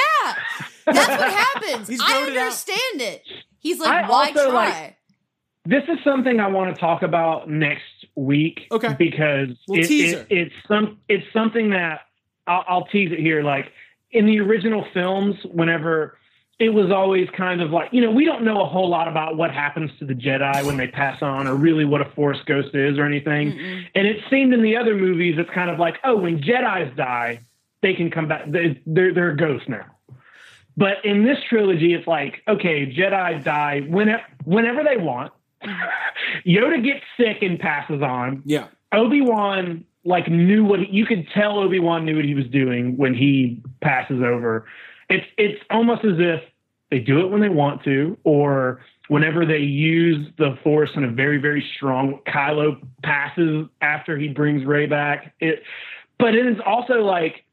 that's 0.86 1.08
what 1.10 1.32
happens. 1.32 1.88
He's 1.88 2.02
I 2.02 2.12
grown 2.12 2.30
it 2.30 2.38
out. 2.38 2.44
understand 2.44 3.02
it. 3.02 3.24
He's 3.60 3.80
like, 3.80 4.06
I 4.06 4.10
why 4.10 4.28
also, 4.30 4.52
try? 4.52 4.70
like- 4.70 4.98
This 5.66 5.84
is 5.90 5.98
something 6.04 6.40
I 6.40 6.48
want 6.48 6.74
to 6.76 6.80
talk 6.80 7.02
about 7.02 7.50
next 7.50 7.84
week. 8.16 8.68
Okay. 8.72 8.96
Because 8.98 9.50
it, 9.68 9.90
it, 9.92 10.28
it's 10.30 10.54
some 10.68 11.00
it's 11.10 11.26
something 11.34 11.72
that 11.72 12.02
I'll, 12.48 12.64
I'll 12.68 12.86
tease 12.86 13.12
it 13.12 13.20
here. 13.20 13.42
Like 13.44 13.66
in 14.12 14.28
the 14.28 14.40
original 14.40 14.86
films, 14.94 15.36
whenever 15.52 16.18
it 16.58 16.70
was 16.70 16.90
always 16.90 17.30
kind 17.36 17.62
of 17.62 17.72
like 17.72 17.90
you 17.92 18.02
know 18.02 18.12
we 18.12 18.26
don't 18.26 18.44
know 18.44 18.62
a 18.62 18.66
whole 18.66 18.90
lot 18.90 19.08
about 19.08 19.36
what 19.36 19.52
happens 19.52 19.92
to 20.00 20.06
the 20.06 20.14
Jedi 20.14 20.66
when 20.66 20.78
they 20.78 20.88
pass 20.88 21.22
on, 21.22 21.48
or 21.48 21.56
really 21.56 21.86
what 21.86 22.02
a 22.02 22.10
Force 22.12 22.40
ghost 22.46 22.74
is 22.74 22.98
or 22.98 23.06
anything. 23.06 23.60
And 23.94 24.08
it 24.08 24.24
seemed 24.30 24.54
in 24.54 24.62
the 24.62 24.78
other 24.78 24.96
movies, 24.96 25.36
it's 25.38 25.50
kind 25.50 25.70
of 25.70 25.80
like 25.80 25.98
oh, 26.04 26.16
when 26.16 26.42
Jedi's 26.42 26.96
die, 26.96 27.42
they 27.82 27.94
can 27.94 28.10
come 28.10 28.28
back. 28.28 28.50
They, 28.50 28.82
they're 28.86 29.14
they're 29.14 29.36
ghosts 29.36 29.68
now. 29.68 29.86
But 30.78 31.04
in 31.06 31.24
this 31.24 31.38
trilogy, 31.48 31.94
it's 31.94 32.08
like, 32.08 32.42
okay, 32.48 32.86
Jedi 32.94 33.44
die 33.44 33.82
whenever, 33.88 34.24
whenever 34.44 34.84
they 34.84 34.98
want. 34.98 35.32
Mm-hmm. 35.64 36.50
Yoda 36.50 36.84
gets 36.84 37.04
sick 37.18 37.42
and 37.42 37.60
passes 37.60 38.02
on. 38.02 38.44
yeah. 38.46 38.68
Obi 38.92 39.22
Wan 39.22 39.84
like 40.06 40.30
knew 40.30 40.64
what 40.64 40.80
he, 40.80 40.88
you 40.92 41.06
could 41.06 41.28
tell. 41.34 41.60
Obi 41.60 41.80
Wan 41.80 42.06
knew 42.06 42.16
what 42.16 42.26
he 42.26 42.36
was 42.36 42.48
doing 42.48 42.96
when 42.98 43.14
he 43.14 43.62
passes 43.82 44.22
over. 44.22 44.66
It's 45.10 45.26
it's 45.38 45.62
almost 45.70 46.04
as 46.04 46.16
if 46.18 46.42
they 46.92 47.00
do 47.00 47.20
it 47.20 47.30
when 47.30 47.42
they 47.42 47.50
want 47.50 47.84
to, 47.84 48.18
or 48.24 48.82
whenever 49.08 49.46
they 49.46 49.60
use 49.60 50.28
the 50.38 50.58
Force 50.64 50.90
in 50.96 51.04
a 51.04 51.12
very 51.12 51.38
very 51.38 51.66
strong. 51.76 52.20
Kylo 52.28 52.82
passes 53.04 53.68
after 53.82 54.18
he 54.18 54.30
brings 54.30 54.66
Rey 54.66 54.86
back. 54.86 55.34
It, 55.40 55.64
but 56.18 56.36
it 56.36 56.46
is 56.46 56.58
also 56.66 57.04
like, 57.04 57.44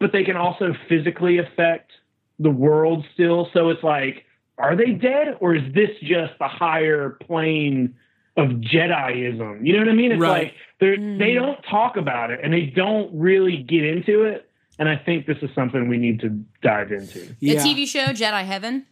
but 0.00 0.12
they 0.12 0.24
can 0.24 0.36
also 0.36 0.74
physically 0.88 1.38
affect 1.38 1.92
the 2.38 2.50
world 2.50 3.04
still. 3.14 3.48
So 3.52 3.68
it's 3.70 3.82
like, 3.82 4.24
are 4.58 4.76
they 4.76 4.92
dead, 4.92 5.36
or 5.40 5.54
is 5.54 5.62
this 5.74 5.90
just 6.02 6.32
the 6.38 6.48
higher 6.48 7.10
plane? 7.10 7.94
of 8.38 8.50
Jediism. 8.50 9.66
You 9.66 9.72
know 9.72 9.80
what 9.80 9.88
I 9.88 9.94
mean? 9.94 10.12
It's 10.12 10.20
Right. 10.20 10.44
like 10.44 10.54
they 10.78 10.96
they 10.96 11.34
don't 11.34 11.60
talk 11.64 11.96
about 11.96 12.30
it 12.30 12.38
and 12.40 12.52
they 12.52 12.66
don't 12.66 13.10
really 13.12 13.56
get 13.56 13.84
into 13.84 14.22
it. 14.22 14.47
And 14.78 14.88
I 14.88 14.96
think 14.96 15.26
this 15.26 15.38
is 15.42 15.50
something 15.54 15.88
we 15.88 15.98
need 15.98 16.20
to 16.20 16.28
dive 16.62 16.92
into. 16.92 17.34
The 17.40 17.56
TV 17.56 17.86
show 17.86 18.06
Jedi 18.06 18.44
Heaven, 18.44 18.86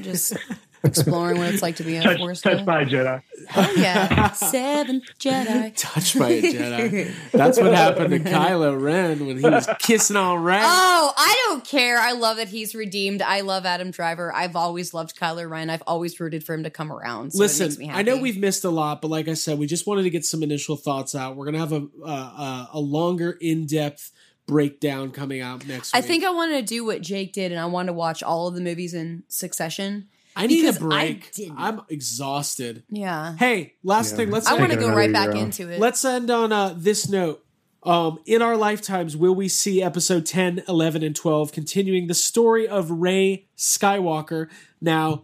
just 0.00 0.36
exploring 0.84 1.38
what 1.38 1.52
it's 1.52 1.62
like 1.62 1.76
to 1.76 1.82
be 1.82 1.96
a 1.96 2.02
Touch, 2.02 2.18
Force 2.18 2.40
touched 2.42 2.64
by 2.64 2.82
a 2.82 2.86
Jedi. 2.86 3.20
Oh 3.56 3.74
yeah, 3.76 4.30
Seventh 4.32 5.04
Jedi. 5.18 5.72
Touched 5.76 6.18
by 6.18 6.28
a 6.30 6.42
Jedi. 6.42 7.12
That's 7.32 7.58
what 7.58 7.74
happened 7.74 8.10
to 8.10 8.20
Kylo 8.20 8.80
Ren 8.80 9.26
when 9.26 9.38
he 9.38 9.42
was 9.42 9.68
kissing 9.80 10.16
on 10.16 10.42
Rey. 10.42 10.60
Oh, 10.62 11.12
I 11.16 11.34
don't 11.48 11.64
care. 11.64 11.98
I 11.98 12.12
love 12.12 12.36
that 12.36 12.48
he's 12.48 12.74
redeemed. 12.74 13.20
I 13.20 13.40
love 13.40 13.66
Adam 13.66 13.90
Driver. 13.90 14.32
I've 14.32 14.54
always 14.54 14.94
loved 14.94 15.18
Kylo 15.18 15.48
Ren. 15.48 15.70
I've 15.70 15.82
always 15.86 16.20
rooted 16.20 16.44
for 16.44 16.54
him 16.54 16.62
to 16.62 16.70
come 16.70 16.92
around. 16.92 17.32
So 17.32 17.42
it 17.42 17.46
makes 17.46 17.58
me 17.58 17.66
Listen, 17.66 17.84
happy. 17.86 17.98
I 17.98 18.02
know 18.02 18.16
we've 18.16 18.38
missed 18.38 18.64
a 18.64 18.70
lot, 18.70 19.02
but 19.02 19.08
like 19.08 19.26
I 19.26 19.34
said, 19.34 19.58
we 19.58 19.66
just 19.66 19.86
wanted 19.88 20.04
to 20.04 20.10
get 20.10 20.24
some 20.24 20.42
initial 20.44 20.76
thoughts 20.76 21.16
out. 21.16 21.36
We're 21.36 21.46
gonna 21.46 21.58
have 21.58 21.72
a 21.72 21.88
uh, 22.04 22.06
uh, 22.06 22.66
a 22.74 22.78
longer, 22.78 23.36
in 23.40 23.66
depth 23.66 24.12
breakdown 24.46 25.10
coming 25.10 25.40
out 25.40 25.66
next 25.66 25.94
I 25.94 25.98
week. 25.98 26.06
think 26.06 26.24
I 26.24 26.30
wanted 26.30 26.66
to 26.66 26.74
do 26.74 26.84
what 26.84 27.02
Jake 27.02 27.32
did, 27.32 27.52
and 27.52 27.60
I 27.60 27.66
wanted 27.66 27.88
to 27.88 27.92
watch 27.94 28.22
all 28.22 28.46
of 28.48 28.54
the 28.54 28.60
movies 28.60 28.94
in 28.94 29.24
succession. 29.28 30.08
I 30.38 30.46
need 30.46 30.60
because 30.62 30.76
a 30.80 30.84
I 30.84 30.88
break. 30.88 31.32
didn't. 31.32 31.58
I'm 31.58 31.80
exhausted. 31.88 32.82
Yeah, 32.90 33.36
Hey, 33.36 33.74
last 33.82 34.10
Yeah. 34.12 34.16
thing. 34.18 34.30
Let's 34.30 34.46
I 34.46 34.52
want 34.54 34.64
to 34.64 34.68
Taking 34.76 34.80
go 34.80 34.86
another 34.86 34.98
right 35.00 35.12
back 35.12 35.26
year 35.28 35.36
off. 35.36 35.42
into 35.44 35.70
it. 35.70 35.80
Let's 35.80 36.04
end 36.04 36.30
on 36.30 36.52
uh, 36.52 36.74
this 36.76 37.08
note. 37.08 37.42
Um, 37.82 38.18
in 38.26 38.42
our 38.42 38.56
lifetimes, 38.56 39.16
will 39.16 39.34
we 39.34 39.48
see 39.48 39.80
episode 39.82 40.26
10, 40.26 40.64
11, 40.68 41.02
and 41.04 41.14
12 41.14 41.52
continuing 41.52 42.06
the 42.08 42.14
story 42.14 42.66
of 42.66 42.90
Rey 42.90 43.46
Skywalker? 43.56 44.48
Now, 44.80 45.22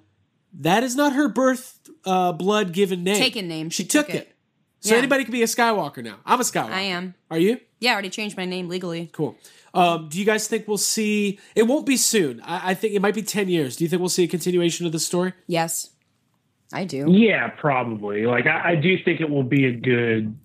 that 0.61 0.83
is 0.85 0.95
not 0.95 1.13
her 1.15 1.29
birth 1.29 1.79
uh, 2.05 2.33
blood 2.33 2.73
given 2.73 3.03
name. 3.05 3.17
Taken 3.17 3.49
name. 3.49 3.69
She, 3.71 3.83
She 3.83 3.89
took, 3.89 4.07
took 4.07 4.15
it. 4.15 4.19
it. 4.29 4.33
So 4.81 4.93
Yeah. 4.95 4.99
anybody 4.99 5.25
can 5.25 5.33
be 5.33 5.43
a 5.43 5.47
Skywalker 5.47 6.03
now. 6.05 6.17
I'm 6.25 6.41
a 6.41 6.45
Skywalker. 6.45 6.71
I 6.71 6.81
am. 6.83 7.15
Are 7.31 7.39
you? 7.39 7.59
Yeah, 7.83 7.91
I 7.91 7.93
already 7.95 8.11
changed 8.11 8.37
my 8.37 8.45
name 8.45 8.69
legally. 8.69 9.11
Cool. 9.13 9.37
Um, 9.75 10.09
do 10.09 10.19
you 10.21 10.25
guys 10.25 10.47
think 10.47 10.69
we'll 10.69 10.79
see? 10.79 11.41
It 11.57 11.65
won't 11.65 11.85
be 11.85 11.97
soon. 11.97 12.41
I, 12.43 12.71
I 12.71 12.75
think 12.75 12.95
it 12.95 13.03
might 13.03 13.15
be 13.15 13.23
10 13.23 13.49
years. 13.49 13.75
Do 13.75 13.85
you 13.85 13.91
think 13.91 13.99
we'll 13.99 14.09
see 14.09 14.23
a 14.23 14.29
continuation 14.29 14.87
of 14.87 14.93
the 14.93 15.01
story? 15.01 15.33
Yes, 15.49 15.91
I 16.73 16.85
do. 16.85 17.07
Yeah, 17.11 17.49
probably. 17.49 18.25
Like 18.25 18.47
I, 18.47 18.73
I 18.73 18.75
do 18.77 18.97
think 19.05 19.21
it 19.21 19.29
will 19.29 19.43
be 19.43 19.67
a 19.67 19.73
good 19.73 20.39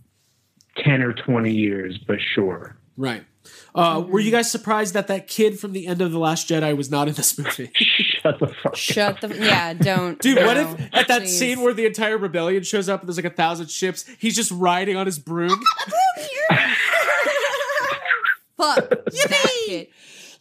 ten 0.77 1.01
or 1.03 1.13
twenty 1.13 1.53
years, 1.53 1.97
but 2.07 2.17
sure. 2.33 2.75
Right. 2.97 3.23
Uh, 3.73 4.03
Were 4.05 4.19
you 4.19 4.31
guys 4.31 4.51
surprised 4.51 4.93
that 4.95 5.07
that 5.07 5.27
kid 5.27 5.59
from 5.59 5.71
the 5.71 5.87
end 5.87 6.01
of 6.01 6.11
The 6.11 6.19
Last 6.19 6.49
Jedi 6.49 6.75
was 6.75 6.89
not 6.89 7.07
in 7.07 7.13
this 7.13 7.37
movie? 7.37 7.71
Shut 7.75 8.39
the 8.39 8.47
fuck. 8.61 8.75
Shut 8.75 9.21
the 9.21 9.33
yeah. 9.37 9.73
Don't, 9.73 10.19
Dude, 10.19 10.39
what 10.39 10.57
if 10.57 10.67
at 10.93 11.07
that 11.07 11.21
please. 11.21 11.37
scene 11.39 11.61
where 11.61 11.73
the 11.73 11.85
entire 11.85 12.17
rebellion 12.17 12.63
shows 12.63 12.89
up 12.89 13.01
and 13.01 13.07
there's 13.07 13.17
like 13.17 13.31
a 13.31 13.35
thousand 13.35 13.69
ships, 13.69 14.05
he's 14.17 14.35
just 14.35 14.51
riding 14.51 14.97
on 14.97 15.05
his 15.05 15.19
broom? 15.19 15.49
Fuck. 18.57 18.89
Yippee! 19.05 19.87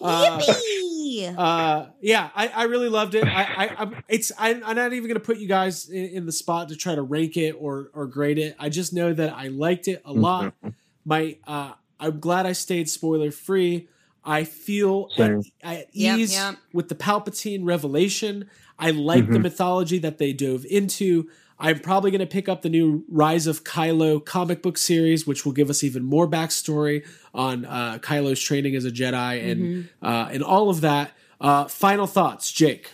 Uh, 0.01 0.39
Yippee! 0.39 1.35
Uh, 1.37 1.87
yeah, 2.01 2.31
I, 2.35 2.49
I 2.49 2.63
really 2.65 2.89
loved 2.89 3.15
it. 3.15 3.25
I, 3.25 3.43
I 3.43 3.77
I'm 3.79 4.05
it's 4.09 4.33
I, 4.39 4.51
I'm 4.65 4.77
not 4.77 4.93
even 4.93 5.09
gonna 5.09 5.21
put 5.21 5.39
you 5.39 5.49
guys 5.49 5.89
in, 5.89 6.05
in 6.07 6.27
the 6.27 6.33
spot 6.33 6.69
to 6.71 6.77
try 6.77 6.95
to 6.95 7.03
rank 7.03 7.37
it 7.37 7.53
or 7.53 7.91
or 7.95 8.07
grade 8.07 8.39
it. 8.39 8.57
I 8.59 8.69
just 8.69 8.93
know 8.93 9.13
that 9.13 9.33
I 9.35 9.49
liked 9.49 9.89
it 9.89 10.03
a 10.05 10.13
lot. 10.13 10.55
My 11.05 11.37
uh, 11.47 11.73
I'm 12.01 12.21
glad 12.21 12.47
I 12.47 12.53
stayed 12.53 12.89
spoiler 12.89 13.31
free. 13.31 13.89
I 14.25 14.43
feel 14.45 15.09
at, 15.13 15.17
Same. 15.17 15.43
at 15.63 15.87
Yep, 15.95 16.19
ease 16.19 16.33
yep. 16.35 16.57
with 16.73 16.89
the 16.89 16.97
Palpatine 16.97 17.61
revelation. 17.65 18.51
I 18.79 18.91
like 18.91 19.31
the 19.31 19.39
mythology 19.39 19.99
that 20.01 20.19
they 20.19 20.33
dove 20.33 20.67
into. 20.67 21.31
I'm 21.59 21.79
probably 21.79 22.11
going 22.11 22.21
to 22.21 22.27
pick 22.27 22.49
up 22.49 22.61
the 22.63 22.69
new 22.69 23.05
Rise 23.09 23.47
of 23.47 23.65
Kylo 23.65 24.23
comic 24.25 24.63
book 24.63 24.77
series, 24.77 25.27
which 25.27 25.45
will 25.47 25.53
give 25.53 25.71
us 25.71 25.83
even 25.83 26.05
more 26.05 26.29
backstory 26.29 27.05
on 27.35 27.65
uh, 27.65 27.99
Kylo's 28.03 28.41
training 28.41 28.75
as 28.77 28.85
a 28.85 28.91
Jedi 28.91 29.51
and 29.51 29.89
uh, 30.03 30.29
and 30.31 30.43
all 30.43 30.69
of 30.71 30.83
that. 30.83 31.13
Uh, 31.41 31.65
final 31.67 32.07
thoughts, 32.07 32.51
Jake. 32.53 32.91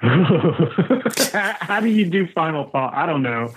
How 0.00 1.80
do 1.80 1.88
you 1.88 2.08
do 2.08 2.26
final 2.34 2.68
thought? 2.70 2.94
I 2.94 3.06
don't 3.06 3.22
know. 3.22 3.52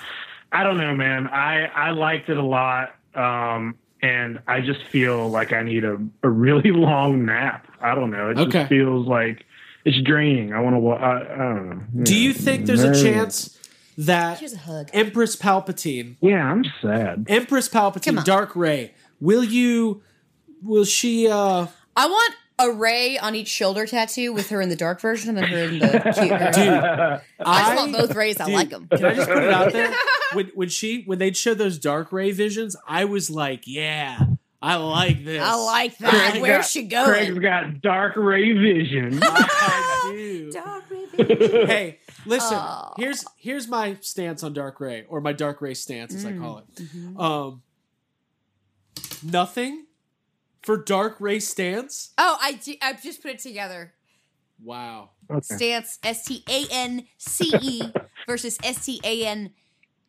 I 0.51 0.63
don't 0.63 0.77
know, 0.77 0.95
man. 0.95 1.27
I 1.27 1.65
I 1.65 1.91
liked 1.91 2.29
it 2.29 2.37
a 2.37 2.43
lot, 2.43 2.95
um, 3.15 3.75
and 4.01 4.39
I 4.47 4.61
just 4.61 4.83
feel 4.85 5.29
like 5.29 5.53
I 5.53 5.63
need 5.63 5.83
a, 5.85 5.97
a 6.23 6.29
really 6.29 6.71
long 6.73 7.25
nap. 7.25 7.67
I 7.79 7.95
don't 7.95 8.11
know. 8.11 8.31
It 8.31 8.37
Okay. 8.39 8.59
just 8.59 8.69
feels 8.69 9.07
like 9.07 9.45
it's 9.85 10.01
draining. 10.01 10.53
I 10.53 10.59
want 10.59 10.75
to. 10.75 10.87
I, 10.89 11.33
I 11.33 11.37
don't 11.53 11.93
know. 11.93 12.03
Do 12.03 12.15
you 12.15 12.33
think 12.33 12.65
there's 12.65 12.83
a 12.83 12.93
chance 12.93 13.57
that 13.97 14.39
Here's 14.39 14.53
a 14.53 14.57
hug. 14.59 14.89
Empress 14.93 15.35
Palpatine, 15.35 16.15
Yeah, 16.21 16.49
I'm 16.49 16.63
sad. 16.81 17.25
Empress 17.27 17.69
Palpatine. 17.69 18.23
Dark 18.23 18.55
Rey, 18.55 18.93
will 19.19 19.43
you? 19.43 20.01
Will 20.63 20.85
she? 20.85 21.27
uh 21.27 21.67
I 21.95 22.07
want 22.07 22.35
a 22.59 22.71
Rey 22.71 23.17
on 23.17 23.35
each 23.35 23.47
shoulder 23.47 23.85
tattoo 23.85 24.33
with 24.33 24.49
her 24.49 24.61
in 24.61 24.69
the 24.69 24.75
dark 24.75 25.01
version 25.01 25.29
and 25.29 25.37
then 25.39 25.47
her 25.49 25.57
in 25.57 25.79
the 25.79 25.87
cute. 26.15 26.29
Dude, 26.53 27.47
I 27.47 27.61
just 27.63 27.75
want 27.75 27.93
both 27.93 28.15
Reys. 28.15 28.39
I 28.39 28.45
dude, 28.45 28.53
like 28.53 28.69
them. 28.69 28.87
Can 28.87 29.05
I 29.05 29.13
just 29.15 29.27
put 29.29 29.43
it 29.43 29.49
out 29.53 29.73
there? 29.73 29.93
when 30.33 30.51
when 30.55 30.69
she 30.69 31.03
when 31.03 31.19
they'd 31.19 31.35
show 31.35 31.53
those 31.53 31.77
dark 31.77 32.11
Rey 32.11 32.31
visions, 32.31 32.75
I 32.87 33.05
was 33.05 33.29
like, 33.29 33.63
yeah, 33.65 34.19
I 34.61 34.75
like 34.75 35.25
this. 35.25 35.41
I 35.41 35.55
like 35.55 35.97
that. 35.97 36.09
Craig's 36.11 36.39
Where's 36.41 36.57
got- 36.57 36.69
she 36.69 36.83
going? 36.83 37.05
Craig's 37.05 37.39
got 37.39 37.81
dark 37.81 38.15
Rey 38.15 38.51
vision. 38.53 39.19
I 39.23 40.11
do. 40.13 40.51
Dark 40.51 40.83
Rey 40.89 41.05
hey, 41.17 41.99
listen. 42.25 42.57
Oh. 42.59 42.93
Here's 42.97 43.23
here's 43.37 43.67
my 43.67 43.97
stance 44.01 44.43
on 44.43 44.53
Dark 44.53 44.79
Rey, 44.79 45.05
or 45.07 45.21
my 45.21 45.33
Dark 45.33 45.61
Rey 45.61 45.73
stance, 45.73 46.13
as 46.13 46.25
I 46.25 46.33
call 46.33 46.59
it. 46.59 46.81
Um, 47.17 47.61
nothing 49.23 49.85
for 50.61 50.77
Dark 50.77 51.17
Rey 51.19 51.39
stance. 51.39 52.13
Oh, 52.17 52.37
I 52.39 52.59
I've 52.81 53.01
just 53.01 53.21
put 53.21 53.31
it 53.31 53.39
together. 53.39 53.93
Wow. 54.63 55.11
Okay. 55.29 55.41
Stance 55.41 55.99
S 56.03 56.25
T 56.25 56.43
A 56.49 56.65
N 56.71 57.05
C 57.17 57.51
E 57.61 57.81
versus 58.27 58.57
S 58.63 58.85
T 58.85 58.99
A 59.03 59.25
N 59.25 59.51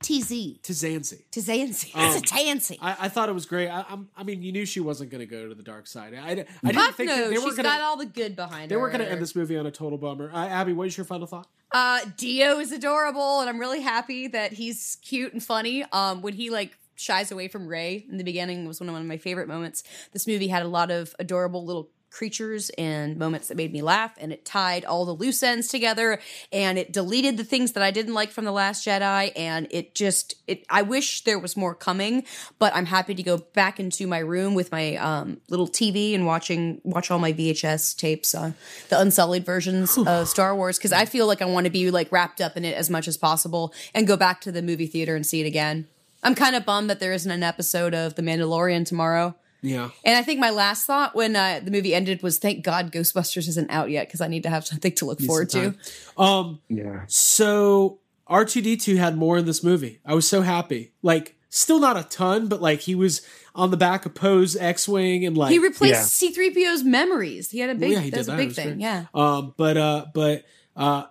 T 0.03 0.21
Z. 0.21 0.61
Tizanzi. 0.63 1.23
Tizancy. 1.31 1.91
Um, 1.95 2.11
It's 2.17 2.17
a 2.19 2.35
tansy. 2.35 2.79
I, 2.83 2.97
I 3.01 3.09
thought 3.09 3.29
it 3.29 3.33
was 3.33 3.47
great. 3.47 3.69
I, 3.69 3.85
I 4.17 4.23
mean, 4.23 4.43
you 4.43 4.53
knew 4.53 4.67
she 4.67 4.81
wasn't 4.81 5.11
going 5.11 5.21
to 5.21 5.27
go 5.27 5.49
to 5.49 5.55
the 5.55 5.63
dark 5.63 5.87
side. 5.87 6.15
I, 6.15 6.31
I 6.31 6.35
didn't 6.35 6.49
Fuck 6.75 6.95
think 6.95 7.09
no, 7.11 7.29
they 7.31 7.37
were 7.39 7.43
she's 7.45 7.55
going 7.55 7.63
got 7.65 7.81
all 7.81 7.97
the 7.97 8.07
good 8.07 8.37
behind 8.37 8.65
it. 8.65 8.69
They 8.69 8.75
her. 8.75 8.81
were 8.81 8.89
going 8.89 9.01
to 9.01 9.11
end 9.11 9.23
this 9.23 9.35
movie 9.37 9.57
on 9.57 9.67
a 9.67 9.71
total 9.71 9.99
bummer. 9.99 10.31
Uh, 10.33 10.47
Abby, 10.47 10.73
what 10.73 10.87
is 10.89 10.97
your 10.97 11.05
final 11.07 11.27
thought? 11.27 11.47
Uh, 11.73 12.01
D-O 12.17 12.61
is 12.61 12.71
adorable, 12.73 13.41
and 13.41 13.49
I'm 13.49 13.59
really 13.59 13.81
happy 13.81 14.27
that 14.29 14.53
he's 14.53 14.99
cute 15.03 15.33
and 15.33 15.43
funny. 15.43 15.85
Um, 15.93 16.21
when 16.23 16.35
he 16.35 16.51
like 16.51 16.77
shies 16.97 17.33
away 17.33 17.49
from 17.49 17.67
Rey 17.67 18.05
in 18.11 18.19
the 18.19 18.25
beginning 18.25 18.67
was 18.67 18.81
one 18.81 18.89
of 18.89 19.05
my 19.05 19.17
favorite 19.17 19.49
moments. 19.49 19.83
This 20.13 20.27
movie 20.27 20.49
had 20.49 20.63
a 20.63 20.69
lot 20.69 20.91
of 20.91 21.15
adorable 21.19 21.65
little 21.65 21.91
creatures 22.13 22.71
and 22.77 23.17
moments 23.17 23.49
that 23.49 23.57
made 23.57 23.73
me 23.73 23.83
laugh, 23.83 24.13
and 24.19 24.33
it 24.33 24.45
tied 24.45 24.85
all 24.85 25.05
the 25.05 25.13
loose 25.13 25.43
ends 25.43 25.69
together, 25.69 26.21
and 26.53 26.79
it 26.79 26.93
deleted 26.93 27.37
the 27.37 27.45
things 27.45 27.73
that 27.73 27.83
I 27.83 27.91
didn't 27.91 28.15
like 28.15 28.31
from 28.31 28.45
the 28.45 28.53
Last 28.53 28.87
Jedi, 28.87 29.33
and 29.35 29.67
it 29.71 29.95
just 29.95 30.37
it. 30.47 30.65
I 30.69 30.83
wish 30.83 31.25
there 31.25 31.39
was 31.39 31.57
more 31.57 31.75
coming, 31.75 32.25
but 32.59 32.75
I'm 32.75 32.87
happy 32.87 33.15
to 33.15 33.23
go 33.23 33.39
back 33.39 33.81
into 33.81 34.07
my 34.07 34.19
room 34.19 34.55
with 34.55 34.71
my 34.71 34.97
um, 34.97 35.41
little 35.49 35.69
TV 35.69 36.15
and 36.15 36.27
watching 36.27 36.81
watch 36.85 37.11
all 37.11 37.19
my 37.19 37.33
VHS 37.33 37.97
tapes, 37.97 38.35
uh, 38.35 38.53
the 38.91 39.01
unsullied 39.01 39.45
versions 39.45 39.97
of 39.97 40.29
Star 40.29 40.55
Wars, 40.55 40.79
because 40.79 40.93
I 40.93 41.07
feel 41.07 41.27
like 41.27 41.43
I 41.43 41.47
want 41.47 41.65
to 41.65 41.71
be 41.71 41.91
like 41.91 42.13
wrapped 42.13 42.41
up 42.41 42.57
in 42.57 42.65
it 42.65 42.77
as 42.77 42.91
much 42.91 43.09
as 43.09 43.17
possible, 43.17 43.73
and 43.95 44.07
go 44.07 44.17
back 44.17 44.41
to 44.43 44.53
the 44.53 44.63
movie 44.63 44.87
theater 44.87 45.17
and 45.17 45.27
see 45.27 45.41
it 45.41 45.47
again. 45.47 45.89
I'm 46.23 46.37
kind 46.37 46.55
of 46.55 46.65
bummed 46.65 46.89
that 46.89 47.01
there 47.01 47.13
isn't 47.13 47.31
an 47.31 47.43
episode 47.43 47.95
of 47.95 48.15
The 48.15 48.23
Mandalorian 48.23 48.87
tomorrow. 48.87 49.35
Yeah. 49.63 49.91
And 50.05 50.17
I 50.19 50.23
think 50.23 50.41
my 50.41 50.51
last 50.51 50.87
thought 50.87 51.15
when 51.15 51.37
uh, 51.37 51.61
the 51.63 51.71
movie 51.71 51.95
ended 51.95 52.23
was, 52.23 52.39
"Thank 52.39 52.65
God 52.65 52.91
Ghostbusters 52.93 53.49
isn't 53.49 53.71
out 53.71 53.91
yet 53.91 54.09
because 54.09 54.21
I 54.21 54.27
need 54.29 54.43
to 54.43 54.51
have 54.51 54.67
something 54.67 54.93
to 54.97 55.05
look 55.05 55.21
forward 55.21 55.51
to." 55.51 55.75
Um, 56.19 56.61
Yeah. 56.69 57.03
so 57.07 58.01
R2D2 58.29 58.97
had 58.97 59.17
more 59.17 59.39
in 59.39 59.45
this 59.47 59.63
movie. 59.63 60.01
I 60.05 60.15
was 60.15 60.27
so 60.27 60.43
happy. 60.43 60.93
Like, 61.03 61.37
still 61.49 61.79
not 61.81 61.97
a 61.97 62.03
ton, 62.05 62.49
but 62.49 62.61
like 62.63 62.81
he 62.81 62.95
was 62.95 63.23
on 63.55 63.71
the 63.71 63.77
back 63.77 64.07
of 64.07 64.15
Poe's 64.15 64.57
X-wing 64.57 65.25
and 65.27 65.37
like 65.37 65.53
he 65.53 65.59
replaced 65.59 66.13
C-3PO's 66.15 66.83
memories. 66.85 67.51
He 67.51 67.59
had 67.59 67.69
a 67.71 67.75
big, 67.75 67.91
yeah, 67.93 68.01
he 68.01 68.11
that's 68.11 68.27
did 68.27 68.33
a 68.33 68.37
that. 68.37 68.41
It 68.43 68.43
big 68.43 68.49
was 68.49 68.57
thing. 68.57 68.69
great. 68.69 68.81
Yeah. 68.81 69.05
Um, 69.15 69.55
but 69.59 69.77
uh, 69.77 70.07
but 70.15 70.45
uh, 70.75 71.05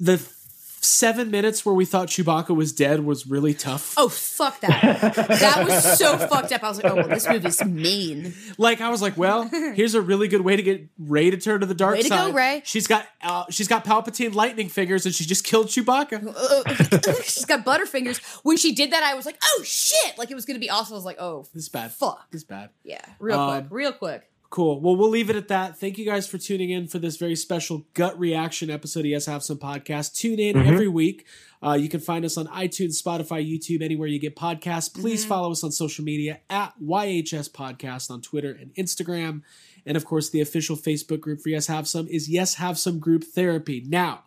the 0.00 0.14
f- 0.14 0.37
seven 0.80 1.30
minutes 1.30 1.64
where 1.66 1.74
we 1.74 1.84
thought 1.84 2.08
Chewbacca 2.08 2.54
was 2.54 2.72
dead 2.72 3.04
was 3.04 3.26
really 3.26 3.54
tough. 3.54 3.94
Oh 3.96 4.08
fuck 4.08 4.60
that! 4.60 4.80
that 5.28 5.64
was 5.66 5.98
so 5.98 6.16
fucked 6.18 6.52
up. 6.52 6.62
I 6.62 6.68
was 6.68 6.82
like, 6.82 6.92
"Oh, 6.92 6.96
well, 6.96 7.08
this 7.08 7.28
movie's 7.28 7.64
mean." 7.64 8.34
Like 8.58 8.80
I 8.80 8.88
was 8.90 9.02
like, 9.02 9.16
well, 9.16 9.48
here's 9.74 9.94
a 9.94 10.00
really 10.00 10.28
good 10.28 10.40
way 10.42 10.56
to 10.56 10.62
get 10.62 10.88
Rey 10.98 11.30
to 11.30 11.36
turn 11.36 11.60
to 11.60 11.66
the 11.66 11.74
dark 11.74 11.96
Way 11.96 12.02
to 12.02 12.08
go, 12.08 12.16
side. 12.16 12.34
Rey. 12.34 12.62
She's 12.64 12.86
got 12.86 13.06
uh, 13.22 13.44
she's 13.50 13.68
got 13.68 13.84
Palpatine 13.84 14.34
lightning 14.34 14.68
fingers, 14.68 15.06
and 15.06 15.14
she 15.14 15.24
just 15.24 15.44
killed 15.44 15.66
Chewbacca. 15.68 16.18
She's 17.24 17.44
got 17.44 17.64
butterfingers. 17.64 18.18
When 18.44 18.56
she 18.56 18.72
did 18.74 18.92
that, 18.92 19.02
I 19.02 19.14
was 19.14 19.26
like, 19.26 19.38
"Oh 19.42 19.62
shit!" 19.64 20.16
Like 20.18 20.30
it 20.30 20.34
was 20.34 20.44
gonna 20.44 20.58
be 20.58 20.70
awesome. 20.70 20.94
I 20.94 20.96
was 20.96 21.04
like, 21.04 21.18
"Oh 21.20 21.46
This 21.54 21.64
is 21.64 21.68
bad. 21.68 21.92
fuck." 21.92 22.30
This 22.30 22.40
is 22.42 22.44
bad. 22.44 22.70
Yeah, 22.84 23.00
real 23.18 23.38
Um, 23.38 23.60
quick, 23.60 23.72
real 23.72 23.92
quick. 23.92 24.30
Cool. 24.50 24.80
Well, 24.80 24.96
we'll 24.96 25.10
leave 25.10 25.28
it 25.28 25.36
at 25.36 25.48
that. 25.48 25.78
Thank 25.78 25.98
you 25.98 26.06
guys 26.06 26.26
for 26.26 26.38
tuning 26.38 26.70
in 26.70 26.88
for 26.88 26.98
this 26.98 27.18
very 27.18 27.36
special 27.36 27.84
gut 27.92 28.18
reaction 28.18 28.70
episode 28.70 29.00
of 29.00 29.06
Yes 29.06 29.26
Have 29.26 29.42
Some 29.42 29.58
Podcast. 29.58 30.14
Tune 30.14 30.38
in 30.38 30.56
every 30.56 30.88
week. 30.88 31.26
Uh, 31.62 31.74
you 31.74 31.90
can 31.90 32.00
find 32.00 32.24
us 32.24 32.38
on 32.38 32.46
iTunes, 32.46 33.02
Spotify, 33.02 33.46
YouTube, 33.46 33.82
anywhere 33.82 34.08
you 34.08 34.18
get 34.18 34.36
podcasts. 34.36 34.92
Please 34.92 35.22
follow 35.24 35.50
us 35.50 35.62
on 35.62 35.70
social 35.70 36.02
media 36.02 36.40
at 36.48 36.72
YHS 36.82 37.50
Podcast 37.50 38.10
on 38.10 38.22
Twitter 38.22 38.56
and 38.58 38.74
Instagram. 38.76 39.42
And 39.84 39.96
of 39.98 40.06
course, 40.06 40.30
the 40.30 40.40
official 40.40 40.76
Facebook 40.76 41.20
group 41.20 41.40
for 41.40 41.50
Yes 41.50 41.66
Have 41.66 41.86
Some 41.86 42.08
is 42.08 42.30
Yes 42.30 42.54
Have 42.54 42.78
Some 42.78 43.00
Group 43.00 43.24
Therapy. 43.24 43.84
Now, 43.86 44.22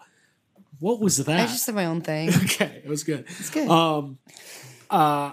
what 0.79 0.99
was 0.99 1.17
that? 1.17 1.39
I 1.39 1.45
just 1.45 1.65
did 1.65 1.75
my 1.75 1.85
own 1.85 2.01
thing. 2.01 2.29
okay, 2.43 2.81
it 2.83 2.89
was 2.89 3.03
good. 3.03 3.25
It's 3.27 3.49
good. 3.49 3.67
Um, 3.67 4.19
uh, 4.89 5.31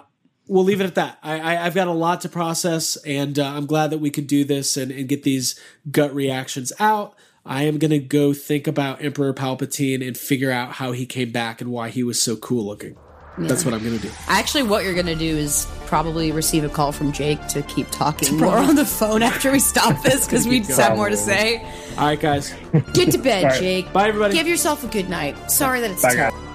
we'll 0.49 0.65
leave 0.65 0.81
it 0.81 0.85
at 0.87 0.95
that. 0.97 1.19
I, 1.23 1.39
I, 1.57 1.67
I've 1.67 1.75
got 1.75 1.87
a 1.89 1.93
lot 1.93 2.23
to 2.23 2.29
process, 2.29 2.97
and 2.97 3.39
uh, 3.39 3.45
I'm 3.47 3.67
glad 3.67 3.91
that 3.91 3.99
we 3.99 4.11
could 4.11 4.27
do 4.27 4.45
this 4.45 4.77
and, 4.77 4.91
and 4.91 5.09
get 5.09 5.23
these 5.23 5.59
gut 5.91 6.15
reactions 6.15 6.73
out. 6.81 7.15
I 7.47 7.63
am 7.63 7.79
going 7.79 7.93
to 7.93 7.99
go 7.99 8.33
think 8.35 8.67
about 8.67 9.03
Emperor 9.03 9.33
Palpatine 9.33 10.07
and 10.07 10.17
figure 10.17 10.51
out 10.51 10.73
how 10.73 10.93
he 10.93 11.07
came 11.07 11.31
back 11.33 11.61
and 11.61 11.71
why 11.71 11.89
he 11.91 12.03
was 12.03 12.21
so 12.21 12.37
cool 12.37 12.67
looking. 12.67 12.97
That's 13.39 13.65
what 13.65 13.73
I'm 13.73 13.85
going 13.85 13.97
to 13.97 14.03
do. 14.05 14.13
Actually, 14.27 14.65
what 14.65 14.83
you're 14.83 14.97
gonna 14.97 15.15
do 15.15 15.37
is 15.37 15.69
probably 15.87 16.33
receive 16.33 16.65
a 16.65 16.69
call 16.69 16.91
from 16.91 17.13
Jake 17.13 17.47
to 17.47 17.63
keep 17.63 17.89
talking 17.93 18.37
more 18.37 18.57
on 18.59 18.75
the 18.75 18.85
phone 18.85 19.23
after 19.23 19.53
we 19.53 19.61
stop 19.61 20.03
this 20.03 20.27
because 20.27 20.49
we 20.49 20.59
just 20.59 20.81
have 20.81 20.97
more 20.97 21.09
to 21.09 21.17
say. 21.17 21.59
All 21.97 22.07
right, 22.07 22.19
guys. 22.19 22.53
Get 22.95 23.13
to 23.13 23.19
bed, 23.19 23.45
All 23.45 23.51
right. 23.51 23.61
Jake. 23.61 23.93
Bye, 23.93 24.09
everybody. 24.09 24.35
Give 24.35 24.49
yourself 24.49 24.83
a 24.83 24.89
good 24.89 25.09
night. 25.09 25.53
Sorry 25.53 25.81
that 25.81 25.91
it's 25.93 26.03
Bye, 26.03 26.15
terrible. 26.15 26.37
guys. 26.37 26.48